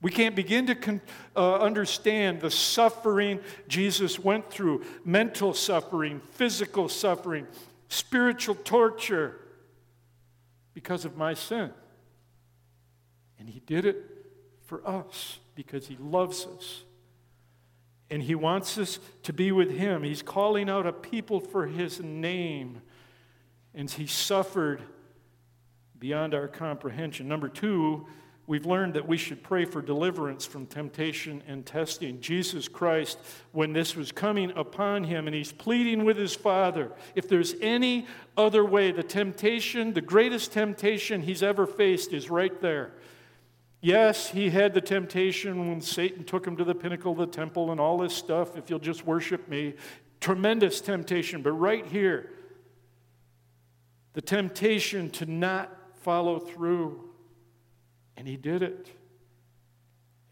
We 0.01 0.11
can't 0.11 0.35
begin 0.35 0.67
to 0.67 0.75
con- 0.75 1.01
uh, 1.35 1.55
understand 1.55 2.39
the 2.39 2.51
suffering 2.51 3.39
Jesus 3.67 4.17
went 4.17 4.49
through 4.49 4.85
mental 5.03 5.53
suffering, 5.53 6.21
physical 6.31 6.87
suffering, 6.87 7.47
spiritual 7.89 8.55
torture 8.55 9.39
because 10.73 11.03
of 11.03 11.17
my 11.17 11.33
sin. 11.33 11.71
And 13.39 13.49
He 13.49 13.59
did 13.59 13.85
it 13.85 13.97
for 14.65 14.87
us 14.87 15.39
because 15.55 15.87
He 15.87 15.97
loves 15.97 16.45
us. 16.45 16.83
And 18.09 18.23
He 18.23 18.35
wants 18.35 18.77
us 18.77 18.99
to 19.23 19.33
be 19.33 19.51
with 19.51 19.71
Him. 19.71 20.03
He's 20.03 20.21
calling 20.21 20.69
out 20.69 20.87
a 20.87 20.93
people 20.93 21.41
for 21.41 21.67
His 21.67 21.99
name. 21.99 22.81
And 23.75 23.89
He 23.89 24.07
suffered 24.07 24.81
beyond 25.99 26.33
our 26.33 26.47
comprehension. 26.47 27.27
Number 27.27 27.49
two, 27.49 28.07
we've 28.49 28.65
learned 28.65 28.95
that 28.95 29.07
we 29.07 29.15
should 29.15 29.43
pray 29.43 29.63
for 29.63 29.79
deliverance 29.79 30.43
from 30.43 30.65
temptation 30.65 31.43
and 31.47 31.67
testing. 31.67 32.19
Jesus 32.19 32.67
Christ, 32.67 33.19
when 33.51 33.73
this 33.73 33.95
was 33.95 34.11
coming 34.11 34.51
upon 34.55 35.03
him, 35.03 35.27
and 35.27 35.35
he's 35.35 35.51
pleading 35.51 36.03
with 36.03 36.17
his 36.17 36.33
Father, 36.33 36.91
if 37.13 37.29
there's 37.29 37.53
any 37.61 38.07
other 38.35 38.65
way, 38.65 38.91
the 38.91 39.03
temptation, 39.03 39.93
the 39.93 40.01
greatest 40.01 40.51
temptation 40.51 41.21
he's 41.21 41.43
ever 41.43 41.67
faced 41.67 42.11
is 42.11 42.31
right 42.31 42.59
there. 42.59 42.93
Yes, 43.81 44.31
he 44.31 44.49
had 44.49 44.73
the 44.73 44.81
temptation 44.81 45.69
when 45.69 45.79
Satan 45.79 46.23
took 46.23 46.47
him 46.47 46.57
to 46.57 46.63
the 46.63 46.73
pinnacle 46.73 47.11
of 47.11 47.19
the 47.19 47.27
temple 47.27 47.69
and 47.69 47.79
all 47.79 47.99
this 47.99 48.15
stuff, 48.15 48.57
if 48.57 48.67
you'll 48.67 48.79
just 48.79 49.05
worship 49.05 49.47
me. 49.47 49.75
Tremendous 50.21 50.81
temptation, 50.81 51.43
but 51.43 51.51
right 51.51 51.85
here, 51.85 52.31
the 54.13 54.21
temptation 54.21 55.11
to 55.11 55.27
not 55.27 55.71
follow 56.01 56.39
through 56.39 57.08
and 58.19 58.27
he 58.27 58.35
did 58.35 58.61
it. 58.61 58.87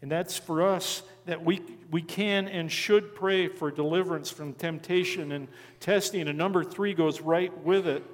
And 0.02 0.12
that's 0.12 0.36
for 0.36 0.62
us 0.62 1.02
that 1.24 1.44
we, 1.44 1.62
we 1.90 2.02
can 2.02 2.46
and 2.46 2.70
should 2.70 3.14
pray 3.14 3.48
for 3.48 3.70
deliverance 3.70 4.30
from 4.30 4.52
temptation 4.52 5.32
and 5.32 5.48
testing. 5.80 6.28
And 6.28 6.38
number 6.38 6.62
three 6.62 6.94
goes 6.94 7.20
right 7.20 7.56
with 7.64 7.88
it 7.88 8.04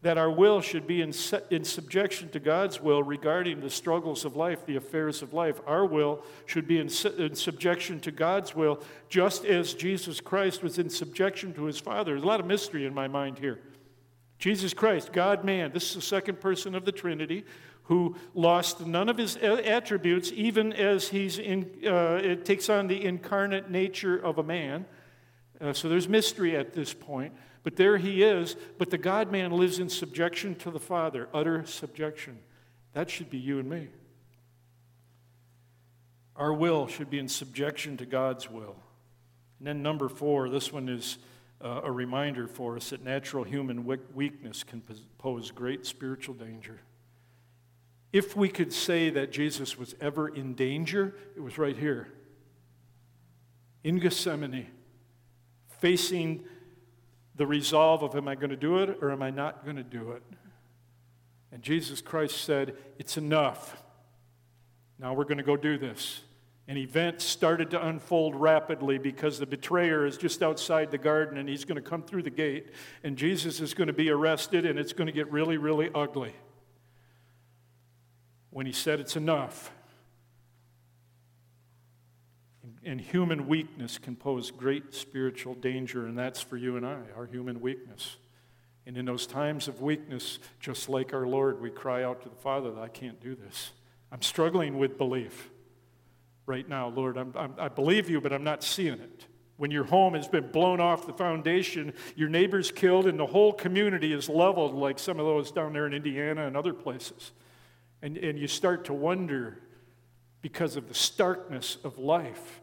that 0.00 0.16
our 0.16 0.30
will 0.30 0.60
should 0.60 0.86
be 0.86 1.02
in, 1.02 1.12
in 1.50 1.64
subjection 1.64 2.28
to 2.30 2.38
God's 2.38 2.80
will 2.80 3.02
regarding 3.02 3.60
the 3.60 3.68
struggles 3.68 4.24
of 4.24 4.36
life, 4.36 4.64
the 4.64 4.76
affairs 4.76 5.22
of 5.22 5.34
life. 5.34 5.60
Our 5.66 5.84
will 5.84 6.22
should 6.46 6.68
be 6.68 6.78
in, 6.78 6.88
in 7.18 7.34
subjection 7.34 7.98
to 8.00 8.12
God's 8.12 8.54
will, 8.54 8.80
just 9.08 9.44
as 9.44 9.74
Jesus 9.74 10.20
Christ 10.20 10.62
was 10.62 10.78
in 10.78 10.88
subjection 10.88 11.52
to 11.54 11.64
his 11.64 11.80
Father. 11.80 12.12
There's 12.12 12.22
a 12.22 12.26
lot 12.26 12.38
of 12.38 12.46
mystery 12.46 12.86
in 12.86 12.94
my 12.94 13.08
mind 13.08 13.38
here. 13.38 13.58
Jesus 14.38 14.72
Christ, 14.72 15.12
God 15.12 15.44
man, 15.44 15.72
this 15.72 15.88
is 15.88 15.96
the 15.96 16.00
second 16.00 16.40
person 16.40 16.76
of 16.76 16.84
the 16.84 16.92
Trinity 16.92 17.44
who 17.88 18.14
lost 18.34 18.86
none 18.86 19.08
of 19.08 19.16
his 19.16 19.36
attributes, 19.36 20.30
even 20.34 20.74
as 20.74 21.08
he's 21.08 21.38
in, 21.38 21.70
uh, 21.86 22.20
it 22.22 22.44
takes 22.44 22.68
on 22.68 22.86
the 22.86 23.02
incarnate 23.02 23.70
nature 23.70 24.16
of 24.16 24.36
a 24.36 24.42
man. 24.42 24.84
Uh, 25.58 25.72
so 25.72 25.88
there's 25.88 26.06
mystery 26.06 26.54
at 26.54 26.74
this 26.74 26.92
point. 26.92 27.32
But 27.62 27.76
there 27.76 27.96
he 27.96 28.22
is. 28.22 28.56
But 28.76 28.90
the 28.90 28.98
God 28.98 29.32
man 29.32 29.52
lives 29.52 29.78
in 29.78 29.88
subjection 29.88 30.54
to 30.56 30.70
the 30.70 30.78
Father, 30.78 31.30
utter 31.32 31.64
subjection. 31.64 32.38
That 32.92 33.08
should 33.08 33.30
be 33.30 33.38
you 33.38 33.58
and 33.58 33.68
me. 33.68 33.88
Our 36.36 36.52
will 36.52 36.88
should 36.88 37.08
be 37.08 37.18
in 37.18 37.28
subjection 37.28 37.96
to 37.96 38.06
God's 38.06 38.50
will. 38.50 38.76
And 39.58 39.66
then, 39.66 39.82
number 39.82 40.10
four, 40.10 40.50
this 40.50 40.72
one 40.72 40.90
is 40.90 41.16
uh, 41.64 41.80
a 41.84 41.90
reminder 41.90 42.46
for 42.46 42.76
us 42.76 42.90
that 42.90 43.02
natural 43.02 43.44
human 43.44 43.84
weakness 44.14 44.62
can 44.62 44.82
pose 45.16 45.50
great 45.50 45.86
spiritual 45.86 46.34
danger. 46.34 46.80
If 48.12 48.34
we 48.34 48.48
could 48.48 48.72
say 48.72 49.10
that 49.10 49.32
Jesus 49.32 49.78
was 49.78 49.94
ever 50.00 50.28
in 50.28 50.54
danger, 50.54 51.14
it 51.36 51.40
was 51.40 51.58
right 51.58 51.76
here 51.76 52.08
in 53.84 53.98
Gethsemane, 53.98 54.66
facing 55.80 56.44
the 57.36 57.46
resolve 57.46 58.02
of, 58.02 58.16
Am 58.16 58.28
I 58.28 58.34
going 58.34 58.50
to 58.50 58.56
do 58.56 58.78
it 58.78 58.98
or 59.00 59.10
am 59.10 59.22
I 59.22 59.30
not 59.30 59.64
going 59.64 59.76
to 59.76 59.82
do 59.82 60.12
it? 60.12 60.22
And 61.52 61.62
Jesus 61.62 62.00
Christ 62.00 62.42
said, 62.44 62.74
It's 62.98 63.16
enough. 63.16 63.82
Now 64.98 65.14
we're 65.14 65.24
going 65.24 65.38
to 65.38 65.44
go 65.44 65.56
do 65.56 65.78
this. 65.78 66.22
And 66.66 66.76
events 66.76 67.24
started 67.24 67.70
to 67.70 67.86
unfold 67.86 68.34
rapidly 68.34 68.98
because 68.98 69.38
the 69.38 69.46
betrayer 69.46 70.04
is 70.04 70.18
just 70.18 70.42
outside 70.42 70.90
the 70.90 70.98
garden 70.98 71.38
and 71.38 71.48
he's 71.48 71.64
going 71.64 71.82
to 71.82 71.88
come 71.88 72.02
through 72.02 72.24
the 72.24 72.30
gate. 72.30 72.72
And 73.02 73.16
Jesus 73.16 73.60
is 73.60 73.72
going 73.72 73.86
to 73.86 73.94
be 73.94 74.10
arrested 74.10 74.66
and 74.66 74.78
it's 74.78 74.92
going 74.92 75.06
to 75.06 75.12
get 75.12 75.32
really, 75.32 75.56
really 75.56 75.88
ugly 75.94 76.34
when 78.50 78.66
he 78.66 78.72
said 78.72 79.00
it's 79.00 79.16
enough. 79.16 79.70
And 82.84 83.00
human 83.00 83.48
weakness 83.48 83.98
can 83.98 84.16
pose 84.16 84.50
great 84.50 84.94
spiritual 84.94 85.54
danger, 85.54 86.06
and 86.06 86.18
that's 86.18 86.40
for 86.40 86.56
you 86.56 86.76
and 86.76 86.86
I, 86.86 86.98
our 87.16 87.26
human 87.26 87.60
weakness. 87.60 88.16
And 88.86 88.96
in 88.96 89.04
those 89.04 89.26
times 89.26 89.68
of 89.68 89.82
weakness, 89.82 90.38
just 90.60 90.88
like 90.88 91.12
our 91.12 91.26
Lord, 91.26 91.60
we 91.60 91.68
cry 91.68 92.02
out 92.04 92.22
to 92.22 92.28
the 92.30 92.36
Father 92.36 92.72
I 92.80 92.88
can't 92.88 93.20
do 93.20 93.34
this. 93.34 93.72
I'm 94.10 94.22
struggling 94.22 94.78
with 94.78 94.96
belief 94.96 95.50
right 96.46 96.66
now, 96.66 96.88
Lord. 96.88 97.18
I'm, 97.18 97.34
I'm, 97.36 97.54
i 97.58 97.68
believe 97.68 98.08
you, 98.08 98.20
but 98.20 98.32
I'm 98.32 98.44
not 98.44 98.64
seeing 98.64 98.94
it. 98.94 99.26
When 99.58 99.70
your 99.70 99.84
home 99.84 100.14
has 100.14 100.26
been 100.26 100.50
blown 100.50 100.80
off 100.80 101.06
the 101.06 101.12
foundation, 101.12 101.92
your 102.16 102.28
neighbor's 102.28 102.70
killed, 102.70 103.06
and 103.06 103.18
the 103.18 103.26
whole 103.26 103.52
community 103.52 104.12
is 104.12 104.28
leveled, 104.28 104.74
like 104.74 104.98
some 104.98 105.20
of 105.20 105.26
those 105.26 105.52
down 105.52 105.74
there 105.74 105.86
in 105.86 105.92
Indiana 105.92 106.46
and 106.46 106.56
other 106.56 106.72
places. 106.72 107.32
And, 108.02 108.16
and 108.16 108.38
you 108.38 108.46
start 108.46 108.84
to 108.86 108.92
wonder 108.92 109.58
because 110.40 110.76
of 110.76 110.88
the 110.88 110.94
starkness 110.94 111.78
of 111.82 111.98
life, 111.98 112.60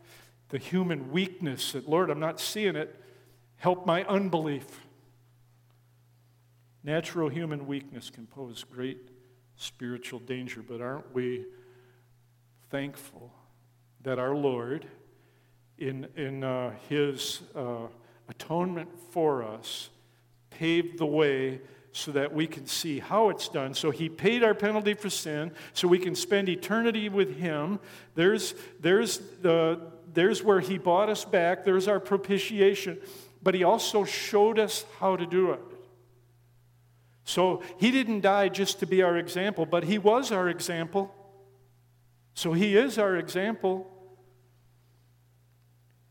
the 0.49 0.57
human 0.57 1.11
weakness 1.11 1.73
that, 1.73 1.89
Lord, 1.89 2.09
I'm 2.09 2.19
not 2.19 2.39
seeing 2.39 2.75
it. 2.75 2.95
Help 3.57 3.85
my 3.85 4.03
unbelief. 4.05 4.81
Natural 6.83 7.29
human 7.29 7.67
weakness 7.67 8.09
can 8.09 8.27
pose 8.27 8.63
great 8.63 9.09
spiritual 9.55 10.19
danger, 10.19 10.61
but 10.61 10.81
aren't 10.81 11.13
we 11.13 11.45
thankful 12.69 13.33
that 14.01 14.19
our 14.19 14.35
Lord, 14.35 14.85
in, 15.77 16.07
in 16.15 16.43
uh, 16.43 16.73
his 16.87 17.41
uh, 17.55 17.87
atonement 18.29 18.89
for 19.11 19.43
us, 19.43 19.89
paved 20.49 20.99
the 20.99 21.05
way 21.05 21.59
so 21.95 22.11
that 22.11 22.33
we 22.33 22.45
can 22.45 22.67
see 22.67 22.99
how 22.99 23.29
it's 23.29 23.47
done. 23.47 23.73
So 23.73 23.89
he 23.89 24.09
paid 24.09 24.43
our 24.43 24.53
penalty 24.53 24.95
for 24.95 25.09
sin 25.09 25.53
so 25.71 25.87
we 25.87 25.97
can 25.97 26.13
spend 26.13 26.49
eternity 26.49 27.07
with 27.07 27.37
him. 27.37 27.79
There's, 28.15 28.53
there's, 28.81 29.19
the, 29.41 29.79
there's 30.13 30.43
where 30.43 30.59
he 30.59 30.77
bought 30.77 31.07
us 31.07 31.23
back, 31.23 31.63
there's 31.63 31.87
our 31.87 32.01
propitiation, 32.01 32.97
but 33.41 33.55
he 33.55 33.63
also 33.63 34.03
showed 34.03 34.59
us 34.59 34.83
how 34.99 35.15
to 35.15 35.25
do 35.25 35.53
it. 35.53 35.61
So 37.23 37.63
he 37.77 37.91
didn't 37.91 38.19
die 38.19 38.49
just 38.49 38.79
to 38.81 38.85
be 38.85 39.01
our 39.01 39.15
example, 39.15 39.65
but 39.65 39.85
he 39.85 39.97
was 39.97 40.33
our 40.33 40.49
example. 40.49 41.15
So 42.33 42.51
he 42.51 42.75
is 42.75 42.97
our 42.97 43.15
example. 43.15 43.89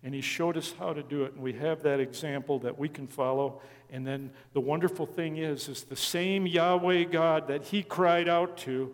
And 0.02 0.14
he 0.14 0.20
showed 0.20 0.56
us 0.58 0.74
how 0.78 0.92
to 0.92 1.02
do 1.02 1.24
it. 1.24 1.32
And 1.32 1.42
we 1.42 1.54
have 1.54 1.82
that 1.82 1.98
example 1.98 2.58
that 2.60 2.78
we 2.78 2.90
can 2.90 3.06
follow. 3.06 3.62
And 3.94 4.04
then 4.04 4.32
the 4.54 4.60
wonderful 4.60 5.06
thing 5.06 5.36
is, 5.36 5.68
is 5.68 5.84
the 5.84 5.94
same 5.94 6.48
Yahweh 6.48 7.04
God 7.04 7.46
that 7.46 7.62
he 7.62 7.84
cried 7.84 8.28
out 8.28 8.56
to, 8.58 8.92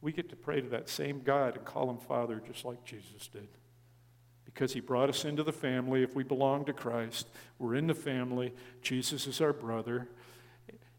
we 0.00 0.12
get 0.12 0.30
to 0.30 0.36
pray 0.36 0.62
to 0.62 0.68
that 0.70 0.88
same 0.88 1.20
God 1.20 1.56
and 1.56 1.64
call 1.66 1.90
him 1.90 1.98
Father 1.98 2.40
just 2.46 2.64
like 2.64 2.82
Jesus 2.84 3.28
did. 3.28 3.48
Because 4.46 4.72
he 4.72 4.80
brought 4.80 5.10
us 5.10 5.26
into 5.26 5.42
the 5.42 5.52
family. 5.52 6.02
If 6.02 6.16
we 6.16 6.24
belong 6.24 6.64
to 6.64 6.72
Christ, 6.72 7.28
we're 7.58 7.74
in 7.74 7.86
the 7.86 7.94
family. 7.94 8.54
Jesus 8.80 9.26
is 9.26 9.42
our 9.42 9.52
brother. 9.52 10.08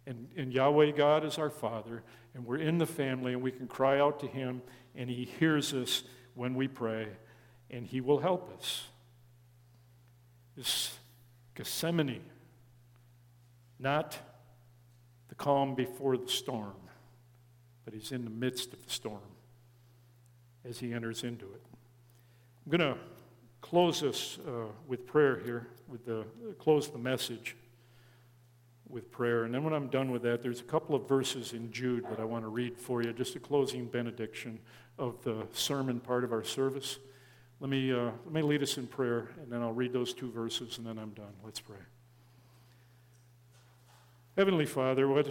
And, 0.05 0.28
and 0.38 0.53
Yahweh 0.53 0.91
God 0.91 1.26
is 1.26 1.39
our 1.39 1.49
Father. 1.49 2.03
And 2.36 2.45
we're 2.45 2.57
in 2.57 2.78
the 2.78 2.86
family, 2.86 3.34
and 3.34 3.41
we 3.41 3.51
can 3.51 3.66
cry 3.66 3.99
out 3.99 4.20
to 4.20 4.28
him, 4.28 4.62
and 4.95 5.10
he 5.10 5.26
hears 5.39 5.74
us 5.74 6.03
when 6.36 6.53
we 6.53 6.68
pray, 6.68 7.07
and 7.72 7.88
he 7.88 8.01
will 8.01 8.20
help 8.20 8.55
us. 8.55 8.84
This 10.55 10.95
Gethsemane 11.55 12.22
not 13.80 14.18
the 15.30 15.36
calm 15.36 15.74
before 15.76 16.18
the 16.18 16.28
storm, 16.28 16.76
but 17.86 17.94
he's 17.94 18.12
in 18.12 18.24
the 18.24 18.30
midst 18.30 18.74
of 18.74 18.84
the 18.86 18.92
storm 18.92 19.22
as 20.66 20.80
he 20.80 20.94
enters 20.94 21.24
into 21.24 21.46
it. 21.46 21.62
I'm 22.66 22.78
going 22.78 22.94
to 22.94 23.00
close 23.62 24.02
this 24.02 24.38
uh, 24.48 24.66
with 24.88 25.08
prayer 25.08 25.40
here, 25.44 25.68
with 25.88 26.06
the, 26.06 26.26
close 26.60 26.90
the 26.90 26.98
message 26.98 27.56
with 28.88 29.12
prayer. 29.12 29.44
And 29.44 29.54
then 29.54 29.64
when 29.64 29.74
I'm 29.74 29.88
done 29.88 30.12
with 30.12 30.24
that, 30.24 30.42
there's 30.42 30.60
a 30.60 30.64
couple 30.64 30.96
of 30.96 31.08
verses 31.08 31.54
in 31.54 31.72
Jude 31.72 32.06
that 32.10 32.20
I 32.20 32.26
want 32.26 32.44
to 32.44 32.50
read 32.50 32.78
for 32.78 33.02
you, 33.02 33.14
just 33.14 33.36
a 33.36 33.40
closing 33.40 33.86
benediction 33.86 34.60
of 34.98 35.24
the 35.24 35.48
sermon 35.54 36.00
part 36.00 36.24
of 36.24 36.34
our 36.34 36.44
service. 36.44 36.98
Let 37.60 37.70
me, 37.70 37.92
uh, 37.94 38.12
let 38.26 38.34
me 38.34 38.42
lead 38.42 38.64
us 38.64 38.78
in 38.78 38.88
prayer, 38.88 39.30
and 39.42 39.52
then 39.52 39.62
I'll 39.62 39.74
read 39.74 39.94
those 39.94 40.14
two 40.14 40.32
verses, 40.32 40.78
and 40.78 40.88
then 40.88 40.98
I'm 40.98 41.12
done. 41.12 41.34
Let's 41.44 41.60
pray. 41.60 41.78
Heavenly 44.40 44.66
Father, 44.66 45.06
what, 45.06 45.28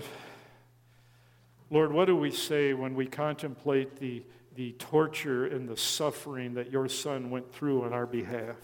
Lord, 1.71 1.93
what 1.95 2.05
do 2.05 2.15
we 2.15 2.31
say 2.31 2.75
when 2.75 2.95
we 2.95 3.07
contemplate 3.07 3.97
the, 3.97 4.23
the 4.55 4.73
torture 4.73 5.47
and 5.47 5.67
the 5.67 5.79
suffering 5.79 6.53
that 6.53 6.71
your 6.71 6.91
Son 6.91 7.31
went 7.31 7.51
through 7.51 7.85
on 7.85 7.95
our 7.95 8.05
behalf? 8.05 8.59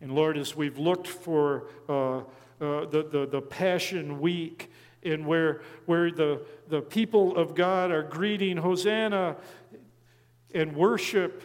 And 0.00 0.16
Lord, 0.16 0.36
as 0.36 0.56
we've 0.56 0.78
looked 0.78 1.06
for 1.06 1.68
uh, 1.88 2.16
uh, 2.18 2.22
the, 2.58 3.06
the, 3.08 3.28
the 3.30 3.40
Passion 3.40 4.20
Week, 4.20 4.68
and 5.04 5.28
where, 5.28 5.62
where 5.86 6.10
the, 6.10 6.44
the 6.66 6.80
people 6.80 7.36
of 7.36 7.54
God 7.54 7.92
are 7.92 8.02
greeting 8.02 8.56
Hosanna 8.56 9.36
and 10.56 10.74
worship, 10.74 11.40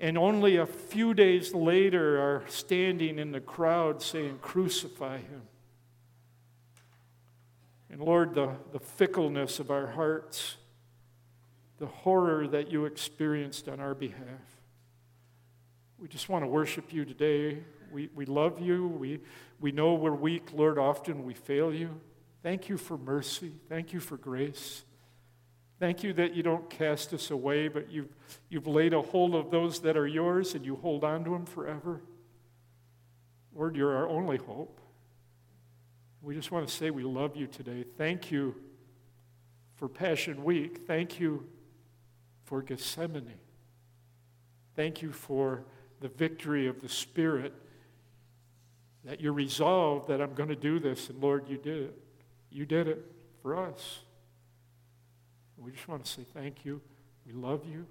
and 0.00 0.16
only 0.16 0.56
a 0.56 0.64
few 0.64 1.12
days 1.12 1.52
later 1.52 2.18
are 2.22 2.42
standing 2.48 3.18
in 3.18 3.32
the 3.32 3.40
crowd 3.40 4.00
saying, 4.00 4.38
Crucify 4.40 5.18
him. 5.18 5.42
And 7.94 8.02
Lord, 8.02 8.34
the, 8.34 8.50
the 8.72 8.80
fickleness 8.80 9.60
of 9.60 9.70
our 9.70 9.86
hearts, 9.86 10.56
the 11.78 11.86
horror 11.86 12.48
that 12.48 12.68
you 12.68 12.86
experienced 12.86 13.68
on 13.68 13.78
our 13.78 13.94
behalf. 13.94 14.18
We 16.00 16.08
just 16.08 16.28
want 16.28 16.42
to 16.42 16.48
worship 16.48 16.92
you 16.92 17.04
today. 17.04 17.62
We, 17.92 18.10
we 18.12 18.26
love 18.26 18.58
you. 18.58 18.88
We, 18.88 19.20
we 19.60 19.70
know 19.70 19.94
we're 19.94 20.10
weak, 20.10 20.48
Lord. 20.52 20.76
Often 20.76 21.24
we 21.24 21.34
fail 21.34 21.72
you. 21.72 22.00
Thank 22.42 22.68
you 22.68 22.78
for 22.78 22.98
mercy. 22.98 23.52
Thank 23.68 23.92
you 23.92 24.00
for 24.00 24.16
grace. 24.16 24.82
Thank 25.78 26.02
you 26.02 26.12
that 26.14 26.34
you 26.34 26.42
don't 26.42 26.68
cast 26.68 27.14
us 27.14 27.30
away, 27.30 27.68
but 27.68 27.92
you've, 27.92 28.12
you've 28.48 28.66
laid 28.66 28.92
a 28.92 29.02
hold 29.02 29.36
of 29.36 29.52
those 29.52 29.78
that 29.82 29.96
are 29.96 30.08
yours 30.08 30.56
and 30.56 30.66
you 30.66 30.74
hold 30.74 31.04
on 31.04 31.22
to 31.22 31.30
them 31.30 31.46
forever. 31.46 32.00
Lord, 33.54 33.76
you're 33.76 33.94
our 33.94 34.08
only 34.08 34.38
hope. 34.38 34.80
We 36.24 36.34
just 36.34 36.50
want 36.50 36.66
to 36.66 36.72
say 36.72 36.88
we 36.88 37.02
love 37.02 37.36
you 37.36 37.46
today. 37.46 37.84
Thank 37.98 38.30
you 38.30 38.54
for 39.76 39.88
Passion 39.88 40.42
Week. 40.42 40.86
Thank 40.86 41.20
you 41.20 41.46
for 42.44 42.62
Gethsemane. 42.62 43.34
Thank 44.74 45.02
you 45.02 45.12
for 45.12 45.64
the 46.00 46.08
victory 46.08 46.66
of 46.66 46.80
the 46.80 46.88
Spirit 46.88 47.52
that 49.04 49.20
you're 49.20 49.34
resolved 49.34 50.08
that 50.08 50.22
I'm 50.22 50.32
going 50.32 50.48
to 50.48 50.56
do 50.56 50.78
this. 50.78 51.10
And 51.10 51.22
Lord, 51.22 51.46
you 51.46 51.58
did 51.58 51.82
it. 51.82 51.98
You 52.50 52.64
did 52.64 52.88
it 52.88 53.04
for 53.42 53.58
us. 53.58 53.98
We 55.58 55.72
just 55.72 55.88
want 55.88 56.06
to 56.06 56.10
say 56.10 56.24
thank 56.32 56.64
you. 56.64 56.80
We 57.26 57.34
love 57.34 57.66
you. 57.66 57.86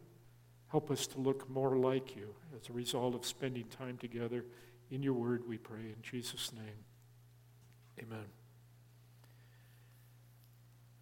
Help 0.69 0.89
us 0.89 1.05
to 1.05 1.19
look 1.19 1.47
more 1.51 1.77
like 1.77 2.15
you 2.15 2.33
as 2.59 2.67
a 2.67 2.73
result 2.73 3.13
of 3.13 3.27
spending 3.27 3.65
time 3.65 3.99
together. 3.99 4.43
In 4.89 5.03
your 5.03 5.13
word, 5.13 5.43
we 5.47 5.59
pray. 5.59 5.81
In 5.81 6.01
Jesus' 6.01 6.51
name. 6.51 6.92
Amen. 7.99 8.25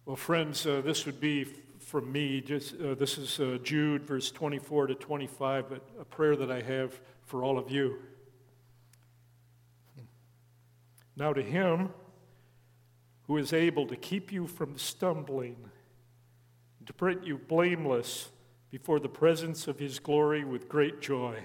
Well, 0.04 0.16
friends, 0.16 0.66
uh, 0.66 0.82
this 0.84 1.06
would 1.06 1.20
be 1.20 1.44
from 1.78 2.10
me. 2.10 2.40
Just 2.40 2.74
uh, 2.80 2.94
this 2.94 3.18
is 3.18 3.38
uh, 3.40 3.58
Jude, 3.62 4.04
verse 4.04 4.30
24 4.30 4.88
to 4.88 4.94
25, 4.94 5.68
but 5.68 5.88
a 6.00 6.04
prayer 6.04 6.36
that 6.36 6.50
I 6.50 6.60
have 6.60 7.00
for 7.24 7.44
all 7.44 7.58
of 7.58 7.70
you. 7.70 7.98
Now, 11.16 11.32
to 11.32 11.42
him 11.42 11.90
who 13.26 13.36
is 13.36 13.52
able 13.52 13.86
to 13.86 13.96
keep 13.96 14.32
you 14.32 14.46
from 14.46 14.76
stumbling, 14.76 15.56
to 16.86 16.92
print 16.92 17.24
you 17.24 17.38
blameless 17.38 18.30
before 18.70 18.98
the 18.98 19.08
presence 19.08 19.68
of 19.68 19.78
his 19.78 19.98
glory 19.98 20.44
with 20.44 20.68
great 20.68 21.00
joy. 21.00 21.44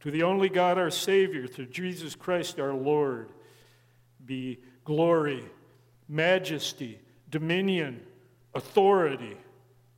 To 0.00 0.10
the 0.10 0.22
only 0.22 0.48
God, 0.48 0.78
our 0.78 0.90
Savior, 0.90 1.46
through 1.46 1.66
Jesus 1.66 2.14
Christ 2.14 2.58
our 2.58 2.74
Lord 2.74 3.30
be 4.26 4.58
glory, 4.84 5.44
majesty, 6.08 6.98
dominion, 7.30 8.00
authority 8.54 9.36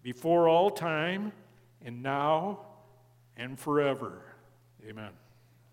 before 0.03 0.49
all 0.49 0.71
time 0.71 1.33
and 1.85 2.03
now 2.03 2.61
and 3.37 3.59
forever. 3.59 4.23
Amen. 4.89 5.11